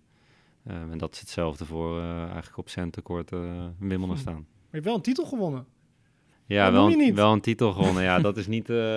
Eh, 0.64 0.74
en 0.76 0.98
dat 0.98 1.12
is 1.14 1.20
hetzelfde 1.20 1.64
voor 1.64 1.98
eh, 1.98 2.18
eigenlijk 2.22 2.56
op 2.56 2.68
centercourt 2.68 3.32
eh 3.32 3.38
in 3.38 3.74
Wimbledon 3.78 4.10
Hm. 4.14 4.20
staan. 4.20 4.34
Maar 4.34 4.44
je 4.60 4.68
hebt 4.70 4.84
wel 4.84 4.94
een 4.94 5.02
titel 5.02 5.24
gewonnen. 5.26 5.66
Ja, 6.46 6.72
wel, 6.72 6.90
een- 6.90 6.98
niet. 6.98 7.14
wel 7.14 7.32
een 7.32 7.40
titel 7.40 7.72
gewonnen. 7.72 8.02
Ja, 8.02 8.18
dat 8.20 8.36
is 8.36 8.46
niet... 8.46 8.70
eh, 8.70 8.96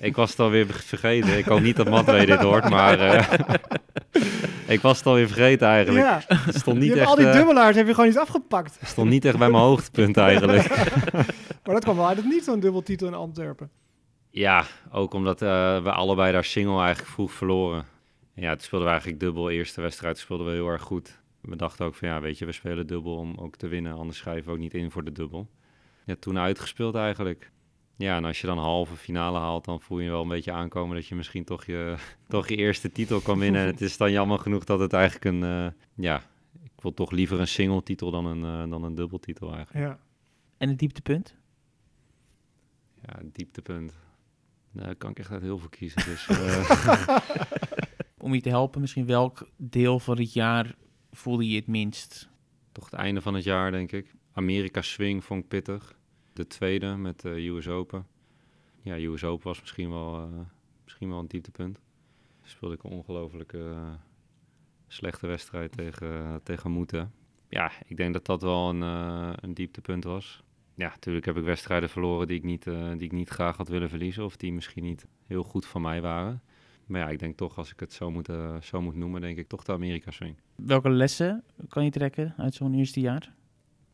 ik 0.08 0.16
was 0.16 0.30
het 0.30 0.40
alweer 0.40 0.66
vergeten. 0.66 1.38
Ik 1.38 1.44
hoop 1.44 1.60
niet 1.60 1.76
dat 1.76 1.88
Matwee 1.88 2.26
dit 2.26 2.38
hoort, 2.40 2.68
maar... 2.68 2.98
eh, 3.00 3.38
ik 4.74 4.80
was 4.80 4.98
het 4.98 5.06
alweer 5.06 5.26
vergeten 5.26 5.66
eigenlijk. 5.68 6.04
Ja, 6.04 6.22
stond 6.48 6.78
niet, 6.78 6.92
echt, 6.92 7.06
al 7.08 7.16
die 7.16 7.26
eh, 7.26 7.32
dubbelaars 7.32 7.76
heb 7.76 7.86
je 7.86 7.94
gewoon 7.94 8.08
iets 8.08 8.18
afgepakt. 8.18 8.78
stond 8.82 9.10
niet 9.10 9.24
echt 9.24 9.38
bij 9.38 9.50
mijn 9.50 9.62
hoogtepunt 9.62 10.16
eigenlijk. 10.16 10.68
Maar 11.64 11.74
dat 11.74 11.84
kwam 11.84 11.96
wel 11.96 12.06
uit 12.08 12.16
het 12.16 12.26
niet, 12.26 12.44
zo'n 12.44 12.60
dubbeltitel 12.60 13.06
in 13.06 13.14
Antwerpen. 13.14 13.70
Ja, 14.30 14.64
ook 14.92 15.14
omdat 15.14 15.40
we 15.40 15.80
allebei 15.92 16.32
daar 16.32 16.44
single 16.44 16.80
eigenlijk 16.80 17.08
vroeg 17.08 17.32
verloren. 17.32 17.84
En 18.34 18.42
ja, 18.42 18.50
toen 18.50 18.60
speelden 18.60 18.86
we 18.88 18.92
eigenlijk 18.92 19.22
dubbel. 19.22 19.50
Eerste 19.50 19.80
wedstrijd 19.80 20.18
speelden 20.18 20.46
we 20.46 20.52
heel 20.52 20.68
erg 20.68 20.82
goed. 20.82 21.20
We 21.40 21.56
dachten 21.56 21.86
ook 21.86 21.94
van 21.94 22.08
ja, 22.08 22.20
weet 22.20 22.38
je, 22.38 22.44
we 22.44 22.52
spelen 22.52 22.86
dubbel 22.86 23.16
om 23.16 23.34
ook 23.36 23.56
te 23.56 23.68
winnen. 23.68 23.92
Anders 23.96 24.18
schrijven 24.18 24.44
we 24.46 24.50
ook 24.52 24.58
niet 24.58 24.74
in 24.74 24.90
voor 24.90 25.04
de 25.04 25.12
dubbel. 25.12 25.48
Ja, 26.04 26.16
toen 26.18 26.38
uitgespeeld 26.38 26.94
eigenlijk. 26.94 27.52
Ja, 27.96 28.16
en 28.16 28.24
als 28.24 28.40
je 28.40 28.46
dan 28.46 28.58
halve 28.58 28.96
finale 28.96 29.38
haalt, 29.38 29.64
dan 29.64 29.80
voel 29.80 29.98
je 29.98 30.10
wel 30.10 30.22
een 30.22 30.28
beetje 30.28 30.52
aankomen 30.52 30.96
dat 30.96 31.06
je 31.06 31.14
misschien 31.14 31.44
toch 31.44 31.64
je, 31.64 31.96
toch 32.28 32.48
je 32.48 32.56
eerste 32.56 32.92
titel 32.92 33.20
kan 33.20 33.38
winnen. 33.38 33.60
En 33.60 33.66
het 33.66 33.80
is 33.80 33.96
dan 33.96 34.12
jammer 34.12 34.38
genoeg 34.38 34.64
dat 34.64 34.80
het 34.80 34.92
eigenlijk 34.92 35.24
een, 35.24 35.42
eh, 35.42 35.72
ja, 35.94 36.22
ik 36.62 36.80
wil 36.80 36.94
toch 36.94 37.10
liever 37.10 37.40
een 37.40 37.48
single 37.48 37.82
titel 37.82 38.10
dan 38.10 38.26
een, 38.26 38.44
eh, 38.44 38.70
dan 38.70 38.84
een 38.84 38.94
dubbeltitel 38.94 39.54
eigenlijk. 39.54 39.86
Ja. 39.86 39.98
En 40.56 40.68
het 40.68 40.78
dieptepunt? 40.78 41.34
Ja, 43.02 43.20
dieptepunt. 43.22 43.92
Nou, 44.72 44.86
daar 44.86 44.96
kan 44.96 45.10
ik 45.10 45.18
echt 45.18 45.30
uit 45.30 45.42
heel 45.42 45.58
veel 45.58 45.68
kiezen. 45.68 46.04
Dus, 46.04 46.26
eh, 46.28 47.18
Om 48.18 48.34
je 48.34 48.40
te 48.40 48.48
helpen, 48.48 48.80
misschien 48.80 49.06
welk 49.06 49.48
deel 49.56 49.98
van 49.98 50.18
het 50.18 50.32
jaar 50.32 50.74
voelde 51.10 51.48
je 51.48 51.56
het 51.56 51.66
minst? 51.66 52.28
Toch 52.72 52.84
het 52.84 52.94
einde 52.94 53.20
van 53.20 53.34
het 53.34 53.44
jaar, 53.44 53.70
denk 53.70 53.92
ik. 53.92 54.14
Amerika 54.34 54.82
Swing 54.82 55.24
vond 55.24 55.42
ik 55.42 55.48
pittig. 55.48 55.98
De 56.32 56.46
tweede 56.46 56.96
met 56.96 57.20
de 57.20 57.48
US 57.48 57.68
Open. 57.68 58.06
Ja, 58.82 58.98
US 58.98 59.24
Open 59.24 59.46
was 59.46 59.60
misschien 59.60 59.90
wel, 59.90 60.14
eh, 60.14 60.40
misschien 60.84 61.08
wel 61.08 61.18
een 61.18 61.28
dieptepunt. 61.28 61.80
Speelde 62.42 62.74
ik 62.74 62.82
een 62.82 62.90
ongelooflijk 62.90 63.52
eh, 63.52 63.92
slechte 64.86 65.26
wedstrijd 65.26 65.72
tegen, 65.72 66.40
tegen 66.42 66.70
Moeten. 66.70 67.12
Ja, 67.48 67.72
ik 67.86 67.96
denk 67.96 68.12
dat 68.12 68.26
dat 68.26 68.42
wel 68.42 68.68
een, 68.68 68.82
eh, 68.82 69.32
een 69.36 69.54
dieptepunt 69.54 70.04
was. 70.04 70.42
Ja, 70.74 70.88
natuurlijk 70.88 71.26
heb 71.26 71.36
ik 71.36 71.44
wedstrijden 71.44 71.88
verloren 71.88 72.26
die 72.26 72.36
ik, 72.36 72.44
niet, 72.44 72.66
eh, 72.66 72.90
die 72.90 73.06
ik 73.06 73.12
niet 73.12 73.28
graag 73.28 73.56
had 73.56 73.68
willen 73.68 73.88
verliezen. 73.88 74.24
Of 74.24 74.36
die 74.36 74.52
misschien 74.52 74.82
niet 74.82 75.06
heel 75.26 75.42
goed 75.42 75.66
van 75.66 75.82
mij 75.82 76.00
waren. 76.00 76.42
Maar 76.86 77.00
ja, 77.00 77.08
ik 77.08 77.18
denk 77.18 77.36
toch, 77.36 77.58
als 77.58 77.70
ik 77.70 77.80
het 77.80 77.92
zo 77.92 78.10
moet, 78.10 78.28
eh, 78.28 78.60
zo 78.60 78.80
moet 78.80 78.94
noemen, 78.94 79.20
denk 79.20 79.38
ik 79.38 79.48
toch 79.48 79.64
de 79.64 79.72
Amerika 79.72 80.10
Swing. 80.10 80.36
Welke 80.54 80.90
lessen 80.90 81.44
kan 81.68 81.84
je 81.84 81.90
trekken 81.90 82.34
uit 82.36 82.54
zo'n 82.54 82.74
eerste 82.74 83.00
jaar? 83.00 83.34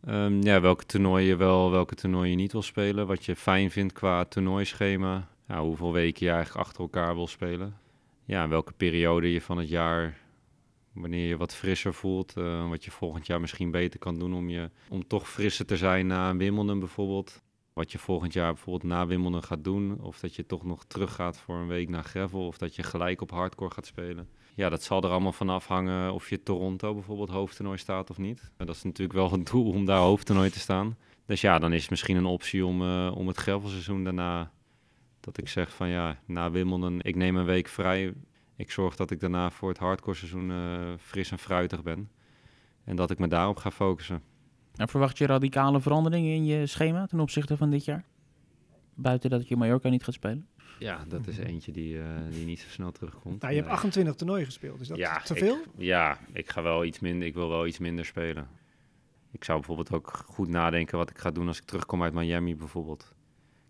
Ehm, 0.07 0.43
ja, 0.43 0.61
welke 0.61 0.87
toernooien 0.87 1.27
je 1.29 1.37
wel, 1.37 1.71
welke 1.71 1.95
toernooien 1.95 2.31
je 2.31 2.37
niet 2.37 2.53
wil 2.53 2.63
spelen. 2.63 3.07
Wat 3.07 3.25
je 3.25 3.37
fijn 3.37 3.71
vindt 3.71 3.93
qua 3.93 4.25
toernooischema. 4.25 5.29
Ja, 5.49 5.63
hoeveel 5.63 5.93
weken 5.93 6.27
je 6.27 6.33
eigenlijk 6.33 6.67
achter 6.67 6.81
elkaar 6.81 7.15
wil 7.15 7.27
spelen. 7.27 7.77
Ja, 8.25 8.49
welke 8.49 8.73
periode 8.73 9.33
je 9.33 9.41
van 9.41 9.59
het 9.59 9.69
jaar, 9.69 10.19
wanneer 10.93 11.29
je 11.29 11.37
wat 11.37 11.55
frisser 11.55 11.95
voelt. 11.95 12.37
eh, 12.37 12.69
wat 12.69 12.85
je 12.85 12.91
volgend 12.91 13.27
jaar 13.27 13.41
misschien 13.41 13.71
beter 13.71 13.99
kan 13.99 14.19
doen 14.19 14.35
om, 14.35 14.49
je, 14.51 14.71
om 14.89 15.07
toch 15.07 15.29
frisser 15.29 15.67
te 15.67 15.77
zijn 15.77 16.07
na 16.07 16.31
een 16.31 16.39
Wimbledon 16.39 16.79
bijvoorbeeld. 16.79 17.43
Wat 17.81 17.93
je 17.93 17.99
volgend 17.99 18.33
jaar 18.33 18.53
bijvoorbeeld 18.53 18.93
na 18.93 19.07
Wimbledon 19.07 19.43
gaat 19.43 19.64
doen. 19.64 20.01
Of 20.01 20.19
dat 20.19 20.35
je 20.35 20.47
toch 20.47 20.64
nog 20.64 20.85
teruggaat 20.85 21.38
voor 21.38 21.57
een 21.57 21.66
week 21.66 21.88
naar 21.88 22.05
gravel. 22.05 22.47
Of 22.47 22.59
dat 22.59 22.75
je 22.75 22.83
gelijk 22.83 23.21
op 23.21 23.31
hardcore 23.31 23.75
gaat 23.75 23.87
spelen. 23.87 24.29
Ja, 24.55 24.69
dat 24.69 24.83
zal 24.83 25.03
er 25.03 25.11
allemaal 25.11 25.33
van 25.33 25.49
afhangen 25.49 26.12
of 26.12 26.31
je 26.31 26.43
Toronto 26.43 26.95
bijvoorbeeld 26.95 27.31
hoofdtoernooi 27.31 27.79
staat 27.79 28.11
of 28.11 28.19
niet. 28.19 28.51
Dat 28.57 28.69
is 28.69 28.83
natuurlijk 28.83 29.19
wel 29.19 29.31
het 29.31 29.47
doel 29.47 29.73
om 29.73 29.85
daar 29.85 29.99
hoofdtoernooi 29.99 30.51
te 30.51 30.59
staan. 30.59 30.97
Dus 31.27 31.40
ja, 31.40 31.59
dan 31.59 31.73
is 31.73 31.81
het 31.81 31.90
misschien 31.90 32.16
een 32.16 32.25
optie 32.25 32.66
om, 32.66 32.83
eh, 32.83 33.12
om 33.14 33.27
het 33.27 33.37
gravelseizoen 33.37 34.05
daarna... 34.05 34.53
Dat 35.21 35.38
ik 35.38 35.49
zeg 35.49 35.75
van 35.75 35.88
ja, 35.88 36.21
na 36.27 36.51
Wimbledon, 36.51 37.01
ik 37.03 37.16
neem 37.16 37.37
een 37.37 37.45
week 37.45 37.69
vrij. 37.69 38.14
Ik 38.57 38.71
zorg 38.71 38.97
dat 38.97 39.11
ik 39.11 39.21
daarna 39.21 39.51
voor 39.51 39.69
het 39.69 39.79
hardcore 39.79 40.16
seizoen 40.16 40.51
eh, 40.51 40.81
fris 40.99 41.31
en 41.31 41.38
fruitig 41.38 41.83
ben. 41.83 42.11
En 42.85 42.97
dat 42.97 43.11
ik 43.11 43.19
me 43.19 43.29
daarop 43.29 43.57
ga 43.57 43.71
focussen. 43.71 44.23
En 44.81 44.88
verwacht 44.88 45.19
je 45.19 45.27
radicale 45.27 45.81
veranderingen 45.81 46.35
in 46.35 46.45
je 46.45 46.66
schema 46.66 47.07
ten 47.07 47.21
opzichte 47.21 47.57
van 47.57 47.71
dit 47.71 47.85
jaar? 47.85 48.05
Buiten 48.95 49.31
dat 49.31 49.49
je 49.49 49.57
Mallorca 49.57 49.88
niet 49.88 50.05
gaat 50.05 50.14
spelen? 50.14 50.47
Ja, 50.79 51.05
dat 51.09 51.27
is 51.27 51.38
eentje 51.38 51.73
die, 51.73 52.01
eh, 52.01 52.07
die 52.31 52.45
niet 52.47 52.61
zo 52.61 52.69
snel 52.69 52.93
terugkomt. 52.93 53.40
Nou, 53.40 53.51
je 53.53 53.59
hebt 53.59 53.66
Nee. 53.69 53.77
28 53.77 54.14
toernooien 54.14 54.45
gespeeld. 54.47 54.81
Is 54.81 54.88
dat 54.88 54.97
Ja, 54.99 55.21
te 55.21 55.33
ik- 55.35 55.38
veel? 55.38 55.57
Ja, 55.77 56.19
ik 56.33 56.51
ga 56.51 56.62
wel 56.62 56.85
iets 56.85 56.99
minder. 57.01 57.27
Ik 57.29 57.35
wil 57.35 57.49
wel 57.49 57.66
iets 57.66 57.79
minder 57.79 58.05
spelen. 58.05 58.49
Ik 59.31 59.45
zou 59.45 59.59
bijvoorbeeld 59.59 59.93
ook 59.93 60.25
goed 60.27 60.49
nadenken 60.49 60.99
wat 60.99 61.11
ik 61.11 61.19
ga 61.19 61.31
doen 61.31 61.47
als 61.49 61.59
ik 61.59 61.64
terugkom 61.64 62.03
uit 62.03 62.12
Miami 62.12 62.57
bijvoorbeeld. 62.57 63.14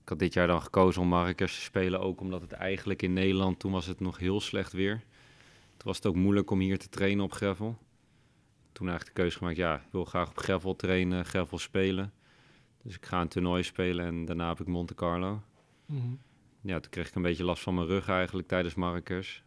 Ik 0.02 0.08
had 0.08 0.18
dit 0.18 0.32
jaar 0.34 0.46
dan 0.46 0.62
gekozen 0.62 1.02
om 1.02 1.08
Marrakesh 1.08 1.54
te 1.54 1.60
spelen, 1.60 2.00
ook 2.00 2.20
omdat 2.20 2.40
het 2.40 2.52
eigenlijk 2.52 3.02
in 3.02 3.12
Nederland 3.12 3.58
toen 3.58 3.72
was 3.72 3.86
het 3.86 4.00
nog 4.00 4.18
heel 4.18 4.40
slecht 4.40 4.72
weer. 4.72 4.94
Toen 5.76 5.86
was 5.88 5.96
het 5.96 6.06
ook 6.06 6.14
moeilijk 6.16 6.50
om 6.50 6.58
hier 6.60 6.78
te 6.78 6.88
trainen 6.88 7.24
op 7.24 7.32
gravel. 7.32 7.78
Toen 8.72 8.88
eigenlijk 8.88 9.16
de 9.16 9.22
keuze 9.22 9.38
gemaakt, 9.38 9.56
ja, 9.56 9.74
ik 9.74 9.92
wil 9.92 10.04
graag 10.04 10.28
op 10.28 10.38
gravel 10.38 10.76
trainen, 10.76 11.24
gravel 11.24 11.58
spelen. 11.58 12.12
Dus 12.82 12.94
ik 12.94 13.06
ga 13.06 13.20
een 13.20 13.28
toernooi 13.28 13.62
spelen 13.62 14.06
en 14.06 14.24
daarna 14.24 14.48
heb 14.48 14.60
ik 14.60 14.66
Monte 14.66 14.94
Carlo. 14.94 15.42
Mhm. 15.86 16.14
Ja, 16.60 16.80
toen 16.80 16.90
kreeg 16.90 17.08
ik 17.08 17.14
een 17.14 17.22
beetje 17.22 17.44
last 17.44 17.62
van 17.62 17.74
mijn 17.74 17.86
rug 17.86 18.08
eigenlijk 18.08 18.48
tijdens 18.48 18.74
Marrakesh. 18.74 19.38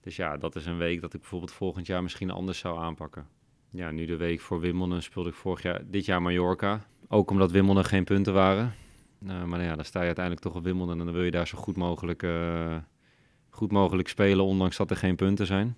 Dus 0.00 0.16
ja, 0.16 0.36
dat 0.36 0.56
is 0.56 0.66
een 0.66 0.78
week 0.78 1.00
dat 1.00 1.14
ik 1.14 1.20
bijvoorbeeld 1.20 1.52
volgend 1.52 1.86
jaar 1.86 2.02
misschien 2.02 2.30
anders 2.30 2.58
zou 2.58 2.78
aanpakken. 2.78 3.26
ja, 3.70 3.90
nu 3.90 4.04
de 4.04 4.16
week 4.16 4.40
voor 4.40 4.60
Wimbledon 4.60 5.02
speelde 5.02 5.28
ik 5.28 5.34
vorig 5.34 5.62
jaar, 5.62 5.82
dit 5.86 6.04
jaar 6.04 6.22
Mallorca. 6.22 6.86
Ook 7.08 7.30
omdat 7.30 7.50
Wimbledon 7.50 7.84
geen 7.84 8.04
punten 8.04 8.32
waren. 8.32 8.74
Nou, 9.18 9.46
maar 9.46 9.62
ja, 9.62 9.74
dan 9.74 9.84
sta 9.84 10.00
je 10.00 10.06
uiteindelijk 10.06 10.44
toch 10.44 10.54
op 10.54 10.64
Wimbledon 10.64 10.98
en 10.98 11.04
dan 11.04 11.14
wil 11.14 11.24
je 11.24 11.30
daar 11.30 11.46
zo 11.46 11.58
goed 11.58 11.76
mogelijk, 11.76 12.22
eh, 12.22 12.76
goed 13.50 13.72
mogelijk 13.72 14.08
spelen, 14.08 14.44
ondanks 14.44 14.76
dat 14.76 14.90
er 14.90 14.96
geen 14.96 15.16
punten 15.16 15.46
zijn. 15.46 15.76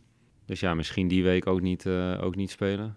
Dus 0.49 0.61
ja, 0.61 0.75
misschien 0.75 1.09
die 1.09 1.23
week 1.23 1.47
ook 1.47 1.61
niet, 1.61 1.87
eh, 1.87 2.19
ook 2.23 2.37
niet 2.37 2.51
spelen. 2.51 2.97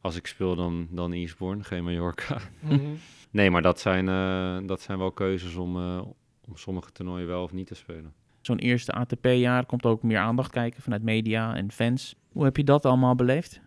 Als 0.00 0.16
ik 0.16 0.26
speel, 0.26 0.54
dan, 0.56 0.86
dan 0.90 1.12
Eastbourne, 1.12 1.64
geen 1.64 1.84
Mallorca. 1.84 2.38
Mhm. 2.60 2.80
Nee, 3.30 3.50
maar 3.50 3.62
dat 3.62 3.80
zijn, 3.80 4.08
eh, 4.08 4.68
dat 4.68 4.80
zijn 4.80 4.98
wel 4.98 5.12
keuzes 5.12 5.54
om, 5.54 5.76
eh, 5.76 6.02
om 6.48 6.56
sommige 6.56 6.92
toernooien 6.92 7.26
wel 7.26 7.42
of 7.42 7.52
niet 7.52 7.66
te 7.66 7.74
spelen. 7.74 8.12
Zo'n 8.40 8.58
eerste 8.58 8.92
ATP-jaar 8.92 9.66
komt 9.66 9.86
ook 9.86 10.02
meer 10.02 10.18
aandacht 10.18 10.50
kijken 10.50 10.82
vanuit 10.82 11.02
media 11.02 11.54
en 11.56 11.72
fans. 11.72 12.14
Hoe 12.32 12.44
heb 12.44 12.56
je 12.56 12.64
dat 12.64 12.86
allemaal 12.86 13.14
beleefd? 13.14 13.60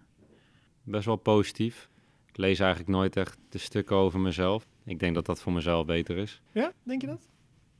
Best 0.83 1.05
wel 1.05 1.15
positief. 1.15 1.89
Ik 2.27 2.37
lees 2.37 2.59
eigenlijk 2.59 2.89
nooit 2.89 3.15
echt 3.15 3.37
de 3.49 3.57
stukken 3.57 3.95
over 3.95 4.19
mezelf. 4.19 4.67
Ik 4.83 4.99
denk 4.99 5.15
dat 5.15 5.25
dat 5.25 5.41
voor 5.41 5.53
mezelf 5.53 5.85
beter 5.85 6.17
is. 6.17 6.41
Ja, 6.51 6.71
denk 6.83 7.01
je 7.01 7.07
dat? 7.07 7.27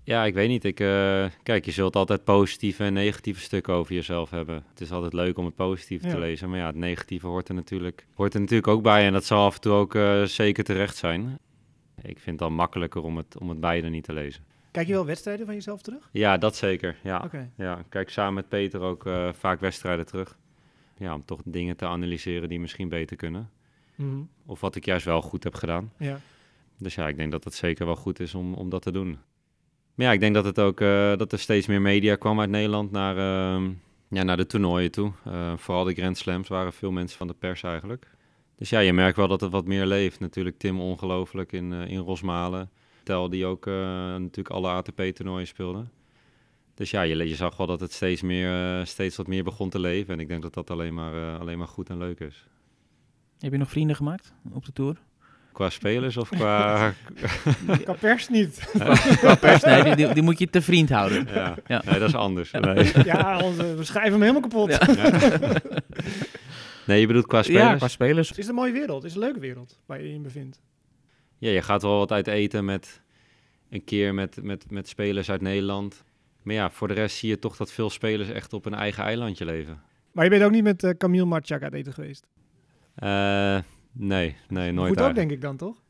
Ja, 0.06 0.26
ik 0.26 0.34
weet 0.34 0.48
niet. 0.50 0.64
Ik, 0.64 0.80
eh, 0.80 1.26
kijk, 1.44 1.66
je 1.66 1.72
zult 1.72 1.96
altijd 1.96 2.24
positieve 2.24 2.84
en 2.84 2.94
negatieve 2.94 3.40
stukken 3.40 3.74
over 3.74 3.94
jezelf 3.96 4.30
hebben. 4.30 4.64
Het 4.70 4.82
is 4.82 4.92
altijd 4.92 5.14
leuk 5.14 5.38
om 5.38 5.46
het 5.46 5.56
positieve 5.56 6.08
Ja. 6.08 6.14
te 6.14 6.20
lezen. 6.20 6.50
Maar 6.50 6.60
ja, 6.60 6.66
het 6.66 6.76
negatieve 6.76 7.28
hoort 7.28 7.48
er 7.50 7.54
natuurlijk, 7.56 8.06
hoort 8.14 8.34
er 8.34 8.40
natuurlijk 8.40 8.68
ook 8.68 8.82
bij. 8.84 9.06
En 9.06 9.14
dat 9.14 9.26
zal 9.26 9.46
af 9.46 9.56
en 9.56 9.62
toe 9.62 9.74
ook 9.74 9.96
eh, 9.96 10.24
zeker 10.24 10.64
terecht 10.64 10.96
zijn. 10.96 11.40
Ik 12.02 12.20
vind 12.20 12.26
het 12.26 12.38
dan 12.38 12.54
makkelijker 12.54 13.04
om 13.04 13.18
het, 13.18 13.38
om 13.38 13.50
het 13.50 13.60
beide 13.60 13.90
niet 13.90 14.04
te 14.04 14.14
lezen. 14.14 14.44
Kijk 14.72 14.88
je 14.88 14.94
wel 14.94 15.06
wedstrijden 15.06 15.46
van 15.46 15.56
jezelf 15.56 15.82
terug? 15.82 16.10
Ja, 16.12 16.38
dat 16.38 16.56
zeker. 16.56 16.96
Ja, 17.04 17.30
ja. 17.58 17.78
ik 17.78 17.86
kijk 17.90 18.10
samen 18.10 18.34
met 18.34 18.50
Peter 18.50 18.80
ook 18.82 19.06
eh, 19.06 19.30
vaak 19.34 19.60
wedstrijden 19.60 20.06
terug. 20.06 20.38
Ja, 20.98 21.14
om 21.14 21.26
toch 21.26 21.42
dingen 21.46 21.78
te 21.78 21.86
analyseren 21.86 22.50
die 22.50 22.60
misschien 22.60 22.90
beter 22.90 23.16
kunnen. 23.18 23.50
Mhm. 23.96 24.20
Of 24.46 24.60
wat 24.62 24.76
ik 24.76 24.86
juist 24.86 25.06
wel 25.06 25.22
goed 25.22 25.44
heb 25.44 25.54
gedaan. 25.56 25.92
Ja. 25.98 26.20
Dus 26.78 26.96
ja, 26.96 27.08
ik 27.08 27.18
denk 27.18 27.32
dat 27.32 27.44
het 27.44 27.54
zeker 27.54 27.86
wel 27.86 27.96
goed 27.96 28.20
is 28.20 28.36
om, 28.36 28.54
om 28.54 28.70
dat 28.70 28.82
te 28.82 28.92
doen. 28.92 29.18
Maar 29.96 30.06
ja, 30.06 30.12
ik 30.12 30.20
denk 30.20 30.34
dat 30.34 30.46
het 30.46 30.60
ook 30.60 30.82
eh, 30.82 31.18
dat 31.18 31.32
er 31.32 31.40
steeds 31.40 31.68
meer 31.68 31.82
media 31.82 32.16
kwam 32.16 32.40
uit 32.40 32.50
Nederland 32.50 32.92
naar, 32.92 33.18
ehm, 33.18 33.72
ja, 34.08 34.24
naar 34.24 34.38
de 34.38 34.46
toernooien 34.46 34.92
toe. 34.92 35.12
Eh, 35.26 35.58
vooral 35.58 35.84
de 35.84 35.94
Grand 35.94 36.18
Slams 36.18 36.48
waren 36.48 36.74
veel 36.74 36.92
mensen 36.92 37.18
van 37.18 37.28
de 37.28 37.34
pers 37.34 37.64
eigenlijk. 37.64 38.08
Dus 38.56 38.70
ja, 38.70 38.80
je 38.80 38.94
merkt 38.94 39.18
wel 39.18 39.28
dat 39.28 39.42
het 39.42 39.52
wat 39.52 39.66
meer 39.66 39.86
leeft. 39.86 40.20
Natuurlijk 40.20 40.58
Tim 40.58 40.80
ongelooflijk 40.80 41.52
in, 41.52 41.74
eh, 41.74 41.88
in 41.88 42.00
Rosmalen. 42.00 42.70
Tel 43.04 43.30
die 43.30 43.46
ook 43.46 43.66
natuurlijk 43.66 44.50
alle 44.50 44.70
ATP-toernooien 44.70 45.48
speelde. 45.48 45.86
Dus 46.74 46.92
ja, 46.92 47.02
je, 47.02 47.28
je 47.28 47.36
zag 47.36 47.58
wel 47.58 47.68
dat 47.68 47.80
het 47.80 47.94
steeds, 47.94 48.22
meer, 48.22 48.86
steeds 48.86 49.16
wat 49.16 49.28
meer 49.28 49.44
begon 49.44 49.70
te 49.70 49.80
leven. 49.80 50.14
En 50.14 50.20
ik 50.20 50.28
denk 50.28 50.42
dat 50.42 50.54
dat 50.54 50.70
alleen 50.70 50.94
maar, 50.94 51.40
alleen 51.40 51.58
maar 51.58 51.68
goed 51.68 51.90
en 51.90 51.98
leuk 51.98 52.20
is. 52.20 52.48
Heb 53.40 53.52
je 53.52 53.58
nog 53.58 53.70
vrienden 53.70 53.96
gemaakt 53.96 54.34
op 54.52 54.66
de 54.66 54.72
Tour? 54.72 54.98
Qua 55.56 55.70
spelers 55.70 56.18
of 56.18 56.30
qua... 56.30 56.94
Qua 57.84 57.94
pers 57.94 58.30
niet. 58.30 58.70
Qua 59.22 59.36
pers? 59.36 59.64
Nee, 59.64 59.84
die, 59.84 59.96
die, 59.96 60.14
die 60.14 60.24
moet 60.24 60.40
je 60.40 60.50
te 60.50 60.62
vriend 60.62 60.90
houden. 60.90 61.28
ja. 61.34 61.56
Ja. 61.68 61.82
Nee, 61.86 62.00
dat 62.00 62.08
is 62.08 62.16
anders. 62.16 62.52
Nee. 62.52 62.92
ja, 63.06 63.40
onze, 63.44 63.76
we 63.76 63.84
schrijven 63.84 64.12
hem 64.12 64.22
helemaal 64.22 64.42
kapot. 64.42 64.70
Ja. 64.70 64.88
nee, 66.86 67.00
je 67.00 67.08
bedoelt 67.08 67.28
qua 67.28 67.44
spelers? 67.44 67.64
Ja, 67.64 67.76
qua 67.76 67.88
spelers. 67.88 68.30
Het 68.30 68.38
is 68.38 68.48
een 68.48 68.56
mooie 68.56 68.72
wereld. 68.72 69.02
Het 69.02 69.12
is 69.12 69.18
een 69.18 69.24
leuke 69.24 69.40
wereld 69.40 69.80
waar 69.86 70.02
je 70.02 70.08
je 70.08 70.14
in 70.14 70.22
bevindt. 70.22 70.62
Ja, 71.38 71.50
je 71.50 71.62
gaat 71.62 71.82
wel 71.82 71.98
wat 71.98 72.12
uit 72.12 72.28
eten 72.28 72.66
met 72.66 73.02
een 73.70 73.84
keer 73.84 74.14
met, 74.14 74.44
met, 74.44 74.72
met 74.72 74.88
spelers 74.88 75.30
uit 75.30 75.42
Nederland. 75.42 76.04
Maar 76.42 76.56
ja, 76.56 76.70
voor 76.70 76.88
de 76.88 76.94
rest 76.94 77.18
zie 77.18 77.30
je 77.30 77.40
toch 77.40 77.56
dat 77.56 77.72
veel 77.72 77.90
spelers 77.90 78.30
echt 78.30 78.54
op 78.54 78.66
een 78.66 78.74
eigen 78.74 79.04
eilandje 79.04 79.46
leven. 79.46 79.82
Maar 80.12 80.24
je 80.24 80.30
bent 80.30 80.44
ook 80.44 80.52
niet 80.52 80.64
met 80.64 80.84
eh, 80.84 80.90
Camille 80.98 81.26
Marchak 81.26 81.64
uit 81.64 81.74
eten 81.74 81.94
geweest. 81.94 82.28
Eh, 82.96 83.60
nee, 83.98 84.36
nee, 84.48 84.72
nooit 84.72 84.88
Goed 84.90 85.00
ook, 85.00 85.06
eigenlijk. 85.06 85.16
denk 85.16 85.32
ik 85.32 85.42
dan, 85.42 85.58
toch? 85.58 85.84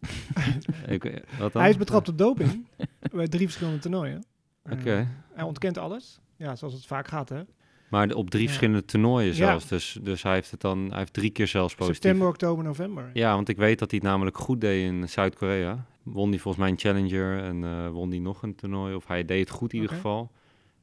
Ik, 0.94 1.24
wat 1.38 1.52
dan? 1.52 1.62
Hij 1.62 1.70
is 1.70 1.76
betrapt 1.76 2.08
op 2.08 2.18
doping 2.18 2.66
bij 3.12 3.28
drie 3.28 3.44
verschillende 3.46 3.78
toernooien. 3.78 4.24
Oké. 4.70 4.96
Eh, 4.98 5.06
hij 5.34 5.44
ontkent 5.44 5.78
alles. 5.78 6.20
Ja, 6.36 6.56
zoals 6.56 6.74
het 6.74 6.86
vaak 6.86 7.08
gaat, 7.08 7.28
hè. 7.28 7.42
Maar 7.90 8.08
de- 8.08 8.16
op 8.16 8.30
drie 8.30 8.42
Ja. 8.42 8.48
verschillende 8.48 8.84
toernooien 8.84 9.28
Ja. 9.28 9.34
zelfs. 9.34 9.68
Dus, 9.68 9.98
dus 10.02 10.22
hij 10.22 10.32
heeft 10.34 10.50
het 10.50 10.60
dan, 10.60 10.88
hij 10.88 10.98
heeft 10.98 11.12
drie 11.12 11.30
keer 11.30 11.46
zelfs 11.46 11.74
positief. 11.74 12.00
September, 12.02 12.28
oktober, 12.28 12.64
november. 12.64 13.10
Ja, 13.12 13.34
want 13.34 13.48
ik 13.48 13.56
weet 13.56 13.78
dat 13.78 13.90
hij 13.90 14.00
het 14.02 14.08
namelijk 14.10 14.38
goed 14.38 14.60
deed 14.60 14.84
in 14.86 15.08
Zuid-Korea. 15.08 15.86
Won 16.02 16.28
hij 16.30 16.38
volgens 16.38 16.62
mij 16.64 16.72
een 16.72 16.78
Challenger 16.78 17.42
en 17.44 17.64
eh, 17.64 17.88
won 17.88 18.10
hij 18.10 18.18
nog 18.18 18.42
een 18.42 18.54
toernooi. 18.54 18.94
Of 18.94 19.06
hij 19.06 19.24
deed 19.24 19.40
het 19.40 19.50
goed 19.50 19.72
in 19.72 19.80
ieder 19.80 19.94
geval. 19.96 20.30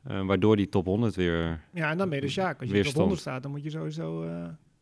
Eh, 0.03 0.25
waardoor 0.25 0.55
die 0.55 0.69
top 0.69 0.85
100 0.85 1.15
weer... 1.15 1.61
Ja, 1.73 1.89
en 1.91 1.97
dan 1.97 2.09
ben 2.09 2.17
je 2.19 2.25
de 2.25 2.31
Sjaak. 2.31 2.47
Als 2.59 2.59
je 2.59 2.65
op 2.67 2.71
Weerstand. 2.71 2.97
100 2.97 3.19
staat, 3.21 3.41
dan 3.41 3.51
moet 3.51 3.63
je 3.63 3.69
sowieso 3.69 4.23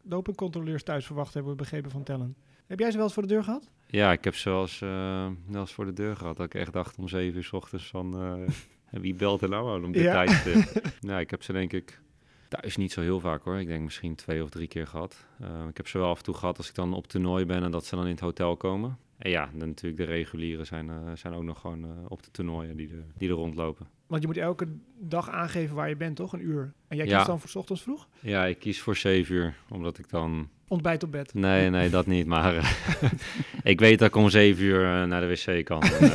dopingcontroleurs 0.10 0.84
thuis 0.84 1.06
verwacht 1.06 1.34
hebben, 1.34 1.58
begrepen 1.58 1.91
van 1.91 2.04
Tellen. 2.04 2.36
Heb 2.67 2.80
jij 2.80 2.89
ze 2.91 2.96
wel 2.96 3.06
eens 3.06 3.13
voor 3.13 3.24
de 3.24 3.34
deur 3.34 3.43
gehad? 3.43 3.70
Ja, 3.88 4.12
ik 4.12 4.24
heb 4.24 4.36
ze 4.36 4.50
wel 4.50 4.62
eens, 4.62 4.82
eh, 4.82 5.28
wel 5.48 5.62
eens 5.62 5.74
voor 5.74 5.86
de 5.86 5.93
deur 5.93 6.15
gehad. 6.15 6.38
Dat 6.38 6.46
ik 6.46 6.54
echt 6.56 6.74
dacht 6.74 6.98
om 6.98 7.08
zeven 7.08 7.38
uur 7.38 7.43
s 7.43 7.52
ochtends 7.54 7.88
van... 7.88 8.22
eh, 8.22 9.00
wie 9.02 9.13
belt 9.15 9.41
er 9.41 9.50
nou 9.50 9.70
aan 9.76 9.84
om 9.86 9.91
dit 9.91 10.04
Ja. 10.04 10.12
tijdstip? 10.12 10.82
ja, 11.10 11.20
ik 11.20 11.30
heb 11.30 11.43
ze 11.43 11.52
denk 11.54 11.74
ik 11.74 12.02
thuis 12.50 12.76
niet 12.78 12.91
zo 12.91 13.02
heel 13.02 13.20
vaak 13.20 13.43
hoor. 13.43 13.60
Ik 13.60 13.67
denk 13.67 13.84
misschien 13.84 14.15
twee 14.15 14.43
of 14.43 14.50
drie 14.50 14.67
keer 14.67 14.88
gehad. 14.88 15.26
Eh, 15.39 15.48
ik 15.70 15.78
heb 15.78 15.88
ze 15.88 15.98
wel 15.98 16.10
af 16.10 16.17
en 16.17 16.24
toe 16.24 16.34
gehad 16.34 16.58
als 16.58 16.70
ik 16.70 16.76
dan 16.76 16.93
op 16.93 17.08
toernooi 17.08 17.46
ben 17.46 17.63
en 17.63 17.72
dat 17.72 17.86
ze 17.86 17.96
dan 17.96 18.06
in 18.06 18.12
het 18.12 18.20
hotel 18.20 18.58
komen. 18.58 18.98
En 19.17 19.30
ja, 19.30 19.49
dan 19.53 19.67
natuurlijk 19.67 19.97
de 19.97 20.13
regulieren 20.15 20.65
zijn, 20.65 20.89
eh, 20.89 20.95
zijn 21.13 21.34
ook 21.34 21.43
nog 21.43 21.60
gewoon 21.60 21.84
eh, 21.84 21.89
op 22.08 22.23
de 22.23 22.32
toernooien 22.32 22.75
die, 22.77 22.89
er- 22.89 23.06
die 23.17 23.30
er 23.30 23.36
rondlopen. 23.36 23.88
Want 24.08 24.21
je 24.21 24.27
moet 24.27 24.38
elke 24.38 24.67
dag 24.99 25.30
aangeven 25.30 25.75
waar 25.75 25.89
je 25.89 25.95
bent, 25.95 26.15
toch? 26.15 26.34
Een 26.34 26.41
uur. 26.47 26.73
En 26.88 26.97
jij 26.97 27.06
kiest 27.06 27.17
Ja. 27.17 27.25
dan 27.25 27.39
voor 27.39 27.49
's 27.49 27.56
ochtends 27.56 27.82
vroeg? 27.82 28.08
Ja, 28.19 28.45
ik 28.45 28.60
kies 28.60 28.82
voor 28.82 28.95
zeven 28.95 29.36
uur, 29.36 29.56
omdat 29.69 29.97
ik 29.97 30.10
dan... 30.10 30.49
Ontbijt 30.67 31.03
op 31.03 31.12
bed. 31.12 31.34
Nee, 31.34 31.69
nee, 31.69 31.89
dat 31.89 32.06
niet. 32.06 32.25
Maar 32.25 32.56
eh, 32.58 32.71
ik 33.63 33.80
weet 33.80 33.99
dat 33.99 34.08
ik 34.08 34.15
om 34.15 34.30
zeven 34.30 34.63
uur 34.63 35.08
naar 35.08 35.21
de 35.21 35.27
wc 35.27 35.65
kan. 35.65 35.82
En, 35.82 36.10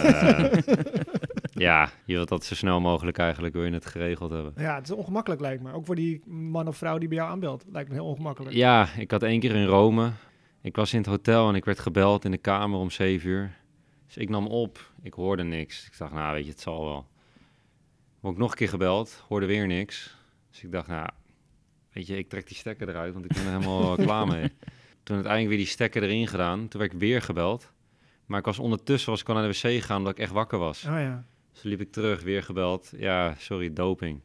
ja, 1.52 1.90
je 2.04 2.14
wilt 2.14 2.28
dat 2.28 2.44
zo 2.44 2.54
snel 2.54 2.80
mogelijk 2.80 3.18
eigenlijk 3.18 3.54
wil 3.54 3.64
je 3.64 3.72
het 3.72 3.86
geregeld 3.86 4.30
hebben. 4.30 4.52
Ja, 4.56 4.74
het 4.74 4.84
is 4.84 4.90
ongemakkelijk 4.94 5.40
lijkt 5.40 5.62
me. 5.62 5.72
Ook 5.72 5.86
voor 5.86 5.94
die 5.94 6.22
man 6.26 6.68
of 6.68 6.76
vrouw 6.76 6.98
die 6.98 7.08
bij 7.08 7.16
jou 7.16 7.30
aanbelt. 7.30 7.64
Lijkt 7.72 7.88
me 7.88 7.94
heel 7.94 8.06
ongemakkelijk. 8.06 8.54
Ja, 8.56 8.88
ik 8.96 9.10
had 9.10 9.22
één 9.22 9.40
keer 9.40 9.54
in 9.54 9.64
Rome. 9.66 10.10
Ik 10.62 10.76
was 10.76 10.92
in 10.92 10.98
het 10.98 11.08
hotel 11.08 11.48
en 11.48 11.54
ik 11.54 11.64
werd 11.64 11.78
gebeld 11.78 12.24
in 12.24 12.30
de 12.30 12.38
kamer 12.38 12.78
om 12.78 12.90
zeven 12.90 13.28
uur. 13.28 13.56
Dus 14.06 14.16
ik 14.16 14.28
nam 14.28 14.46
op. 14.46 14.90
Ik 15.02 15.14
hoorde 15.14 15.42
niks. 15.42 15.86
Ik 15.86 15.98
dacht, 15.98 16.12
nou 16.12 16.34
weet 16.34 16.44
je, 16.44 16.50
het 16.50 16.60
zal 16.60 16.84
wel. 16.84 17.06
Word 18.20 18.34
ik 18.34 18.40
nog 18.40 18.50
een 18.50 18.56
keer 18.56 18.68
gebeld, 18.68 19.24
hoorde 19.28 19.46
weer 19.46 19.66
niks. 19.66 20.16
Dus 20.50 20.62
ik 20.62 20.72
dacht, 20.72 20.86
nou, 20.86 21.08
weet 21.92 22.06
je, 22.06 22.16
ik 22.16 22.28
trek 22.28 22.46
die 22.46 22.56
stekker 22.56 22.88
eruit, 22.88 23.12
want 23.12 23.24
ik 23.24 23.32
ben 23.32 23.44
er 23.46 23.58
helemaal 23.58 23.96
klaar 24.06 24.26
mee. 24.26 24.52
Toen 25.02 25.14
uiteindelijk 25.14 25.48
weer 25.48 25.64
die 25.64 25.66
stekker 25.66 26.02
erin 26.02 26.28
gedaan, 26.28 26.68
toen 26.68 26.80
werd 26.80 26.92
ik 26.92 26.98
weer 26.98 27.22
gebeld. 27.22 27.72
Maar 28.26 28.38
ik 28.38 28.44
was 28.44 28.58
ondertussen, 28.58 29.10
was 29.10 29.20
ik 29.20 29.28
al 29.28 29.34
naar 29.34 29.42
de 29.42 29.48
wc 29.48 29.54
gegaan, 29.58 29.98
omdat 29.98 30.12
ik 30.12 30.18
echt 30.18 30.32
wakker 30.32 30.58
was. 30.58 30.84
Oh 30.84 30.90
ja. 30.90 31.24
Dus 31.52 31.62
liep 31.62 31.80
ik 31.80 31.92
terug, 31.92 32.22
weer 32.22 32.42
gebeld. 32.42 32.92
Ja, 32.96 33.34
sorry, 33.38 33.72
doping. 33.72 34.20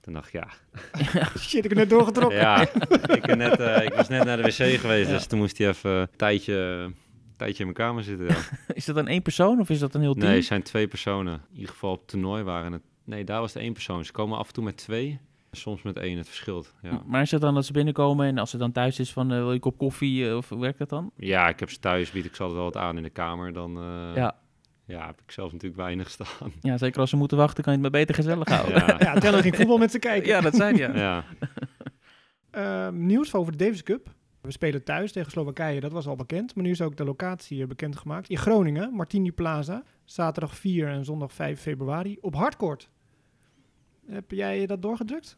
Toen 0.00 0.12
dacht 0.12 0.34
ik, 0.34 0.40
ja, 0.40 0.48
Shit, 1.38 1.64
ik 1.64 1.70
heb 1.70 1.78
net 1.78 1.90
doorgetrokken. 1.90 2.38
ja, 2.38 2.60
ik, 3.20 3.36
net, 3.36 3.60
eh, 3.60 3.84
ik 3.84 3.92
was 3.92 4.08
net 4.08 4.24
naar 4.24 4.36
de 4.36 4.42
wc 4.42 4.80
geweest, 4.80 5.08
dus 5.10 5.26
toen 5.26 5.38
moest 5.38 5.58
hij 5.58 5.68
even 5.68 5.90
een 5.90 6.08
tijdje, 6.16 6.90
tijdje 7.36 7.58
in 7.64 7.64
mijn 7.64 7.86
kamer 7.88 8.02
zitten. 8.02 8.26
Ja. 8.26 8.36
Is 8.74 8.84
dat 8.84 8.94
dan 8.96 9.06
één 9.08 9.22
persoon 9.22 9.60
of 9.60 9.70
is 9.70 9.78
dat 9.78 9.94
een 9.94 10.00
heel 10.00 10.14
team? 10.14 10.26
Nee, 10.26 10.36
het 10.36 10.46
zijn 10.46 10.62
twee 10.62 10.88
personen. 10.88 11.32
In 11.50 11.54
ieder 11.56 11.70
geval 11.70 11.92
op 11.92 11.98
het 11.98 12.08
toernooi 12.08 12.42
waren 12.42 12.72
het... 12.72 12.82
Nee, 13.04 13.24
daar 13.24 13.40
was 13.40 13.52
het 13.54 13.62
één 13.62 13.72
persoon. 13.72 14.04
Ze 14.04 14.12
komen 14.12 14.38
af 14.38 14.46
en 14.46 14.52
toe 14.52 14.64
met 14.64 14.76
twee, 14.76 15.18
soms 15.52 15.82
met 15.82 15.96
één. 15.96 16.16
Het 16.18 16.26
verschilt, 16.26 16.74
ja. 16.82 17.02
Maar 17.06 17.22
is 17.22 17.30
het 17.30 17.40
dan 17.40 17.54
dat 17.54 17.66
ze 17.66 17.72
binnenkomen 17.72 18.26
en 18.26 18.38
als 18.38 18.50
ze 18.50 18.56
dan 18.56 18.72
thuis 18.72 18.98
is 18.98 19.12
van 19.12 19.32
eh, 19.32 19.38
wil 19.38 19.52
je 19.52 19.58
kop 19.58 19.78
koffie 19.78 20.28
eh, 20.28 20.36
of 20.36 20.48
hoe 20.48 20.60
werkt 20.60 20.78
dat 20.78 20.88
dan? 20.88 21.10
Ja, 21.16 21.48
ik 21.48 21.60
heb 21.60 21.70
ze 21.70 21.78
thuis, 21.78 22.10
bied 22.10 22.24
ik 22.24 22.34
ze 22.34 22.42
altijd 22.42 22.60
wel 22.60 22.70
wat 22.72 22.82
aan 22.82 22.96
in 22.96 23.02
de 23.02 23.10
kamer. 23.10 23.52
Dan 23.52 23.72
Ja. 24.14 24.36
Ja, 24.88 25.06
heb 25.06 25.20
ik 25.24 25.30
zelf 25.30 25.52
natuurlijk 25.52 25.80
weinig 25.80 26.10
staan. 26.10 26.52
ja, 26.60 26.78
zeker 26.78 27.00
als 27.00 27.10
ze 27.10 27.16
moeten 27.16 27.36
wachten 27.36 27.64
kan 27.64 27.72
je 27.72 27.78
het 27.82 27.90
maar 27.90 28.00
beter 28.00 28.14
gezellig 28.14 28.48
houden. 28.48 28.74
Ja, 28.74 28.96
Ja, 28.98 29.14
Tellen 29.20 29.42
ging 29.42 29.56
voetbal 29.56 29.78
met 29.78 29.90
ze 29.90 29.98
kijken. 29.98 30.28
Ja, 30.28 30.40
dat 30.40 30.54
zijn 30.54 30.76
ja. 30.76 30.96
ja. 31.06 31.24
Ehm, 32.50 33.06
nieuws 33.06 33.34
over 33.34 33.52
de 33.56 33.64
Davis 33.64 33.82
Cup. 33.82 34.14
We 34.40 34.50
spelen 34.50 34.84
thuis 34.84 35.12
tegen 35.12 35.30
Slowakije, 35.30 35.80
dat 35.80 35.92
was 35.92 36.06
al 36.06 36.16
bekend. 36.16 36.54
Maar 36.54 36.64
nu 36.64 36.70
is 36.70 36.80
ook 36.82 36.96
de 36.96 37.04
locatie 37.04 37.62
eh, 37.62 37.68
bekendgemaakt. 37.68 38.28
In 38.28 38.36
Groningen, 38.38 38.92
Martini 38.94 39.32
Plaza. 39.32 39.82
Zaterdag 40.04 40.56
4 40.56 40.88
en 40.88 41.04
zondag 41.04 41.32
5 41.32 41.60
februari 41.60 42.18
op 42.20 42.34
hardcourt. 42.34 42.90
Heb 44.06 44.30
jij 44.30 44.66
dat 44.66 44.82
doorgedrukt? 44.82 45.36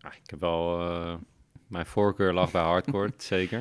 Ah, 0.00 0.12
ik 0.24 0.30
heb 0.30 0.40
wel... 0.40 0.80
eh, 0.90 1.14
mijn 1.66 1.86
voorkeur 1.86 2.32
lag 2.34 2.50
bij 2.50 2.62
hardcore, 2.62 3.10
zeker. 3.34 3.60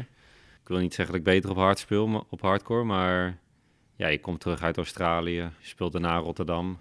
Ik 0.62 0.68
wil 0.68 0.78
niet 0.80 0.94
zeggen 0.94 1.14
dat 1.16 1.26
ik 1.26 1.34
beter 1.34 1.50
op 1.50 1.58
hard 1.58 1.80
speel, 1.80 2.08
maar 2.08 2.22
op 2.30 2.42
hardcore, 2.42 2.84
maar... 2.84 3.38
Ja, 3.98 4.08
je 4.08 4.20
komt 4.20 4.40
terug 4.40 4.62
uit 4.62 4.78
Australië, 4.78 5.32
je 5.36 5.50
speelt 5.62 5.92
daarna 5.92 6.18
Rotterdam. 6.18 6.80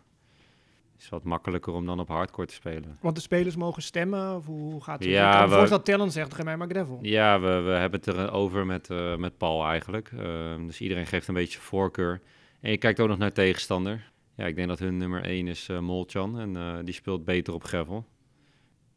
Het 0.93 1.05
is 1.05 1.09
wat 1.09 1.25
makkelijker 1.25 1.73
om 1.73 1.87
dan 1.87 2.01
op 2.01 2.09
hardcore 2.09 2.47
te 2.47 2.55
spelen. 2.55 2.99
Want 3.01 3.15
de 3.17 3.21
spelers 3.23 3.57
mogen 3.57 3.83
stemmen? 3.83 4.37
Of 4.37 4.47
hoe 4.47 4.83
gaat 4.83 4.99
het? 4.99 5.09
Ja, 5.09 5.45
ik 5.45 5.51
we- 5.51 5.69
dat 5.69 5.85
Tellen 5.85 6.11
zegt, 6.13 6.35
ga 6.35 6.43
mij 6.43 6.57
maar 6.57 6.69
gravel. 6.69 6.99
Ja, 7.03 7.41
we, 7.41 7.47
we 7.61 7.71
hebben 7.71 8.01
het 8.01 8.09
erover 8.09 8.67
met, 8.67 8.91
eh, 8.91 9.17
met 9.17 9.39
Paul 9.39 9.65
eigenlijk. 9.67 10.13
Ehm, 10.19 10.67
dus 10.67 10.81
iedereen 10.81 11.07
geeft 11.07 11.29
een 11.29 11.35
beetje 11.35 11.59
voorkeur. 11.61 12.21
En 12.61 12.71
je 12.71 12.77
kijkt 12.79 13.01
ook 13.01 13.09
nog 13.09 13.19
naar 13.19 13.33
tegenstander. 13.33 14.11
Ja, 14.35 14.45
ik 14.47 14.57
denk 14.57 14.69
dat 14.69 14.79
hun 14.79 14.97
nummer 14.97 15.25
1 15.25 15.49
is 15.49 15.69
eh 15.69 15.79
Molchan 15.79 16.39
en 16.39 16.57
eh, 16.57 16.75
die 16.85 16.95
speelt 16.95 17.25
beter 17.25 17.55
op 17.55 17.65
gravel. 17.65 18.05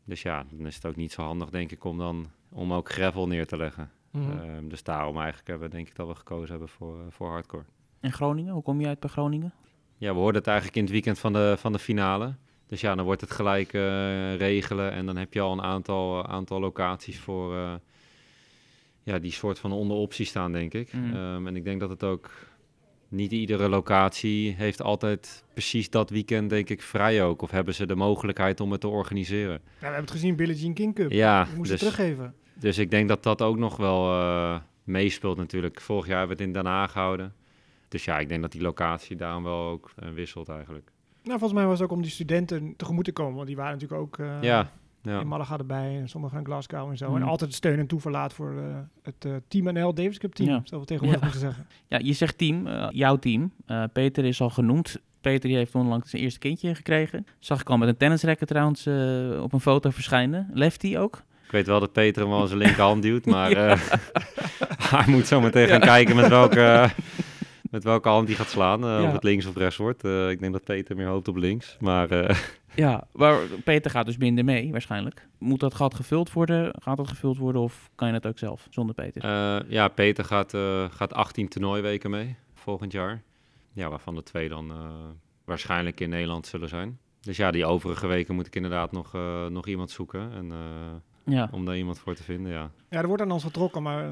Dus 0.06 0.22
ja, 0.22 0.46
dan 0.52 0.66
is 0.68 0.76
het 0.76 0.86
ook 0.86 0.96
niet 0.96 1.12
zo 1.12 1.22
handig 1.22 1.50
denk 1.50 1.72
ik 1.72 1.84
om 1.84 1.98
dan 1.98 2.32
om 2.52 2.74
ook 2.74 2.90
gravel 2.92 3.28
neer 3.28 3.48
te 3.48 3.58
leggen. 3.58 3.92
Mhm. 4.12 4.32
Ehm, 4.38 4.68
dus 4.68 4.84
daarom 4.84 5.16
eigenlijk 5.18 5.48
hebben 5.48 5.70
we 5.70 5.76
denk 5.76 5.88
ik 5.88 5.96
dat 5.96 6.08
we 6.08 6.16
gekozen 6.16 6.50
hebben 6.50 6.70
voor, 6.70 7.00
eh, 7.00 7.06
voor 7.10 7.30
hardcore. 7.30 7.64
En 8.00 8.12
Groningen, 8.12 8.54
hoe 8.54 8.64
kom 8.64 8.82
je 8.82 8.88
uit 8.88 9.00
bij 9.00 9.10
Groningen? 9.10 9.54
Ja, 9.98 10.14
we 10.14 10.20
hoorden 10.20 10.42
het 10.42 10.48
eigenlijk 10.48 10.78
in 10.78 10.84
het 10.84 10.92
weekend 10.92 11.20
van 11.20 11.34
de, 11.34 11.56
van 11.58 11.72
de 11.72 11.80
finale. 11.80 12.36
Dus 12.68 12.82
ja, 12.82 12.96
dan 12.96 13.06
wordt 13.06 13.22
het 13.22 13.32
gelijk 13.32 13.74
eh, 13.74 14.36
regelen 14.36 14.92
en 14.92 15.06
dan 15.06 15.18
heb 15.18 15.34
je 15.34 15.40
al 15.42 15.52
een 15.52 15.62
aantal, 15.62 16.28
aantal 16.28 16.60
locaties 16.60 17.20
voor 17.20 17.56
eh, 17.56 17.74
ja, 19.04 19.20
die 19.20 19.32
soort 19.32 19.60
van 19.60 19.72
onder 19.72 19.98
optie 19.98 20.26
staan, 20.26 20.52
denk 20.52 20.74
ik. 20.74 20.94
Mm. 20.94 21.14
Ehm, 21.14 21.48
en 21.48 21.56
ik 21.56 21.64
denk 21.64 21.80
dat 21.80 21.90
het 21.90 22.04
ook 22.04 22.30
niet 23.08 23.32
iedere 23.32 23.70
locatie 23.70 24.54
heeft 24.54 24.82
altijd 24.82 25.44
precies 25.54 25.90
dat 25.90 26.10
weekend, 26.10 26.50
denk 26.50 26.70
ik, 26.70 26.82
vrij 26.82 27.24
ook. 27.24 27.42
Of 27.42 27.52
hebben 27.52 27.74
ze 27.74 27.86
de 27.86 27.96
mogelijkheid 27.96 28.60
om 28.60 28.72
het 28.72 28.82
te 28.82 28.88
organiseren. 28.88 29.54
Ja, 29.54 29.60
we 29.80 29.86
hebben 29.86 30.02
het 30.02 30.12
gezien, 30.12 30.36
Billie 30.36 30.56
Jean 30.56 30.74
King 30.74 30.96
Cup. 30.96 31.12
Ja, 31.12 31.44
We 31.44 31.56
moesten 31.56 31.78
dus, 31.78 31.80
teruggeven. 31.80 32.34
dus 32.54 32.78
ik 32.78 32.92
denk 32.92 33.08
dat 33.08 33.24
dat 33.24 33.42
ook 33.42 33.58
nog 33.58 33.78
wel 33.78 34.12
eh, 34.12 34.60
meespeelt 34.84 35.38
natuurlijk. 35.38 35.82
Vorig 35.82 36.08
jaar 36.08 36.18
hebben 36.18 36.38
we 36.38 36.44
het 36.44 36.52
in 36.52 36.62
Den 36.62 36.72
Haag 36.72 36.92
gehouden. 36.92 37.34
Dus 37.90 38.06
ja, 38.06 38.20
ik 38.20 38.30
denk 38.30 38.42
dat 38.42 38.52
die 38.52 38.62
locatie 38.62 39.16
daarom 39.16 39.44
wel 39.44 39.64
ook 39.68 39.92
eh, 39.96 40.10
wisselt 40.10 40.50
eigenlijk. 40.50 40.92
Nou, 41.24 41.40
volgens 41.40 41.60
mij 41.60 41.70
was 41.70 41.80
het 41.80 41.90
ook 41.90 41.96
om 41.96 42.02
die 42.02 42.12
studenten 42.12 42.74
tegemoet 42.78 43.06
te 43.06 43.12
komen. 43.12 43.36
Want 43.36 43.48
die 43.48 43.56
waren 43.56 43.74
natuurlijk 43.74 44.02
ook 44.02 44.18
eh, 44.18 44.42
ja, 44.42 44.72
ja. 45.02 45.20
in 45.20 45.28
Malaga 45.28 45.58
erbij. 45.58 45.98
En 46.00 46.10
sommigen 46.10 46.36
gaan 46.36 46.46
Glasgow 46.46 46.90
en 46.90 46.98
zo. 46.98 47.10
Mhm. 47.12 47.22
En 47.22 47.28
altijd 47.28 47.54
steun 47.54 47.80
en 47.80 47.88
toeverlaat 47.88 48.34
voor 48.34 48.54
eh, 48.58 48.78
het 49.04 49.26
eh, 49.26 49.32
Team 49.48 49.74
NL 49.74 49.94
Davis 49.94 50.18
Cup 50.18 50.34
team. 50.34 50.50
Ja. 50.50 50.62
Zou 50.64 50.82
we 50.82 50.88
tegenwoordig 50.88 51.22
Ja. 51.22 51.26
moeten 51.32 51.48
zeggen. 51.48 51.68
Ja, 51.88 52.00
je 52.04 52.14
zegt 52.14 52.38
team, 52.38 52.68
jouw 52.92 53.16
team. 53.16 53.52
Eh, 53.66 53.84
Peter 53.94 54.26
is 54.26 54.42
al 54.42 54.50
genoemd. 54.50 54.98
Peter 55.22 55.50
die 55.50 55.58
heeft 55.58 55.76
onlangs 55.76 56.10
zijn 56.10 56.22
eerste 56.22 56.40
kindje 56.40 56.76
gekregen. 56.76 57.26
Zag 57.40 57.62
ik 57.62 57.70
al 57.70 57.78
met 57.78 57.88
een 57.90 57.98
tennisracket 57.98 58.48
trouwens 58.48 58.88
op 59.42 59.54
een 59.54 59.60
foto 59.60 59.90
verschijnen. 59.90 60.50
Lefty 60.54 60.98
ook. 60.98 61.24
Ik 61.50 61.56
weet 61.56 61.68
wel 61.68 61.80
dat 61.80 61.92
Peter 61.92 62.22
hem 62.22 62.32
wel 62.32 62.48
zijn 62.48 62.60
linkerhand 62.60 63.02
duwt, 63.02 63.26
maar 63.26 63.52
eh, 63.68 63.80
hij 64.96 65.04
moet 65.08 65.28
zo 65.28 65.42
meteen 65.42 65.68
gaan 65.68 65.80
kijken 65.80 66.16
met 66.16 66.28
welke, 66.28 66.90
met 67.70 67.84
welke 67.84 68.10
hand 68.10 68.28
hij 68.28 68.38
gaat 68.38 68.50
slaan. 68.50 68.84
eh, 68.84 68.90
Ja. 69.02 69.08
Of 69.08 69.12
het 69.14 69.24
links 69.24 69.46
of 69.46 69.56
rechts 69.56 69.78
wordt. 69.78 70.04
Eh, 70.04 70.30
ik 70.30 70.40
denk 70.40 70.54
dat 70.54 70.64
Peter 70.64 70.96
meer 70.96 71.08
hoopt 71.08 71.28
op 71.28 71.36
links. 71.36 71.78
Maar 71.80 72.10
eh, 72.10 72.38
Ja, 72.76 73.08
maar 73.14 73.38
Peter 73.64 73.92
gaat 73.92 74.06
dus 74.06 74.18
minder 74.18 74.44
mee 74.46 74.72
waarschijnlijk. 74.72 75.28
Moet 75.38 75.60
dat 75.60 75.74
gat 75.74 75.94
gevuld 75.96 76.32
worden? 76.34 76.74
Gaat 76.82 76.98
dat 76.98 77.08
gevuld 77.08 77.38
worden 77.38 77.62
of 77.62 77.90
kan 77.96 78.08
je 78.08 78.14
het 78.14 78.28
ook 78.28 78.38
zelf 78.38 78.68
zonder 78.70 78.96
Peter? 78.96 79.24
eh, 79.24 79.70
ja, 79.72 79.88
Peter 79.88 80.26
gaat, 80.26 80.54
eh, 80.54 80.86
gaat 80.90 81.14
18 81.14 81.48
toernooiweken 81.48 82.10
mee 82.10 82.36
volgend 82.54 82.92
jaar. 82.92 83.22
Ja, 83.74 83.90
waarvan 83.90 84.16
de 84.16 84.24
twee 84.24 84.50
dan 84.50 84.70
eh, 84.72 84.78
waarschijnlijk 85.46 86.00
in 86.00 86.10
Nederland 86.10 86.48
zullen 86.48 86.70
zijn. 86.70 87.00
Dus 87.22 87.38
ja, 87.38 87.52
die 87.52 87.66
overige 87.66 88.08
weken 88.08 88.36
moet 88.36 88.48
ik 88.48 88.56
inderdaad 88.56 88.92
nog, 88.92 89.16
eh, 89.16 89.46
nog 89.46 89.68
iemand 89.68 89.92
zoeken. 89.92 90.32
En, 90.34 90.52
eh, 90.52 91.34
ja. 91.34 91.50
om 91.52 91.66
daar 91.66 91.78
iemand 91.78 92.00
voor 92.00 92.16
te 92.16 92.24
vinden, 92.24 92.52
ja. 92.52 92.72
Ja, 92.90 92.98
er 93.02 93.08
wordt 93.08 93.22
aan 93.22 93.32
ons 93.32 93.44
getrokken, 93.44 93.84
maar 93.84 94.10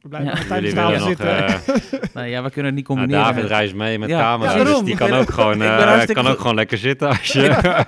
we 0.00 0.08
blijven 0.08 0.30
Ja. 0.30 0.36
nog 0.36 0.46
tijdens 0.46 1.04
zitten. 1.04 1.60
Nou 2.14 2.26
ja, 2.26 2.42
we 2.42 2.50
kunnen 2.50 2.64
het 2.74 2.74
niet 2.74 2.88
Nou, 2.88 2.98
combineren. 3.00 3.34
David 3.34 3.50
reist 3.50 3.74
mee 3.74 3.98
met 3.98 4.08
Ja. 4.08 4.20
camera's, 4.20 4.54
Ja, 4.54 4.64
dus 4.64 4.82
die 4.82 4.96
kan 4.96 5.12
ook 5.20 5.30
gewoon, 5.30 5.62
eh, 5.62 6.06
kan 6.06 6.26
ook 6.26 6.38
gewoon 6.40 6.54
lekker 6.54 6.78
zitten 6.78 7.08
als 7.08 7.32
je... 7.32 7.42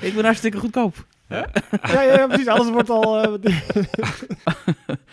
Ik 0.00 0.14
ben 0.14 0.24
hartstikke 0.24 0.58
goedkoop. 0.58 1.06
ja, 1.28 1.46
ja, 1.82 2.02
ja, 2.02 2.26
precies. 2.26 2.46
Alles 2.46 2.70
wordt 2.70 2.90
al... 2.90 3.22
eh, 3.22 3.28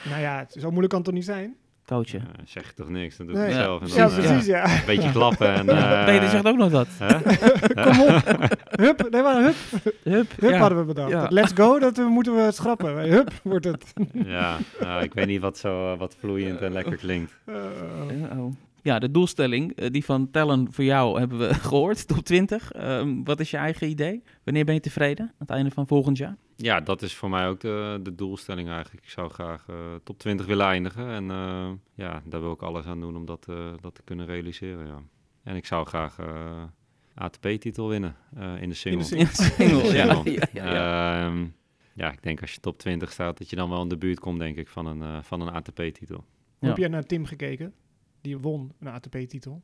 nou 0.10 0.22
ja, 0.22 0.38
het- 0.38 0.56
zo 0.60 0.68
moeilijk 0.70 0.90
kan 0.90 0.98
het 1.02 1.06
toch 1.08 1.14
niet 1.14 1.26
zijn? 1.26 1.56
Coachen. 1.90 2.20
Ja, 2.38 2.44
zeg 2.46 2.66
je 2.68 2.74
toch 2.74 2.90
niks, 2.90 3.18
dan 3.18 3.26
doe 3.28 3.36
Nee. 3.36 3.46
ik 3.48 3.52
het 3.54 3.62
zelf. 3.64 3.82
En 3.82 3.88
dan, 3.88 3.98
Ja, 3.98 4.04
eh, 4.08 4.14
precies, 4.16 4.46
ja. 4.46 4.64
Een 4.64 4.86
beetje 4.86 5.12
klappen 5.12 5.54
en... 5.54 5.70
eh, 5.78 6.06
Peter 6.06 6.30
zegt 6.30 6.48
ook 6.48 6.58
nog 6.58 6.70
dat. 6.72 6.88
hè? 6.98 7.14
Kom 7.84 8.02
op. 8.02 8.22
Hup, 8.70 9.08
nee, 9.12 9.22
maar 9.22 9.42
hup, 9.44 9.56
Hup. 10.04 10.32
hup 10.40 10.52
ja. 10.52 10.58
hadden 10.58 10.78
we 10.80 10.86
bedacht. 10.86 11.10
Ja. 11.12 11.28
Let's 11.30 11.52
go, 11.56 11.80
dat 11.80 11.98
we, 11.98 12.04
moeten 12.04 12.36
we 12.36 12.52
schrappen. 12.52 12.96
Hup, 13.16 13.32
wordt 13.44 13.66
het. 13.66 13.94
Ja, 14.14 14.58
nou, 14.80 15.04
ik 15.04 15.14
weet 15.14 15.28
niet 15.28 15.42
wat 15.42 15.58
zo 15.58 15.92
eh, 15.94 16.00
wat 16.00 16.16
vloeiend 16.20 16.62
en 16.62 16.72
lekker 16.72 16.96
klinkt. 16.96 17.38
Eh, 17.46 17.56
oh. 18.38 18.54
Ja, 18.82 19.00
de 19.00 19.12
doelstelling, 19.12 19.76
eh, 19.76 19.90
die 19.92 20.06
van 20.06 20.32
Tellen 20.32 20.68
voor 20.74 20.84
jou 20.84 21.20
hebben 21.20 21.38
we 21.38 21.54
gehoord, 21.70 22.08
top 22.08 22.24
20. 22.24 22.72
Ehm, 22.72 23.24
wat 23.24 23.40
is 23.40 23.52
je 23.52 23.58
eigen 23.58 23.90
idee? 23.90 24.24
Wanneer 24.44 24.66
ben 24.66 24.74
je 24.74 24.80
tevreden? 24.80 25.26
Aan 25.26 25.34
het 25.38 25.50
einde 25.50 25.72
van 25.72 25.88
volgend 25.88 26.18
jaar? 26.18 26.38
Ja, 26.56 26.80
dat 26.80 27.02
is 27.02 27.16
voor 27.16 27.30
mij 27.30 27.48
ook 27.48 27.60
de, 27.60 28.00
de 28.04 28.16
doelstelling 28.16 28.70
eigenlijk. 28.70 29.04
Ik 29.04 29.10
zou 29.12 29.30
graag 29.30 29.66
eh, 29.70 29.76
top 30.04 30.20
20 30.20 30.46
willen 30.46 30.66
eindigen. 30.66 31.10
En 31.10 31.32
eh, 31.32 31.70
ja, 31.94 32.22
daar 32.26 32.42
wil 32.42 32.52
ik 32.52 32.62
alles 32.62 32.86
aan 32.86 33.00
doen 33.00 33.16
om 33.16 33.26
dat, 33.26 33.46
eh, 33.50 33.56
dat 33.82 33.96
te 33.96 34.02
kunnen 34.04 34.26
realiseren, 34.26 34.88
ja. 34.88 35.02
En 35.44 35.56
ik 35.56 35.66
zou 35.66 35.86
graag 35.86 36.20
eh, 36.20 36.64
ATP-titel 37.14 37.88
winnen 37.90 38.16
eh, 38.36 38.62
in 38.62 38.70
de 38.70 38.76
single. 38.76 39.18
In 39.18 39.28
single, 39.28 39.82
de 39.90 39.98
ja. 39.98 40.14
single. 40.14 40.32
ja, 40.32 40.48
ja, 40.54 40.74
ja. 40.74 41.26
Ehm, 41.26 41.46
ja, 41.94 42.12
ik 42.12 42.24
denk 42.24 42.42
als 42.42 42.54
je 42.54 42.60
top 42.60 42.78
20 42.78 43.12
staat, 43.12 43.38
dat 43.38 43.50
je 43.50 43.56
dan 43.56 43.70
wel 43.70 43.82
in 43.82 43.88
de 43.88 43.98
buurt 43.98 44.20
komt, 44.20 44.40
denk 44.40 44.58
ik, 44.58 44.68
van 44.68 44.86
een, 44.86 45.02
eh, 45.02 45.24
van 45.24 45.42
een 45.42 45.50
ATP-titel. 45.50 46.24
Heb 46.60 46.78
je 46.78 46.88
naar 46.88 47.06
Tim 47.06 47.26
gekeken? 47.26 47.74
Die 48.22 48.38
won 48.38 48.72
een 48.80 48.88
ATP-titel. 48.88 49.62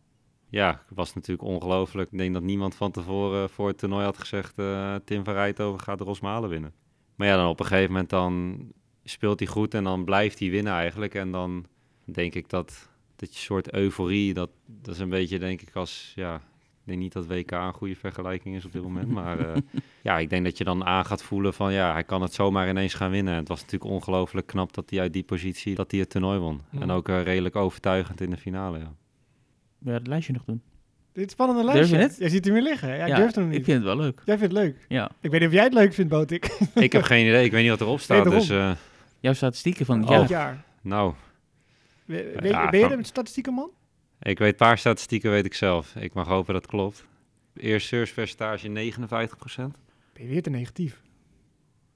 Ja, 0.50 0.82
was 0.90 1.14
natuurlijk 1.14 1.48
ongelooflijk. 1.48 2.12
Ik 2.12 2.18
denk 2.18 2.34
dat 2.34 2.44
niemand 2.44 2.76
van 2.76 2.92
tevoren 2.92 3.50
voor 3.50 3.68
het 3.68 3.78
toernooi 3.78 4.04
had 4.06 4.18
gezegd... 4.18 4.58
eh, 4.58 4.96
Tim 5.06 5.24
van 5.24 5.34
Rijthoven 5.34 5.80
gaat 5.80 6.02
Rosmalen 6.02 6.50
winnen. 6.50 6.74
Maar 7.16 7.28
ja, 7.28 7.36
dan 7.36 7.48
op 7.50 7.60
een 7.60 7.66
gegeven 7.66 7.92
moment 7.92 8.10
dan 8.10 8.58
speelt 9.04 9.40
hij 9.40 9.48
goed 9.48 9.74
en 9.74 9.84
dan 9.84 10.06
blijft 10.06 10.40
hij 10.40 10.50
winnen 10.50 10.74
eigenlijk. 10.74 11.14
En 11.14 11.32
dan 11.32 11.66
denk 12.06 12.36
ik 12.36 12.50
dat, 12.50 12.90
dat 13.16 13.34
je 13.34 13.40
soort 13.40 13.74
euforie, 13.74 14.34
dat, 14.34 14.50
dat 14.66 14.94
is 14.94 15.00
een 15.00 15.10
beetje 15.10 15.40
denk 15.40 15.62
ik 15.62 15.76
als... 15.76 16.12
Ja, 16.16 16.42
ik 16.86 16.92
denk 16.92 17.04
niet 17.04 17.14
dat 17.14 17.28
WK 17.28 17.52
een 17.52 17.74
goede 17.74 17.96
vergelijking 17.96 18.56
is 18.56 18.66
op 18.66 18.72
dit 18.72 18.82
moment. 18.82 19.08
Maar 19.08 19.40
eh, 19.40 19.62
ja, 20.04 20.18
ik 20.20 20.30
denk 20.30 20.44
dat 20.44 20.58
je 20.58 20.64
dan 20.64 20.86
aan 20.86 21.06
gaat 21.06 21.24
voelen 21.24 21.54
van... 21.54 21.74
Ja, 21.74 21.92
hij 21.94 22.04
kan 22.04 22.22
het 22.22 22.34
zomaar 22.34 22.70
ineens 22.70 22.94
gaan 22.94 23.12
winnen. 23.12 23.34
En 23.34 23.40
het 23.40 23.48
was 23.48 23.62
natuurlijk 23.62 23.92
ongelooflijk 23.92 24.48
knap 24.48 24.74
dat 24.74 24.90
hij 24.90 25.00
uit 25.00 25.14
die 25.14 25.24
positie 25.24 25.76
dat 25.76 25.92
hij 25.92 26.00
het 26.00 26.10
toernooi 26.10 26.40
won. 26.40 26.62
En 26.80 26.92
ook 26.92 27.10
eh, 27.10 27.24
redelijk 27.24 27.56
overtuigend 27.56 28.22
in 28.22 28.30
de 28.30 28.38
finale, 28.38 28.78
ja. 28.78 28.94
Wil 29.78 29.94
je 29.94 30.00
het 30.00 30.08
lijstje 30.08 30.34
nog 30.34 30.44
doen? 30.46 30.62
Dit 31.14 31.32
spannende 31.32 31.62
Durf 31.62 31.74
lijstje. 31.74 31.98
je 31.98 32.04
het? 32.04 32.18
Jij 32.18 32.30
ziet 32.30 32.46
hem 32.46 32.54
weer 32.54 32.64
liggen. 32.64 32.98
Ja, 32.98 33.06
ik 33.06 33.16
durf 33.16 33.26
het 33.28 33.36
nog 33.36 33.46
niet. 33.48 33.58
Ik 33.58 33.64
vind 33.64 33.78
het 33.78 33.86
wel 33.86 33.98
leuk. 33.98 34.22
Jij 34.26 34.38
vindt 34.38 34.54
het 34.54 34.64
leuk. 34.64 34.86
Ja. 34.88 35.12
Ik 35.22 35.32
weet 35.32 35.40
niet 35.40 35.50
of 35.50 35.56
jij 35.56 35.64
het 35.64 35.74
leuk 35.74 35.94
vindt, 35.94 36.12
Botik. 36.12 36.46
Ik 36.76 36.92
heb 36.92 37.04
geen 37.04 37.28
idee. 37.28 37.46
Ik 37.46 37.52
weet 37.52 37.62
niet 37.62 37.70
wat 37.70 37.82
erop 37.82 38.00
staat. 38.00 38.24
dus 38.30 38.50
eh, 38.50 38.72
Jouw 39.20 39.34
statistieken 39.34 39.86
van 39.86 40.00
het 40.00 40.10
Oh. 40.10 40.20
Dit 40.20 40.30
jaar. 40.30 40.64
nou, 40.82 41.14
Ja, 42.06 42.20
ja, 42.42 42.70
ben 42.70 42.80
je 42.80 42.98
de 42.98 43.04
statistieke 43.04 43.52
man? 43.52 43.70
Ik 44.32 44.38
weet 44.40 44.52
een 44.52 44.56
paar 44.56 44.78
statistieken 44.78 45.32
weet 45.32 45.46
ik 45.46 45.54
zelf. 45.54 45.96
Ik 45.96 46.14
mag 46.14 46.28
hopen 46.28 46.54
dat 46.54 46.62
het 46.62 46.72
klopt. 46.72 47.06
Eerst 47.56 47.88
servicepercentage 47.88 48.68
59%. 48.68 48.72
Ben 50.14 50.24
je 50.24 50.28
weer 50.28 50.42
te 50.42 50.50
negatief. 50.50 51.02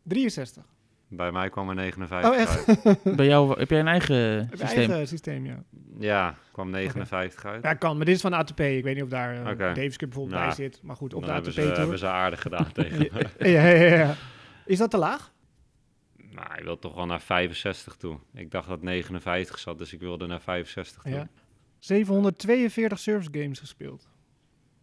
63. 0.03 0.63
Bij 1.07 1.31
mij 1.31 1.49
kwam 1.49 1.69
er 1.69 1.75
59 1.75 2.29
Oh, 2.31 2.37
echt? 2.37 2.85
uit. 2.85 3.03
Bij 3.17 3.25
jou 3.25 3.59
heb 3.59 3.69
jij 3.69 3.79
een 3.79 3.87
eigen 3.87 4.49
systeem? 4.51 4.69
eigen 4.91 5.07
systeem, 5.07 5.45
ja. 5.45 5.63
Ja, 5.99 6.35
kwam 6.51 6.69
59 6.69 7.45
uit. 7.45 7.63
Ja, 7.63 7.73
kan. 7.73 7.97
Maar 7.97 8.05
dit 8.05 8.15
is 8.15 8.21
van 8.21 8.33
ATP. 8.33 8.59
Ik 8.59 8.83
weet 8.83 8.95
niet 8.95 9.03
of 9.03 9.09
daar 9.09 9.35
uh, 9.35 9.41
Oké. 9.47 9.55
Davis 9.57 9.97
Cup 9.97 10.09
bijvoorbeeld 10.09 10.35
Nou, 10.41 10.55
bij 10.55 10.55
zit. 10.55 10.79
Maar 10.83 10.95
goed, 10.95 11.13
op 11.13 11.19
Dan 11.25 11.29
de 11.29 11.35
hebben 11.35 11.51
ATP 11.51 11.59
ze, 11.61 11.65
Tour. 11.67 11.79
hebben 11.79 11.99
ze 11.99 12.07
aardig 12.07 12.41
gedaan 12.41 12.71
tegen 12.73 12.97
me. 12.97 13.25
Ja, 13.49 13.67
ja, 13.67 13.67
ja, 13.67 13.95
ja. 13.97 14.15
Is 14.65 14.77
dat 14.77 14.91
te 14.91 14.97
laag? 14.97 15.31
nou, 16.31 16.47
hij 16.51 16.63
wil 16.63 16.79
toch 16.79 16.95
wel 16.95 17.05
naar 17.05 17.21
65 17.21 17.95
toe. 17.95 18.17
Ik 18.33 18.51
dacht 18.51 18.67
dat 18.67 18.81
59 18.81 19.59
zat, 19.59 19.77
dus 19.77 19.93
ik 19.93 19.99
wilde 19.99 20.27
naar 20.27 20.41
65 20.41 21.01
toe. 21.03 21.11
Ja. 21.11 21.27
742 21.79 22.99
service 22.99 23.29
games 23.31 23.59
gespeeld. 23.59 24.07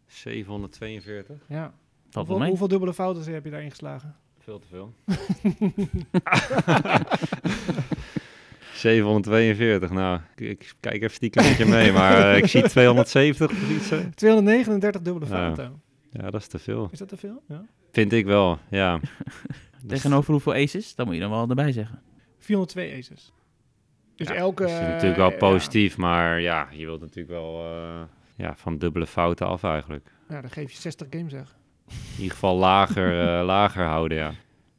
742? 0.06 1.36
Ja. 1.48 1.74
Valt 2.10 2.28
Hoeveel, 2.28 2.46
hoeveel 2.48 2.68
dubbele 2.68 2.94
fouten 2.94 3.32
heb 3.32 3.44
je 3.44 3.50
daarin 3.50 3.70
geslagen? 3.70 4.16
Veel 4.38 4.58
te 4.58 4.66
veel. 4.66 4.94
742, 8.74 9.90
nou, 9.90 10.20
ik, 10.36 10.48
ik 10.48 10.74
kijk 10.80 10.94
even 10.94 11.10
stiekem 11.10 11.44
met 11.44 11.56
je 11.56 11.64
mee, 11.66 11.92
maar 11.92 12.30
eh, 12.30 12.36
ik 12.36 12.46
zie 12.46 12.62
270 12.62 13.50
of 13.50 13.70
iets. 13.70 13.90
hè. 13.90 14.10
239 14.14 15.02
dubbele 15.02 15.26
fouten. 15.26 15.82
Ja, 16.10 16.30
dat 16.30 16.40
is 16.40 16.46
te 16.46 16.58
veel. 16.58 16.88
Is 16.92 16.98
dat 16.98 17.08
te 17.08 17.16
veel? 17.16 17.42
Ja. 17.48 17.64
Vind 17.92 18.12
ik 18.12 18.24
wel, 18.24 18.58
ja. 18.70 19.00
Tegenover 19.86 20.32
hoeveel 20.32 20.52
aces? 20.54 20.94
Dat 20.94 21.06
moet 21.06 21.14
je 21.14 21.20
dan 21.20 21.30
wel 21.30 21.48
erbij 21.48 21.72
zeggen. 21.72 22.02
402 22.38 22.96
aces. 22.98 23.32
Dus 24.16 24.28
ja, 24.28 24.34
elke... 24.34 24.62
Dat 24.62 24.70
is 24.70 24.78
natuurlijk 24.78 25.16
wel 25.16 25.32
eh, 25.32 25.38
positief, 25.38 25.96
maar 25.96 26.40
ja, 26.40 26.68
je 26.70 26.84
wilt 26.84 27.00
natuurlijk 27.00 27.28
wel 27.28 27.64
eh, 27.64 28.02
ja, 28.36 28.54
van 28.56 28.78
dubbele 28.78 29.06
fouten 29.06 29.46
af 29.46 29.62
eigenlijk. 29.64 30.10
Ja, 30.28 30.40
dan 30.40 30.50
geef 30.50 30.70
je 30.72 30.78
60 30.80 31.06
games 31.10 31.32
zeg. 31.32 31.56
In 31.88 31.94
ieder 32.16 32.32
geval 32.32 32.56
lager, 32.56 33.38
eh, 33.38 33.44
lager 33.54 33.84
houden, 33.84 34.18
ja. 34.18 34.30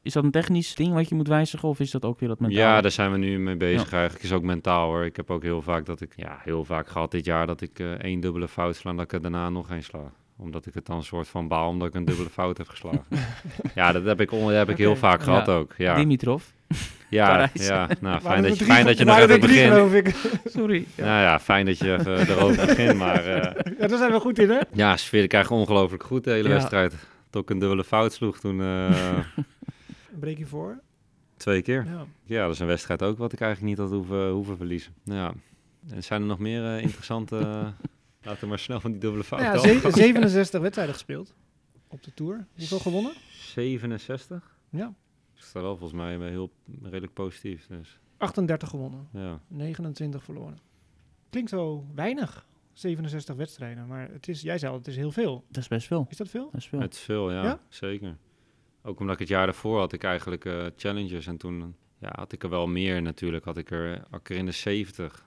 Is 0.01 0.13
dat 0.13 0.23
een 0.23 0.31
technisch 0.31 0.75
ding 0.75 0.93
wat 0.93 1.09
je 1.09 1.15
moet 1.15 1.27
wijzigen 1.27 1.69
of 1.69 1.79
is 1.79 1.91
dat 1.91 2.05
ook 2.05 2.19
weer 2.19 2.29
dat 2.29 2.39
mentaal? 2.39 2.59
Ja, 2.59 2.81
daar 2.81 2.91
zijn 2.91 3.11
we 3.11 3.17
nu 3.17 3.39
mee 3.39 3.55
bezig 3.57 3.93
eigenlijk. 3.93 4.23
is 4.23 4.31
ook 4.31 4.43
mentaal 4.43 4.85
hoor. 4.87 5.05
Ik 5.05 5.15
heb 5.15 5.31
ook 5.31 5.43
heel 5.43 5.61
vaak 5.61 5.85
dat 5.85 6.01
ik, 6.01 6.13
ja, 6.15 6.39
heel 6.43 6.63
vaak 6.65 6.87
gehad 6.87 7.11
dit 7.11 7.25
jaar 7.25 7.47
dat 7.47 7.61
ik 7.61 7.79
eh, 7.79 7.91
één 7.91 8.19
dubbele 8.19 8.47
fout 8.47 8.75
sla 8.75 8.89
en 8.91 8.95
dat 8.97 9.05
ik 9.05 9.13
er 9.13 9.21
daarna 9.21 9.49
nog 9.49 9.69
één 9.71 9.83
sla. 9.83 10.11
Omdat 10.37 10.65
ik 10.65 10.73
het 10.73 10.85
dan 10.85 10.97
een 10.97 11.03
soort 11.03 11.27
van 11.27 11.47
baal 11.47 11.69
omdat 11.69 11.87
ik 11.87 11.93
een 11.93 12.05
dubbele 12.05 12.29
fout 12.29 12.57
heb 12.57 12.67
geslagen. 12.69 13.05
ja, 13.75 13.91
dat 13.91 14.05
heb 14.05 14.21
ik, 14.21 14.31
on- 14.31 14.41
dat 14.47 14.55
heb 14.55 14.69
ik 14.69 14.77
heel 14.77 14.95
vaak 14.95 15.21
gehad 15.21 15.49
ook. 15.49 15.73
Ja, 15.77 15.95
Dimitrov. 15.95 16.43
Ja, 17.09 17.49
ja. 17.53 17.87
Nou, 18.01 18.21
fijn 18.31 18.43
dat 18.43 18.57
je, 18.59 18.65
fijn 18.65 18.85
dat 18.85 18.97
je 18.97 19.03
nog 19.05 19.17
even 19.17 19.39
begint. 19.39 19.73
geloof 19.73 19.93
ik. 19.93 20.15
Sorry. 20.55 20.85
Nou 20.95 21.09
ja, 21.21 21.39
fijn 21.39 21.65
dat 21.65 21.77
je 21.77 21.93
even 21.93 22.17
erover 22.29 22.65
begint. 22.65 22.93
Maar 22.97 23.25
eh, 23.25 23.63
Ja, 23.79 23.87
daar 23.87 23.97
zijn 23.97 24.11
we 24.11 24.19
goed 24.19 24.39
in, 24.39 24.49
hè? 24.49 24.59
ja, 24.73 24.97
sfeer 24.97 25.27
krijg 25.27 25.51
ongelooflijk 25.51 26.03
goed 26.03 26.23
de 26.23 26.31
hele 26.31 26.47
Ja. 26.49 26.53
wedstrijd. 26.55 26.93
Tot 27.29 27.43
ik 27.43 27.49
een 27.49 27.59
dubbele 27.59 27.83
fout 27.83 28.13
sloeg 28.13 28.39
toen. 28.39 28.61
eh, 28.61 29.19
Breek 30.19 30.37
je 30.37 30.45
voor. 30.45 30.79
Twee 31.37 31.61
keer. 31.61 31.85
Ja. 31.85 32.05
Ja, 32.23 32.43
dat 32.45 32.53
is 32.53 32.59
een 32.59 32.67
wedstrijd 32.67 33.03
ook 33.03 33.17
wat 33.17 33.33
ik 33.33 33.39
eigenlijk 33.41 33.71
niet 33.71 33.87
had 33.87 33.97
hoeven, 33.97 34.29
hoeven 34.29 34.57
verliezen. 34.57 34.93
Ja. 35.03 35.33
En 35.93 36.03
zijn 36.03 36.21
er 36.21 36.27
nog 36.27 36.39
meer 36.39 36.75
eh, 36.75 36.81
interessante... 36.81 37.37
eh, 37.37 37.67
laten 38.21 38.41
we 38.41 38.47
maar 38.47 38.59
snel 38.59 38.79
van 38.79 38.91
die 38.91 38.99
dubbele 38.99 39.23
fout 39.23 39.41
ja, 39.41 39.53
af. 39.53 39.61
ze- 39.61 39.91
67 39.91 40.61
wedstrijden 40.61 40.93
gespeeld 40.93 41.33
op 41.87 42.03
de 42.03 42.13
Tour. 42.13 42.45
Hoeveel 42.57 42.79
gewonnen? 42.79 43.11
67? 43.31 44.55
Ja. 44.69 44.93
Ik 45.37 45.43
sta 45.43 45.61
wel 45.61 45.77
volgens 45.77 45.99
mij 45.99 46.29
heel 46.29 46.51
redelijk 46.81 47.13
positief. 47.13 47.67
Dus 47.67 47.99
38 48.17 48.69
gewonnen, 48.69 49.07
ja. 49.11 49.39
29 49.47 50.23
verloren. 50.23 50.57
Klinkt 51.29 51.49
zo 51.49 51.85
weinig, 51.95 52.47
67 52.73 53.35
wedstrijden. 53.35 53.87
Maar 53.87 54.09
het 54.11 54.27
is, 54.27 54.41
jij 54.41 54.57
zei 54.57 54.71
al, 54.71 54.77
het 54.77 54.87
is 54.87 54.95
heel 54.95 55.11
veel. 55.11 55.43
Dat 55.47 55.57
is 55.63 55.67
best 55.67 55.87
veel. 55.87 56.05
Is 56.09 56.17
dat 56.17 56.29
veel? 56.29 56.49
Dat 56.51 56.59
is 56.61 56.67
veel. 56.67 56.79
Het 56.79 56.93
is 56.93 56.99
veel, 56.99 57.31
ja, 57.31 57.43
Ja? 57.43 57.59
Zeker. 57.69 58.17
Ook 58.81 58.99
omdat 58.99 59.13
ik 59.13 59.19
het 59.19 59.29
jaar 59.29 59.45
daarvoor 59.45 59.79
had 59.79 59.93
ik 59.93 60.03
eigenlijk 60.03 60.45
eh, 60.45 60.65
challenges. 60.75 61.27
En 61.27 61.37
toen 61.37 61.75
ja, 61.97 62.11
had 62.15 62.31
ik 62.31 62.43
er 62.43 62.49
wel 62.49 62.67
meer 62.67 63.01
natuurlijk. 63.01 63.45
Had 63.45 63.57
ik 63.57 63.71
er, 63.71 64.03
had 64.09 64.19
ik 64.19 64.29
er 64.29 64.35
in 64.35 64.45
de 64.45 64.51
70. 64.51 65.25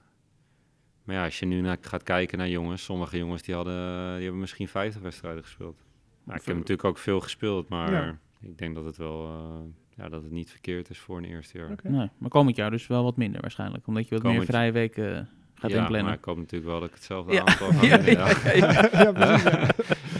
Maar 1.04 1.16
ja, 1.16 1.24
als 1.24 1.38
je 1.38 1.46
nu 1.46 1.60
naar, 1.60 1.78
gaat 1.80 2.02
kijken 2.02 2.38
naar 2.38 2.48
jongens. 2.48 2.84
Sommige 2.84 3.18
jongens 3.18 3.42
die, 3.42 3.54
hadden, 3.54 3.74
die 4.14 4.22
hebben 4.22 4.40
misschien 4.40 4.68
50 4.68 5.02
wedstrijden 5.02 5.42
gespeeld. 5.42 5.84
Maar 6.24 6.36
ik 6.36 6.44
heb 6.44 6.56
natuurlijk 6.56 6.84
ook 6.88 6.98
veel 6.98 7.20
gespeeld. 7.20 7.68
Maar 7.68 7.92
Ja. 7.92 8.18
ik 8.40 8.58
denk 8.58 8.74
dat 8.74 8.84
het 8.84 8.96
wel... 8.96 9.26
eh, 9.26 9.58
ja, 10.02 10.08
dat 10.08 10.22
het 10.22 10.32
niet 10.32 10.50
verkeerd 10.50 10.90
is 10.90 10.98
voor 10.98 11.16
een 11.18 11.24
eerste 11.24 11.58
jaar. 11.58 11.70
Oké. 11.70 11.88
Nee, 11.88 12.08
maar 12.18 12.30
komend 12.30 12.56
jaar 12.56 12.70
dus 12.70 12.86
wel 12.86 13.02
wat 13.04 13.16
minder 13.16 13.40
waarschijnlijk. 13.40 13.86
Omdat 13.86 14.08
je 14.08 14.14
wat 14.14 14.22
meer 14.22 14.32
Komend- 14.32 14.50
vrije 14.50 14.72
weken 14.72 15.16
eh, 15.16 15.22
gaat 15.54 15.70
ja, 15.70 15.76
inplannen. 15.78 16.04
maar 16.04 16.14
ik 16.14 16.24
hoop 16.24 16.36
natuurlijk 16.36 16.70
wel 16.70 16.80
dat 16.80 16.88
ik 16.88 16.94
hetzelfde 16.94 17.32
Ja. 17.32 17.40
aantal 17.44 17.68
ga 17.72 17.84
Ja, 17.86 18.00
winnen, 18.02 18.26
ja, 18.26 18.52
ja. 18.54 18.54
ja, 18.54 18.88
ja. 18.92 19.02
ja, 19.02 19.12
precies. 19.12 19.42
ja. 19.42 19.68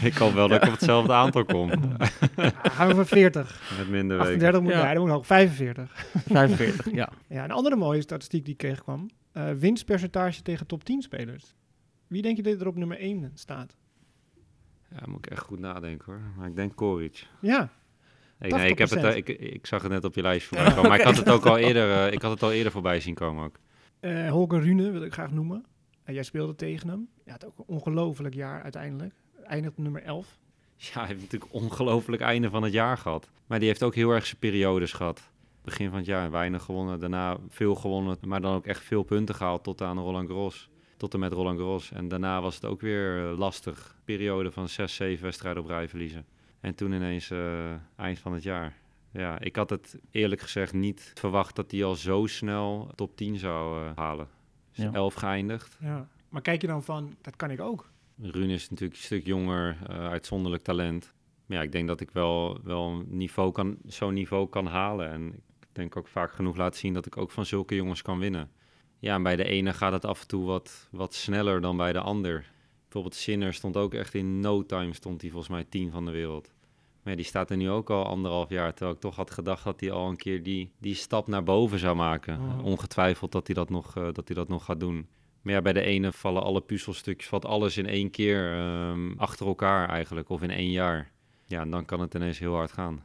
Ik 0.07 0.13
hoop 0.13 0.33
wel 0.33 0.47
dat 0.47 0.61
ik 0.61 0.67
op 0.67 0.71
hetzelfde 0.73 1.13
aantal 1.13 1.45
kom. 1.45 1.69
Gaan 2.63 2.87
we 2.87 2.95
voor 2.95 3.05
40. 3.05 3.75
Met 3.77 3.89
minder 3.89 4.17
weken. 4.17 4.31
38 4.33 4.61
moet, 4.61 4.71
Ja. 4.71 4.93
dan 4.93 5.01
moet 5.07 5.11
ook 5.15 5.25
45. 5.25 6.05
45, 6.27 6.91
ja. 6.91 7.09
Ja, 7.27 7.43
een 7.43 7.51
andere 7.51 7.75
mooie 7.75 8.01
statistiek 8.01 8.43
die 8.45 8.53
ik 8.53 8.59
tegenkwam. 8.59 9.09
eh 9.31 9.51
winstpercentage 9.51 10.41
tegen 10.41 10.67
top 10.67 10.83
10 10.83 11.01
spelers. 11.01 11.55
Wie 12.07 12.21
denk 12.21 12.37
je 12.37 12.43
dat 12.43 12.61
er 12.61 12.67
op 12.67 12.75
nummer 12.75 12.97
1 12.99 13.31
staat? 13.33 13.75
Ja, 14.89 14.99
moet 15.05 15.25
ik 15.25 15.31
echt 15.31 15.41
goed 15.43 15.59
nadenken 15.59 16.05
hoor. 16.05 16.21
Maar 16.37 16.47
ik 16.47 16.55
denk 16.55 16.75
Koric. 16.75 17.27
Ja, 17.41 17.69
Nee, 18.41 18.51
nee, 18.51 18.69
ik, 18.69 18.77
heb 18.77 18.89
het, 18.89 18.99
80%. 18.99 19.01
eh, 19.03 19.15
ik, 19.15 19.27
ik 19.29 19.65
zag 19.67 19.81
het 19.81 19.91
net 19.91 20.03
op 20.03 20.15
je 20.15 20.21
lijst 20.21 20.47
voorbij 20.47 20.73
komen. 20.73 20.89
Maar 20.89 20.99
ik 20.99 21.05
had 21.05 21.17
het 21.17 21.29
ook 21.29 21.45
al 21.45 21.57
eerder, 21.57 21.91
eh, 22.07 22.13
ik 22.13 22.21
had 22.21 22.31
het 22.31 22.43
al 22.43 22.51
eerder 22.51 22.71
voorbij 22.71 22.99
zien 22.99 23.13
komen 23.13 23.45
ook. 23.45 23.55
eh 23.99 24.29
Holger 24.29 24.61
Rune 24.61 24.91
wil 24.91 25.01
ik 25.01 25.13
graag 25.13 25.31
noemen. 25.31 25.65
En 26.03 26.13
jij 26.13 26.23
speelde 26.23 26.55
tegen 26.55 26.89
hem. 26.89 27.07
Ja, 27.25 27.33
het 27.33 27.45
ook 27.45 27.57
een 27.57 27.63
ongelooflijk 27.67 28.33
jaar 28.33 28.61
uiteindelijk. 28.63 29.13
Eindigt 29.43 29.77
nummer 29.77 30.03
11. 30.03 30.37
Ja, 30.75 30.99
hij 30.99 31.07
heeft 31.07 31.21
natuurlijk 31.21 31.53
ongelooflijk 31.53 32.21
einde 32.21 32.49
van 32.49 32.63
het 32.63 32.73
jaar 32.73 32.97
gehad. 32.97 33.29
Maar 33.47 33.59
die 33.59 33.67
heeft 33.67 33.83
ook 33.83 33.95
heel 33.95 34.09
erg 34.11 34.25
zijn 34.25 34.39
periodes 34.39 34.93
gehad. 34.93 35.29
Begin 35.63 35.89
van 35.89 35.97
het 35.97 36.05
jaar 36.05 36.31
weinig 36.31 36.63
gewonnen, 36.63 36.99
daarna 36.99 37.37
veel 37.49 37.75
gewonnen. 37.75 38.17
Maar 38.25 38.41
dan 38.41 38.55
ook 38.55 38.65
echt 38.65 38.83
veel 38.83 39.03
punten 39.03 39.35
gehaald 39.35 39.63
tot 39.63 39.81
aan 39.81 39.97
Roland 39.99 40.27
Garros. 40.27 40.69
Tot 40.97 41.13
en 41.13 41.19
met 41.19 41.33
Roland 41.33 41.57
Garros. 41.57 41.91
En 41.91 42.07
daarna 42.07 42.41
was 42.41 42.55
het 42.55 42.65
ook 42.65 42.81
weer 42.81 43.17
lastig. 43.37 43.95
Periode 44.05 44.51
van 44.51 44.69
zes, 44.69 44.95
zeven 44.95 45.23
wedstrijden 45.23 45.63
op 45.63 45.69
rij 45.69 45.87
verliezen. 45.87 46.25
En 46.61 46.75
toen 46.75 46.91
ineens 46.91 47.31
eh, 47.31 47.73
eind 47.95 48.19
van 48.19 48.33
het 48.33 48.43
jaar. 48.43 48.77
Ja, 49.11 49.39
ik 49.39 49.55
had 49.55 49.69
het 49.69 49.99
eerlijk 50.11 50.41
gezegd 50.41 50.73
niet 50.73 51.11
verwacht 51.15 51.55
dat 51.55 51.71
hij 51.71 51.83
al 51.83 51.95
zo 51.95 52.25
snel 52.25 52.91
top 52.95 53.15
10 53.17 53.37
zou 53.37 53.85
eh, 53.85 53.91
halen. 53.95 54.27
Dus 54.71 54.83
Ja. 54.83 54.93
11 54.93 55.13
geëindigd. 55.13 55.77
Ja. 55.79 56.07
Maar 56.29 56.41
kijk 56.41 56.61
je 56.61 56.67
dan 56.67 56.83
van, 56.83 57.15
dat 57.21 57.35
kan 57.35 57.51
ik 57.51 57.59
ook. 57.61 57.89
Rune 58.21 58.53
is 58.53 58.69
natuurlijk 58.69 58.99
een 58.99 59.05
stuk 59.05 59.25
jonger, 59.25 59.77
eh, 59.87 60.07
uitzonderlijk 60.07 60.63
talent. 60.63 61.13
Maar 61.45 61.57
ja, 61.57 61.63
ik 61.63 61.71
denk 61.71 61.87
dat 61.87 62.01
ik 62.01 62.11
wel, 62.11 62.59
wel 62.63 62.89
een 62.89 63.05
niveau 63.09 63.51
kan, 63.51 63.77
zo'n 63.85 64.13
niveau 64.13 64.49
kan 64.49 64.65
halen. 64.65 65.09
En 65.09 65.33
ik 65.59 65.67
denk 65.71 65.95
ook 65.95 66.07
vaak 66.07 66.31
genoeg 66.31 66.57
laten 66.57 66.79
zien 66.79 66.93
dat 66.93 67.05
ik 67.05 67.17
ook 67.17 67.31
van 67.31 67.45
zulke 67.45 67.75
jongens 67.75 68.01
kan 68.01 68.19
winnen. 68.19 68.51
Ja, 68.99 69.15
en 69.15 69.23
bij 69.23 69.35
de 69.35 69.43
ene 69.43 69.73
gaat 69.73 69.91
het 69.91 70.05
af 70.05 70.21
en 70.21 70.27
toe 70.27 70.45
wat, 70.45 70.87
wat 70.91 71.13
sneller 71.13 71.61
dan 71.61 71.77
bij 71.77 71.93
de 71.93 71.99
ander. 71.99 72.50
Bijvoorbeeld 72.91 73.21
Sinner 73.21 73.53
stond 73.53 73.77
ook 73.77 73.93
echt 73.93 74.13
in 74.13 74.39
no 74.39 74.65
time, 74.65 74.93
stond 74.93 75.21
hij 75.21 75.29
volgens 75.29 75.51
mij 75.51 75.63
tien 75.63 75.91
van 75.91 76.05
de 76.05 76.11
wereld. 76.11 76.51
Maar 77.03 77.13
ja, 77.13 77.15
die 77.15 77.25
staat 77.25 77.49
er 77.49 77.57
nu 77.57 77.69
ook 77.69 77.89
al 77.89 78.05
anderhalf 78.05 78.49
jaar. 78.49 78.73
Terwijl 78.73 78.95
ik 78.95 79.01
toch 79.01 79.15
had 79.15 79.31
gedacht 79.31 79.63
dat 79.63 79.79
hij 79.79 79.91
al 79.91 80.09
een 80.09 80.15
keer 80.15 80.43
die, 80.43 80.71
die 80.79 80.95
stap 80.95 81.27
naar 81.27 81.43
boven 81.43 81.79
zou 81.79 81.95
maken. 81.95 82.41
Mhm. 82.41 82.59
Ongetwijfeld 82.59 83.31
dat 83.31 83.47
hij 83.47 83.55
dat, 83.55 83.69
nog, 83.69 83.95
eh, 83.95 84.03
dat 84.03 84.27
hij 84.27 84.35
dat 84.35 84.47
nog 84.47 84.65
gaat 84.65 84.79
doen. 84.79 85.07
Maar 85.41 85.53
ja, 85.53 85.61
bij 85.61 85.73
de 85.73 85.81
ene 85.81 86.11
vallen 86.11 86.43
alle 86.43 86.61
puzzelstukjes, 86.61 87.29
valt 87.29 87.45
alles 87.45 87.77
in 87.77 87.85
één 87.85 88.11
keer 88.11 88.53
ehm, 88.57 89.11
achter 89.17 89.45
elkaar 89.47 89.89
eigenlijk, 89.89 90.29
of 90.29 90.41
in 90.41 90.51
één 90.51 90.71
jaar. 90.71 91.11
Ja, 91.47 91.61
en 91.61 91.69
dan 91.69 91.85
kan 91.85 91.99
het 91.99 92.13
ineens 92.13 92.39
heel 92.39 92.55
hard 92.55 92.71
gaan. 92.71 93.03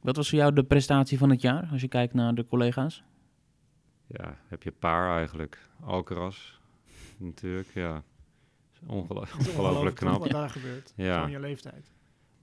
Wat 0.00 0.16
was 0.16 0.28
voor 0.28 0.38
jou 0.38 0.52
de 0.52 0.64
prestatie 0.64 1.18
van 1.18 1.30
het 1.30 1.40
jaar, 1.40 1.68
als 1.72 1.80
je 1.80 1.88
kijkt 1.88 2.14
naar 2.14 2.34
de 2.34 2.46
collega's? 2.46 3.02
Ja, 4.06 4.38
heb 4.46 4.62
je 4.62 4.72
paar 4.72 5.16
eigenlijk. 5.16 5.68
Alcaraz, 5.80 6.58
natuurlijk, 7.18 7.68
ja. 7.74 8.02
Ongelooflijk 8.86 9.96
knap. 9.96 10.18
Wat 10.18 10.30
daar 10.30 10.50
gebeurt. 10.50 10.92
Ja. 10.96 11.24
In 11.24 11.30
je 11.30 11.40
leeftijd. 11.40 11.92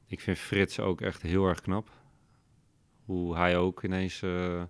Ik 0.08 0.20
vind 0.20 0.38
Frits 0.38 0.80
ook 0.80 1.02
echt 1.02 1.22
heel 1.22 1.46
erg 1.46 1.62
knap. 1.62 1.90
Hoe 3.06 3.36
hij 3.36 3.58
ook 3.58 3.84
ineens 3.84 4.22
eh, 4.22 4.64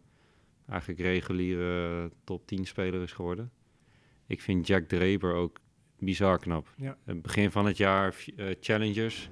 eigenlijk 0.69 0.99
reguliere 0.99 2.11
top 2.23 2.47
10 2.47 2.65
speler 2.65 3.01
is 3.01 3.11
geworden. 3.11 3.51
Ik 4.27 4.41
vind 4.41 4.67
Jack 4.67 4.83
Draper 4.83 5.33
ook 5.33 5.59
bizar 5.99 6.39
knap. 6.39 6.73
Ja. 6.77 6.97
Het 7.03 7.21
begin 7.21 7.51
van 7.51 7.65
het 7.65 7.77
jaar, 7.77 8.15
eh, 8.35 8.55
Challengers. 8.59 9.29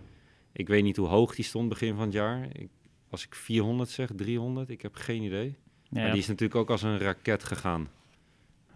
Ik 0.51 0.67
weet 0.67 0.83
niet 0.83 0.97
hoe 0.97 1.07
hoog 1.07 1.35
die 1.35 1.45
stond 1.45 1.69
begin 1.69 1.95
van 1.95 2.03
het 2.03 2.13
jaar. 2.13 2.47
Ik, 2.57 2.69
als 3.09 3.25
ik 3.25 3.35
400 3.35 3.89
zeg, 3.89 4.09
300, 4.15 4.69
ik 4.69 4.81
heb 4.81 4.95
geen 4.95 5.21
idee. 5.21 5.57
Ja, 5.83 6.01
Maar 6.01 6.11
die 6.11 6.19
is 6.19 6.27
natuurlijk 6.27 6.59
ook 6.59 6.69
als 6.69 6.81
een 6.81 6.99
raket 6.99 7.43
gegaan. 7.43 7.89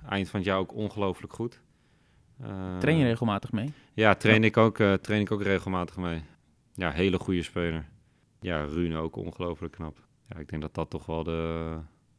Eind 0.09 0.29
van 0.29 0.39
het 0.39 0.49
jaar 0.49 0.57
ook 0.57 0.73
ongelooflijk 0.73 1.33
goed. 1.33 1.61
Eh, 2.43 2.77
Train 2.77 2.97
je 2.97 3.05
regelmatig 3.05 3.51
mee? 3.51 3.73
ja, 3.93 4.15
train, 4.15 4.43
Ik 4.43 4.57
ook, 4.57 4.79
eh, 4.79 4.93
train 4.93 5.21
ik 5.21 5.31
ook 5.31 5.41
regelmatig 5.41 5.97
mee. 5.97 6.21
Ja, 6.73 6.91
hele 6.91 7.19
goede 7.19 7.43
speler. 7.43 7.85
Ja, 8.41 8.63
Rune 8.63 8.97
ook 8.97 9.15
ongelooflijk 9.15 9.73
knap. 9.73 9.97
Ja, 10.27 10.37
ik 10.39 10.49
denk 10.49 10.61
dat 10.61 10.73
dat 10.73 10.89
toch 10.89 11.05
wel 11.05 11.23
de... 11.23 11.75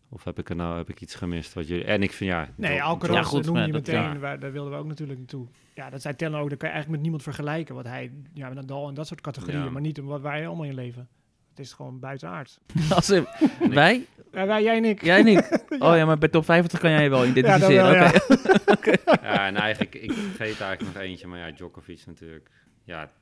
Of 0.08 0.24
heb 0.24 0.38
ik 0.38 0.48
er 0.50 0.56
nou 0.56 0.76
heb 0.76 0.88
ik 0.88 1.00
iets 1.00 1.14
gemist? 1.14 1.52
Wat 1.54 1.68
jullie... 1.68 1.84
En 1.84 2.02
ik 2.02 2.12
vind 2.12 2.30
ja... 2.30 2.48
Nee, 2.56 2.82
Alcaraz 2.82 3.16
Ja, 3.16 3.22
goed, 3.22 3.44
noem 3.46 3.54
je 3.56 3.60
maar 3.60 3.72
dat- 3.72 3.80
meteen. 3.86 4.02
ja. 4.02 4.18
Waar, 4.18 4.38
daar 4.38 4.52
wilden 4.52 4.72
we 4.72 4.78
ook 4.78 4.86
natuurlijk 4.86 5.18
naartoe. 5.18 5.46
Ja, 5.74 5.90
dat 5.90 6.02
zei 6.02 6.16
Tellen 6.16 6.40
ook. 6.40 6.48
Dat 6.50 6.58
kan 6.58 6.68
je 6.68 6.74
eigenlijk 6.74 6.88
met 6.90 7.00
niemand 7.00 7.22
vergelijken. 7.22 7.74
Wat 7.74 7.84
hij, 7.86 8.12
ja, 8.34 8.46
met 8.48 8.56
Nadal 8.56 8.88
en 8.88 8.94
dat 8.94 9.06
soort 9.06 9.20
categorieën. 9.20 9.64
Ja. 9.64 9.70
Maar 9.70 9.80
niet 9.82 9.98
wat 9.98 10.20
wij 10.20 10.46
allemaal 10.46 10.64
in 10.66 10.74
leven. 10.74 11.08
Het 11.54 11.64
is 11.64 11.72
gewoon 11.72 11.98
buitenaards. 11.98 12.58
Als, 12.94 13.10
eh, 13.10 13.22
wij? 13.70 14.06
Ja, 14.32 14.46
wij, 14.46 14.62
jij 14.62 14.76
en 14.76 14.84
ik. 14.84 15.02
Jij 15.04 15.22
niet? 15.22 15.62
Oh 15.78 15.96
ja, 15.96 16.04
maar 16.04 16.18
bij 16.18 16.28
top 16.28 16.44
50 16.44 16.78
kan 16.80 16.90
jij 16.90 17.02
je 17.02 17.08
wel 17.08 17.26
identificeren. 17.26 17.92
Ja, 17.92 18.10
dat 18.10 18.62
Oké. 18.66 18.90
ja. 19.06 19.18
Ja, 19.22 19.46
en 19.46 19.56
eigenlijk, 19.56 19.94
ik 19.94 20.12
vergeet 20.12 20.60
eigenlijk 20.60 20.80
nog 20.80 21.02
eentje. 21.02 21.26
Maar 21.26 21.38
ja, 21.38 21.50
Djokovic 21.50 22.02
natuurlijk. 22.06 22.50
Ja, 22.84 23.12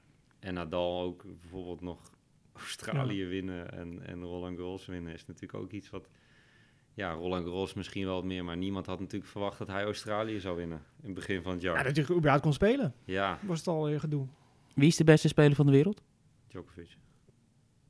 en 0.40 0.54
Nadal 0.54 1.00
ook 1.00 1.24
bijvoorbeeld 1.40 1.80
nog 1.80 1.98
Australië 2.52 3.26
winnen 3.26 3.72
en, 3.72 4.06
en 4.06 4.22
Roland 4.22 4.56
Garros 4.56 4.86
winnen. 4.86 5.12
Is 5.12 5.26
natuurlijk 5.26 5.62
ook 5.62 5.70
iets 5.70 5.90
wat... 5.90 6.08
Ja, 6.94 7.12
Roland 7.12 7.44
Garros 7.44 7.74
misschien 7.74 8.04
wel 8.04 8.14
wat 8.14 8.24
meer. 8.24 8.44
Maar 8.44 8.56
niemand 8.56 8.86
had 8.86 9.00
natuurlijk 9.00 9.30
verwacht 9.30 9.58
dat 9.58 9.68
hij 9.68 9.84
Australië 9.84 10.40
zou 10.40 10.56
winnen. 10.56 10.78
In 11.00 11.04
het 11.06 11.14
begin 11.14 11.42
van 11.42 11.52
het 11.52 11.62
Ja, 11.62 11.72
jaar. 11.72 11.84
dat 11.84 11.96
je 11.96 12.14
überhaupt 12.14 12.42
kon 12.42 12.52
spelen. 12.52 12.94
Ja, 13.04 13.38
Was 13.42 13.58
het 13.58 13.68
al 13.68 13.84
weer 13.84 14.00
gedoe. 14.00 14.26
Wie 14.74 14.88
is 14.88 14.96
de 14.96 15.04
beste 15.04 15.28
speler 15.28 15.54
van 15.56 15.66
de 15.66 15.72
wereld? 15.72 16.02
Djokovic. 16.48 16.96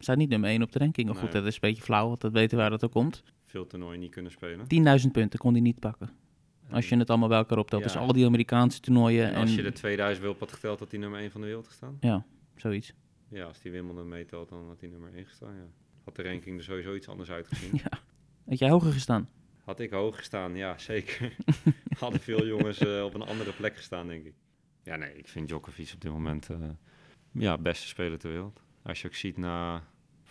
Staat 0.03 0.17
niet 0.17 0.29
nummer 0.29 0.51
1 0.51 0.63
op 0.63 0.73
de 0.73 0.79
ranking. 0.79 1.09
Of 1.09 1.15
Nee. 1.15 1.25
goed, 1.25 1.33
dat 1.33 1.45
is 1.47 1.55
een 1.55 1.61
beetje 1.61 1.83
flauw, 1.83 2.09
want 2.09 2.21
dat 2.21 2.33
weten 2.33 2.59
waar 2.59 2.71
dat 2.71 2.85
ook 2.85 2.93
komt. 2.93 3.23
10.000 3.25 3.33
Veel 3.47 3.67
toernooien 3.67 4.01
niet 4.01 4.11
kunnen 4.11 4.33
spelen. 4.33 5.11
punten 5.13 5.39
kon 5.39 5.53
hij 5.53 5.61
niet 5.61 5.81
pakken. 5.81 6.11
Als 6.71 6.89
je 6.89 6.97
het 6.97 7.11
allemaal 7.11 7.29
bij 7.29 7.39
elkaar 7.39 7.59
optelt. 7.59 7.83
Ja. 7.83 7.89
Dus 7.89 7.97
al 7.97 8.13
die 8.13 8.27
Amerikaanse 8.27 8.81
toernooien 8.81 9.27
En 9.27 9.35
en, 9.35 9.41
als 9.41 9.55
je 9.55 9.63
de 9.63 9.73
2000 9.73 10.25
wil 10.25 10.37
had 10.39 10.53
geteld, 10.53 10.79
dat 10.79 10.91
hij 10.91 11.01
nummer 11.01 11.21
1 11.21 11.31
van 11.31 11.41
de 11.41 11.47
wereld 11.47 11.67
gestaan. 11.67 11.97
Ja, 12.01 12.25
zoiets. 12.57 12.95
Ja, 13.29 13.45
als 13.45 13.61
die 13.61 13.71
Wimbledon 13.73 14.09
meetelt, 14.09 14.49
dan 14.49 14.67
had 14.67 14.81
hij 14.81 14.89
nummer 14.89 15.15
1 15.15 15.25
gestaan, 15.25 15.55
ja. 15.55 15.67
Had 16.05 16.17
de 16.17 16.23
ranking 16.23 16.59
er 16.59 16.65
sowieso 16.65 16.95
iets 16.95 17.09
anders 17.09 17.31
uitgezien. 17.31 17.71
Ja. 17.85 17.99
Had 18.49 18.59
jij 18.59 18.71
hoger 18.71 18.93
gestaan? 18.93 19.29
Had 19.65 19.81
ik 19.81 19.91
hoog 19.91 20.17
gestaan, 20.17 20.57
ja, 20.57 20.79
zeker. 20.79 21.37
Hadden 21.99 22.21
veel 22.21 22.47
jongens 22.47 22.79
eh, 22.79 23.05
op 23.05 23.15
een 23.15 23.23
andere 23.23 23.53
plek 23.53 23.77
gestaan, 23.77 24.07
denk 24.07 24.25
ik. 24.25 24.35
Ja, 24.83 24.97
nee, 24.97 25.17
ik 25.17 25.29
vind 25.29 25.49
Djokovic 25.49 25.91
op 25.95 26.01
dit 26.01 26.13
moment 26.13 26.51
eh 26.51 26.57
ja, 27.33 27.59
beste 27.59 27.87
speler 27.87 28.19
ter 28.19 28.31
wereld. 28.31 28.63
Als 28.83 29.01
je 29.01 29.07
ook 29.09 29.15
ziet 29.15 29.37
na, 29.37 29.83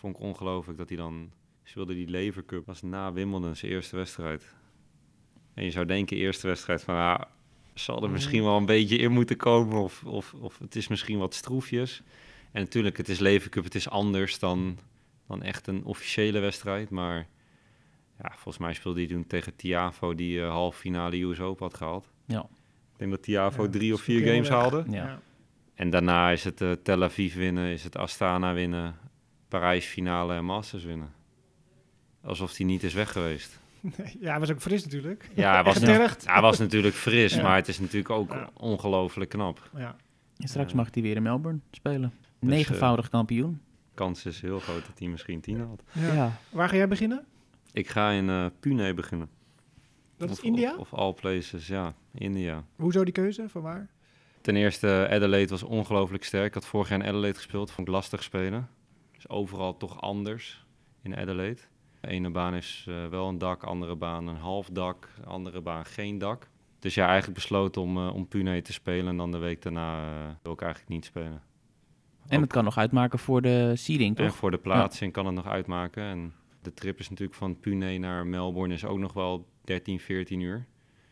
vond 0.02 0.16
ik 0.16 0.22
ongelooflijk 0.22 0.78
dat 0.78 0.90
hij 0.90 0.98
dan 0.98 1.32
speelde 1.64 1.94
die 1.94 2.08
Lever 2.08 2.46
Cup, 2.46 2.66
was 2.66 2.82
na 2.82 3.14
Wimbledon 3.14 3.56
zijn 3.56 3.72
eerste 3.72 3.96
wedstrijd. 3.96 4.56
En 5.54 5.64
je 5.64 5.72
zou 5.72 5.86
denken, 5.86 6.18
eerste 6.18 6.48
wedstrijd 6.48 6.84
van, 6.84 6.96
ah, 6.96 7.22
zal 7.74 8.04
er 8.04 8.10
misschien 8.10 8.44
wel 8.44 8.58
een 8.58 8.66
beetje 8.66 8.98
in 8.98 9.12
moeten 9.12 9.38
komen 9.38 9.82
of, 9.82 10.04
of, 10.04 10.34
of 10.34 10.60
het 10.60 10.76
is 10.76 10.88
misschien 10.88 11.18
wat 11.18 11.34
stroefjes. 11.34 12.04
En 12.52 12.62
natuurlijk, 12.62 12.98
het 12.98 13.10
is 13.10 13.20
Lever 13.20 13.50
Cup, 13.50 13.64
het 13.64 13.76
is 13.76 13.90
anders 13.90 14.40
dan, 14.40 14.78
dan 15.28 15.44
echt 15.44 15.68
een 15.68 15.84
officiële 15.84 16.40
wedstrijd, 16.40 16.90
maar 16.90 17.28
ja, 18.18 18.30
volgens 18.30 18.58
mij 18.58 18.74
speelde 18.74 19.00
hij 19.00 19.10
toen 19.10 19.28
tegen 19.28 19.56
Tiafo, 19.56 20.16
die 20.16 20.42
eh 20.42 20.50
halve 20.50 20.80
finale 20.80 21.22
US 21.22 21.40
Open 21.40 21.66
had 21.66 21.78
gehaald. 21.78 22.12
Ja. 22.26 22.42
Ik 22.94 22.98
denk 22.98 23.12
dat 23.12 23.24
Tiafo 23.24 23.64
Ja, 23.64 23.70
drie 23.70 23.94
of 23.94 24.02
vier 24.02 24.34
games 24.34 24.50
haalde. 24.50 24.84
Ja. 24.90 24.96
Ja. 24.96 25.22
En 25.76 25.90
daarna 25.90 26.32
is 26.32 26.44
het 26.44 26.62
eh, 26.62 26.72
Tel 26.72 27.04
Aviv 27.04 27.36
winnen, 27.36 27.72
is 27.72 27.84
het 27.84 27.98
Astana 27.98 28.54
winnen, 28.54 28.96
Parijs 29.52 29.86
finale 29.86 30.34
en 30.36 30.46
Masters 30.46 30.84
winnen. 30.84 31.14
alsof 32.24 32.58
hij 32.58 32.66
niet 32.66 32.84
is 32.84 32.94
weg 32.94 33.12
geweest. 33.12 33.60
ja, 34.20 34.32
hij 34.32 34.40
was 34.40 34.52
ook 34.52 34.62
fris 34.62 34.84
natuurlijk. 34.84 35.30
Ja, 35.36 35.54
hij 35.54 35.64
was, 35.74 35.80
hij 36.26 36.42
was 36.42 36.60
natuurlijk 36.60 36.96
fris, 36.96 37.34
Ja. 37.34 37.42
maar 37.42 37.56
het 37.56 37.68
is 37.68 37.80
natuurlijk 37.80 38.10
ook 38.10 38.32
Ja. 38.32 38.50
ongelooflijk 38.54 39.30
knap. 39.30 39.70
Ja. 39.76 39.96
En 40.38 40.48
straks 40.48 40.74
mag 40.74 40.88
hij 40.94 41.04
weer 41.04 41.16
in 41.16 41.24
Melbourne 41.24 41.60
spelen. 41.72 42.14
Dus, 42.40 42.50
Negenvoudig 42.50 43.10
kampioen. 43.10 43.62
Kans 43.94 44.26
is 44.26 44.42
heel 44.42 44.60
groot 44.60 44.86
dat 44.86 45.00
hij 45.00 45.08
misschien 45.08 45.42
tien 45.42 45.60
had. 45.60 45.84
Ja. 45.92 46.14
Ja. 46.14 46.32
Waar 46.50 46.70
ga 46.70 46.76
jij 46.76 46.88
beginnen? 46.88 47.26
Ik 47.74 47.90
ga 47.90 48.10
in 48.12 48.30
eh, 48.30 48.46
Pune 48.60 48.94
beginnen. 48.94 49.30
Dat 50.18 50.30
is 50.30 50.40
India? 50.40 50.72
Of, 50.76 50.80
of 50.92 51.00
all 51.00 51.14
places, 51.14 51.68
ja. 51.68 51.94
India. 52.14 52.64
Hoezo 52.76 53.04
die 53.04 53.14
keuze? 53.14 53.50
Van 53.50 53.62
waar? 53.62 53.88
Ten 54.42 54.56
eerste, 54.56 55.08
Adelaide 55.12 55.50
was 55.50 55.64
ongelooflijk 55.64 56.24
sterk. 56.24 56.46
Ik 56.48 56.54
had 56.54 56.66
vorig 56.66 56.90
jaar 56.90 57.00
in 57.00 57.06
Adelaide 57.06 57.38
gespeeld, 57.38 57.72
vond 57.72 57.88
ik 57.88 57.94
lastig 57.94 58.24
spelen. 58.24 58.70
Is 59.22 59.30
overal 59.30 59.78
toch 59.78 60.02
anders 60.02 60.66
in 61.02 61.16
Adelaide. 61.16 61.62
De 62.00 62.08
ene 62.08 62.30
baan 62.30 62.54
is 62.54 62.86
eh, 62.88 63.08
wel 63.08 63.28
een 63.28 63.38
dak, 63.38 63.64
andere 63.64 63.96
baan 63.96 64.28
een 64.28 64.36
half 64.36 64.70
dak, 64.70 65.10
andere 65.26 65.62
baan 65.62 65.86
geen 65.86 66.18
dak. 66.18 66.50
Dus 66.80 66.94
ja, 66.94 67.06
eigenlijk 67.08 67.34
besloten 67.34 67.82
om, 67.82 67.98
eh, 67.98 68.14
om 68.14 68.28
Pune 68.28 68.62
te 68.62 68.74
spelen 68.74 69.08
en 69.08 69.18
dan 69.18 69.32
de 69.32 69.38
week 69.38 69.62
daarna 69.62 70.04
eh, 70.04 70.30
wil 70.42 70.52
ik 70.54 70.62
eigenlijk 70.62 70.92
niet 70.92 71.06
spelen. 71.06 71.42
En 72.28 72.36
Ook- 72.38 72.42
het 72.44 72.54
kan 72.54 72.64
nog 72.64 72.78
uitmaken 72.78 73.20
voor 73.20 73.42
de 73.42 73.72
seeding, 73.76 74.18
En 74.18 74.26
toch? 74.26 74.36
voor 74.36 74.52
de 74.52 74.58
plaatsing 74.58 75.12
kan 75.12 75.26
het 75.26 75.36
nog 75.36 75.48
uitmaken. 75.48 76.04
En 76.04 76.34
de 76.62 76.74
trip 76.74 77.00
is 77.00 77.10
natuurlijk 77.10 77.38
van 77.38 77.60
Pune 77.60 77.98
naar 77.98 78.28
Melbourne 78.28 78.74
is 78.74 78.86
ook 78.86 78.98
nog 79.00 79.14
wel 79.14 79.48
13, 79.64 80.00
14 80.00 80.40
uur. 80.40 80.66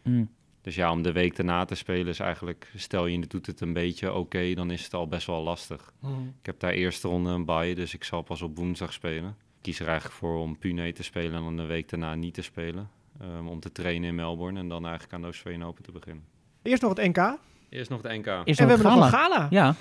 Mm. 0.04 0.30
Dus 0.62 0.76
ja, 0.76 0.92
om 0.92 1.02
de 1.02 1.12
week 1.12 1.36
daarna 1.36 1.66
te 1.66 1.76
spelen 1.76 2.08
is 2.08 2.20
eigenlijk, 2.20 2.72
stel 2.76 3.06
je 3.06 3.28
doet 3.28 3.46
het 3.46 3.62
een 3.62 3.74
beetje 3.74 4.14
oké, 4.14 4.54
dan 4.54 4.72
is 4.72 4.84
het 4.84 4.94
al 4.94 5.08
best 5.08 5.28
wel 5.28 5.42
lastig. 5.44 5.94
Ik 6.40 6.46
heb 6.46 6.60
daar 6.60 6.72
eerste 6.72 7.08
ronde 7.08 7.30
een 7.30 7.46
bye, 7.46 7.76
dus 7.76 7.94
ik 7.94 8.04
zal 8.04 8.22
pas 8.22 8.42
op 8.42 8.58
woensdag 8.58 8.94
spelen. 8.94 9.30
Ik 9.30 9.62
kies 9.62 9.80
er 9.80 9.88
eigenlijk 9.88 10.16
voor 10.18 10.38
om 10.40 10.58
Pune 10.58 10.92
te 10.94 11.04
spelen 11.04 11.34
en 11.34 11.44
dan 11.44 11.58
de 11.58 11.66
week 11.66 11.90
daarna 11.90 12.16
niet 12.16 12.34
te 12.34 12.42
spelen. 12.42 12.90
ehm, 13.22 13.48
om 13.48 13.60
te 13.60 13.72
trainen 13.72 14.10
in 14.10 14.16
Melbourne 14.16 14.60
en 14.60 14.68
dan 14.68 14.84
eigenlijk 14.84 15.14
aan 15.14 15.20
de 15.20 15.26
Australian 15.26 15.64
Open 15.64 15.84
te 15.84 15.92
beginnen. 15.92 16.24
Eerst 16.62 16.82
nog 16.82 16.98
het 16.98 17.08
NK. 17.16 17.38
Eerst 17.70 17.90
nog 17.90 18.02
de 18.02 18.10
NK. 18.10 18.26
Eerst 18.26 18.60
en 18.60 18.66
we 18.68 18.72
hebben 18.74 18.92
nog 18.96 19.04
een 19.04 19.10
gala. 19.10 19.48
Ja, 19.50 19.76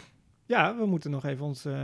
Ja, 0.46 0.76
we 0.76 0.86
moeten 0.86 1.10
nog 1.10 1.24
even 1.24 1.44
ons 1.44 1.64
eh 1.64 1.82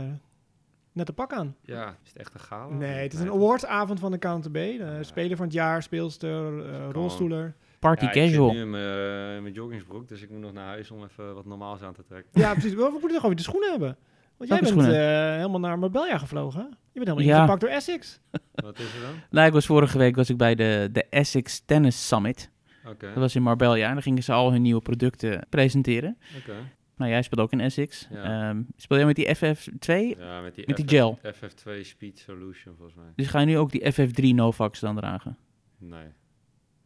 nette 0.91 1.13
pak 1.13 1.33
aan. 1.33 1.55
Ja, 1.61 1.97
is 2.03 2.09
het 2.09 2.17
echt 2.17 2.33
een 2.33 2.39
gala? 2.39 2.73
Nee, 2.73 3.03
het 3.03 3.13
is 3.13 3.19
een 3.19 3.31
awardsavond 3.31 3.99
van 3.99 4.11
de 4.11 4.17
KNTB. 4.17 4.53
De 4.53 4.97
speler 5.01 5.37
van 5.37 5.45
het 5.45 5.53
jaar, 5.55 5.83
speelster, 5.83 6.65
eh, 6.69 6.89
rolstoeler. 6.91 7.55
Party 7.87 8.03
Ja, 8.03 8.09
ik 8.11 8.15
zit 8.15 8.27
casual. 8.27 8.51
nu 8.53 8.59
in 8.59 8.69
mijn, 8.69 9.35
in 9.35 9.41
mijn 9.41 9.53
joggingsbroek, 9.53 10.07
dus 10.07 10.21
ik 10.21 10.29
moet 10.29 10.39
nog 10.41 10.53
naar 10.53 10.65
huis 10.67 10.91
om 10.91 11.03
even 11.03 11.35
wat 11.35 11.45
normaals 11.45 11.81
aan 11.81 11.93
te 11.93 12.03
trekken. 12.03 12.41
Ja, 12.41 12.51
precies. 12.51 12.73
We 12.73 12.87
moeten 12.91 13.09
toch 13.09 13.23
over 13.23 13.35
de 13.35 13.41
schoenen 13.41 13.69
hebben. 13.69 13.97
Want 14.37 14.49
jij 14.49 14.59
Welke 14.59 14.75
bent 14.75 14.87
eh, 14.93 15.35
helemaal 15.35 15.59
naar 15.59 15.79
Marbella 15.79 16.17
gevlogen. 16.17 16.59
hè? 16.59 16.65
Je 16.67 16.75
bent 17.03 17.07
helemaal 17.07 17.23
Ja. 17.27 17.35
ingepakt 17.37 17.61
door 17.61 17.69
Essex. 17.69 18.19
Wat 18.55 18.79
is 18.79 18.93
er 18.93 19.01
dan? 19.01 19.13
Nou, 19.29 19.47
ik 19.47 19.53
was 19.53 19.65
vorige 19.65 19.97
week 19.97 20.15
was 20.15 20.29
ik 20.29 20.37
bij 20.37 20.55
de, 20.55 20.89
de 20.91 21.05
Essex 21.09 21.59
Tennis 21.65 22.07
Summit. 22.07 22.51
Oké, 22.87 23.05
Dat 23.07 23.15
was 23.15 23.35
in 23.35 23.41
Marbella. 23.41 23.87
En 23.87 23.93
daar 23.93 24.01
gingen 24.01 24.23
ze 24.23 24.31
al 24.31 24.51
hun 24.51 24.61
nieuwe 24.61 24.81
producten 24.81 25.45
presenteren. 25.49 26.17
oké. 26.37 26.53
Nou, 26.97 27.11
jij 27.11 27.21
speelt 27.21 27.41
ook 27.41 27.51
in 27.51 27.59
Essex. 27.59 28.07
Ja. 28.11 28.49
Ehm, 28.49 28.61
speel 28.75 28.97
jij 28.97 29.05
met 29.05 29.15
die 29.15 29.35
FF2? 29.35 30.17
Ja, 30.19 30.41
met 30.41 30.55
die, 30.55 30.63
Met 30.67 30.75
die 30.75 30.87
gel. 30.87 31.19
FF2 31.23 31.81
Speed 31.81 32.19
Solution 32.19 32.75
volgens 32.75 32.95
mij. 32.97 33.05
Dus 33.15 33.27
ga 33.27 33.39
je 33.39 33.45
nu 33.45 33.57
ook 33.57 33.71
die 33.71 33.93
FF3 33.93 34.35
Novax 34.35 34.79
dan 34.79 34.95
dragen? 34.95 35.37
Nee, 35.77 36.07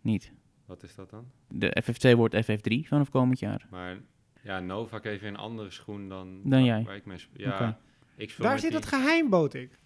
niet. 0.01 0.31
Wat 0.69 0.83
is 0.83 0.95
dat 0.95 1.09
dan? 1.09 1.25
De 1.47 1.83
FF2 1.83 2.15
wordt 2.15 2.35
FF3 2.35 2.87
vanaf 2.87 3.09
komend 3.09 3.39
jaar. 3.39 3.67
Maar 3.69 3.97
ja, 4.43 4.59
Novak 4.59 5.03
heeft 5.03 5.23
een 5.23 5.37
andere 5.37 5.71
schoen 5.71 6.09
dan, 6.09 6.39
Dan 6.43 6.49
waar- 6.51 6.61
jij? 6.61 6.83
waar 6.83 6.95
ik 6.95 7.05
mee 7.05 7.17
speel. 7.17 7.45
Ja, 7.47 7.77
ik 8.15 8.29
speel 8.29 8.45
Daar 8.45 8.59
zit 8.59 8.69
die, 8.69 8.79
het 8.79 8.87
geheim, 8.89 9.29
bood 9.29 9.53
ik. 9.53 9.79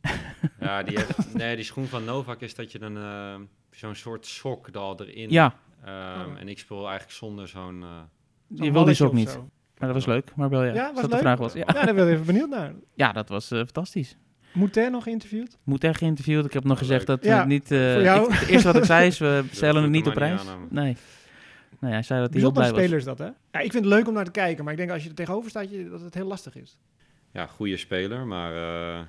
Ja, 0.60 0.84
die 0.84 0.98
heeft, 0.98 1.34
nee, 1.42 1.56
die 1.56 1.66
schoen 1.66 1.86
van 1.86 2.04
Novak 2.06 2.42
is 2.42 2.56
dat 2.56 2.72
je 2.72 2.80
dan 2.80 2.98
eh, 2.98 3.36
zo'n 3.72 3.96
soort 3.96 4.26
sok 4.26 4.70
al 4.76 5.00
erin. 5.02 5.30
Ja, 5.30 5.56
Ehm, 5.84 6.30
Oh. 6.32 6.40
En 6.40 6.48
ik 6.48 6.60
speel 6.60 6.82
eigenlijk 6.82 7.12
zonder 7.12 7.48
zo'n. 7.48 7.84
eh, 7.84 8.02
je 8.48 8.72
wil 8.72 8.84
die 8.84 9.04
ook 9.04 9.14
niet. 9.14 9.30
Zo. 9.30 9.50
Maar 9.78 9.94
dat 9.94 10.04
was 10.04 10.06
leuk, 10.06 10.36
Marbella. 10.36 10.74
Ja, 10.74 10.84
Als 10.86 10.92
was 10.92 11.02
dat 11.02 11.04
leuk? 11.10 11.12
de 11.12 11.18
vraag 11.26 11.38
was. 11.38 11.54
Ja, 11.54 11.64
Ja, 11.68 11.86
daar 11.86 11.94
ben 11.96 12.08
ik 12.08 12.14
even 12.14 12.26
benieuwd 12.26 12.50
naar. 12.50 12.74
ja 12.94 13.12
dat 13.12 13.30
was 13.30 13.52
eh, 13.52 13.58
fantastisch. 13.58 14.18
Moutet 14.54 14.92
nog 14.92 15.04
geïnterviewd? 15.04 15.58
Moet 15.64 15.84
echt 15.84 15.98
geïnterviewd. 15.98 16.46
Ik 16.46 16.54
heb 16.54 16.64
nog 16.64 16.72
Leuk. 16.80 16.88
gezegd 16.88 17.08
dat 17.08 17.24
Ja, 17.24 17.42
we 17.42 17.48
niet... 17.48 17.72
eh, 17.72 17.94
voor 17.94 18.02
jou. 18.02 18.34
ik- 18.34 18.40
het 18.40 18.50
eerste 18.50 18.68
wat 18.68 18.78
ik 18.78 18.84
zei 18.86 19.08
is, 19.08 19.18
we 19.18 19.44
stellen 19.52 19.82
het 19.82 19.92
niet 19.92 20.08
op 20.08 20.14
prijs. 20.14 20.42
Nee. 20.70 20.98
Nee, 21.80 21.92
hij 21.92 22.04
zei 22.04 22.22
dat 22.22 22.32
hij 22.32 22.40
heel 22.42 22.52
blij 22.52 22.70
was. 22.72 22.80
speler 22.80 22.98
is 22.98 23.04
dat, 23.04 23.18
hè? 23.18 23.26
Ja, 23.26 23.60
ik 23.60 23.72
vind 23.72 23.74
het 23.74 23.86
leuk 23.86 24.08
om 24.08 24.14
naar 24.14 24.26
te 24.26 24.32
kijken. 24.32 24.64
Maar 24.64 24.74
ik 24.74 24.80
denk 24.80 24.92
als 24.92 25.04
je 25.04 25.10
er 25.10 25.16
tegenover 25.16 25.50
staat, 25.50 25.70
je, 25.72 25.90
dat 25.90 26.02
het 26.02 26.14
heel 26.14 26.28
lastig 26.28 26.56
is. 26.56 26.78
ja, 27.32 27.46
goede 27.46 27.78
speler, 27.78 28.26
maar 28.28 28.56
eh, 28.56 29.02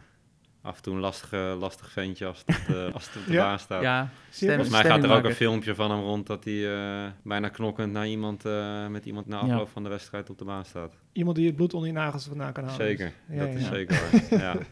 af 0.62 0.76
en 0.76 0.82
toe 0.82 0.94
een 0.94 1.00
lastig, 1.00 1.32
lastig 1.58 1.90
ventje 1.90 2.26
als 2.26 2.42
het, 2.46 2.56
eh, 2.76 2.94
als 2.94 3.06
het 3.06 3.16
op 3.16 3.26
de 3.26 3.32
Ja. 3.38 3.42
baan 3.44 3.58
staat. 3.58 3.82
Ja, 3.82 4.08
stem, 4.30 4.48
Volgens 4.48 4.70
mij 4.70 4.84
gaat 4.84 5.02
er 5.04 5.10
ook 5.10 5.24
een 5.24 5.34
filmpje 5.34 5.74
van 5.74 5.90
hem 5.90 6.00
rond 6.00 6.26
dat 6.26 6.44
hij 6.44 6.74
eh, 6.74 7.10
bijna 7.22 7.48
knokkend 7.48 7.92
naar 7.92 8.06
iemand, 8.08 8.44
eh, 8.44 8.86
met 8.86 9.04
iemand 9.04 9.26
na 9.26 9.36
Ja. 9.36 9.42
afloop 9.52 9.68
van 9.68 9.82
de 9.82 9.88
wedstrijd 9.88 10.30
op 10.30 10.38
de 10.38 10.44
baan 10.44 10.64
staat. 10.64 10.94
Iemand 11.12 11.36
die 11.36 11.46
het 11.46 11.56
bloed 11.56 11.74
onder 11.74 11.88
je 11.88 11.94
nagels 11.94 12.24
vandaan 12.24 12.52
kan 12.52 12.64
halen. 12.64 12.86
Zeker, 12.86 13.12
Ja, 13.30 13.38
dat 13.44 13.52
ja. 13.52 13.58
is 13.58 13.66
zeker 13.66 13.98
hoor. 14.30 14.40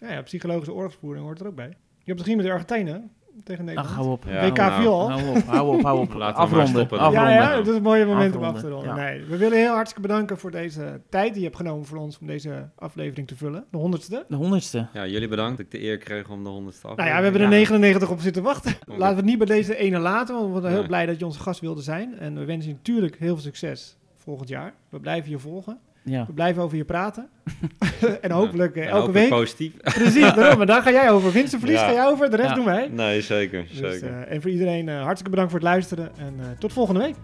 Ja. 0.00 0.12
Ja, 0.12 0.22
psychologische 0.22 0.72
oorlogsvoering 0.74 1.24
hoort 1.24 1.40
er 1.40 1.46
ook 1.46 1.54
bij. 1.54 1.68
Je 1.98 2.12
hebt 2.14 2.26
het 2.26 2.36
met 2.36 2.44
de 2.44 2.52
Argentijnen 2.52 3.10
tegen 3.44 3.64
Nederland. 3.64 3.90
Ach, 3.90 3.96
hou 3.96 4.10
op. 4.10 4.24
Ja, 4.26 4.48
WK 4.48 4.56
nou. 4.56 4.72
Hou 4.72 5.36
op, 5.36 5.44
hou 5.46 5.76
op, 5.76 5.82
hou 5.82 5.98
op. 6.00 6.12
Laten 6.14 6.48
we 6.48 6.50
maar 6.56 6.60
afronden, 6.60 6.88
dan. 6.88 6.98
Ja, 6.98 7.04
afronden. 7.04 7.32
ja, 7.32 7.56
dat 7.56 7.66
is 7.66 7.74
een 7.74 7.82
mooie 7.82 8.04
moment 8.06 8.36
om 8.36 8.42
af 8.42 8.50
te 8.50 8.56
Afronden, 8.56 8.86
ronden. 8.86 9.04
ja. 9.04 9.10
Nee, 9.10 9.24
we 9.24 9.36
willen 9.36 9.58
heel 9.58 9.72
hartstikke 9.72 10.08
bedanken 10.08 10.38
voor 10.38 10.50
deze 10.50 11.00
tijd 11.08 11.28
die 11.28 11.38
je 11.38 11.44
hebt 11.46 11.56
genomen 11.56 11.86
voor 11.86 11.98
ons 11.98 12.18
om 12.18 12.26
deze 12.26 12.68
aflevering 12.76 13.28
te 13.28 13.36
vullen. 13.36 13.64
De 13.70 13.76
honderdste. 13.76 14.24
De 14.28 14.36
honderdste. 14.36 14.86
ja, 14.92 15.06
jullie 15.06 15.28
bedankt 15.28 15.56
dat 15.56 15.66
ik 15.66 15.72
de 15.72 15.82
eer 15.82 15.98
kreeg 15.98 16.30
om 16.30 16.42
de 16.44 16.48
honderdste 16.50 16.88
af 16.88 16.96
Nou 16.96 17.08
ja, 17.08 17.16
we 17.16 17.22
hebben 17.22 17.40
er 17.40 17.46
Ja. 17.46 17.52
99 17.52 18.10
op 18.10 18.20
zitten 18.20 18.42
wachten. 18.42 18.72
Laten 18.86 19.08
we 19.08 19.14
het 19.14 19.24
niet 19.24 19.38
bij 19.38 19.46
deze 19.46 19.76
ene 19.76 19.98
laten, 19.98 20.34
want 20.34 20.54
we 20.54 20.60
zijn 20.60 20.72
heel 20.72 20.86
blij 20.86 21.06
dat 21.06 21.18
je 21.18 21.24
onze 21.24 21.40
gast 21.40 21.60
wilde 21.60 21.82
zijn. 21.82 22.18
En 22.18 22.34
we 22.38 22.44
wensen 22.44 22.70
je 22.70 22.76
natuurlijk 22.76 23.16
heel 23.18 23.34
veel 23.34 23.42
succes 23.44 23.96
volgend 24.16 24.48
jaar. 24.48 24.74
We 24.88 25.00
blijven 25.00 25.30
je 25.30 25.38
volgen. 25.38 25.78
Ja. 26.02 26.26
We 26.26 26.32
blijven 26.32 26.62
over 26.62 26.76
je 26.76 26.84
praten. 26.84 27.28
en 28.20 28.30
hopelijk 28.30 28.76
eh, 28.76 28.82
En 28.82 28.88
elke 28.88 29.00
hopelijk 29.00 29.18
week. 29.28 29.38
positief. 29.38 29.72
Precies, 30.02 30.34
daarom. 30.34 30.56
Maar 30.58 30.66
daar 30.66 30.82
ga 30.82 30.90
jij 30.90 31.10
over. 31.10 31.32
Winst 31.32 31.52
en 31.52 31.58
verlies 31.58 31.78
Ja. 31.78 31.86
ga 31.86 31.92
jij 31.92 32.06
over, 32.06 32.30
de 32.30 32.36
rest 32.36 32.54
doen 32.54 32.64
wij. 32.64 32.88
Nee, 32.92 33.20
zeker. 33.20 33.66
Dus, 33.68 33.78
zeker. 33.92 34.08
eh, 34.10 34.32
en 34.34 34.42
voor 34.42 34.50
iedereen 34.50 34.88
eh, 34.88 34.96
hartstikke 35.02 35.30
bedankt 35.30 35.50
voor 35.50 35.60
het 35.60 35.68
luisteren. 35.68 36.10
En 36.18 36.34
tot 36.58 36.72
volgende 36.72 37.00
week. 37.00 37.14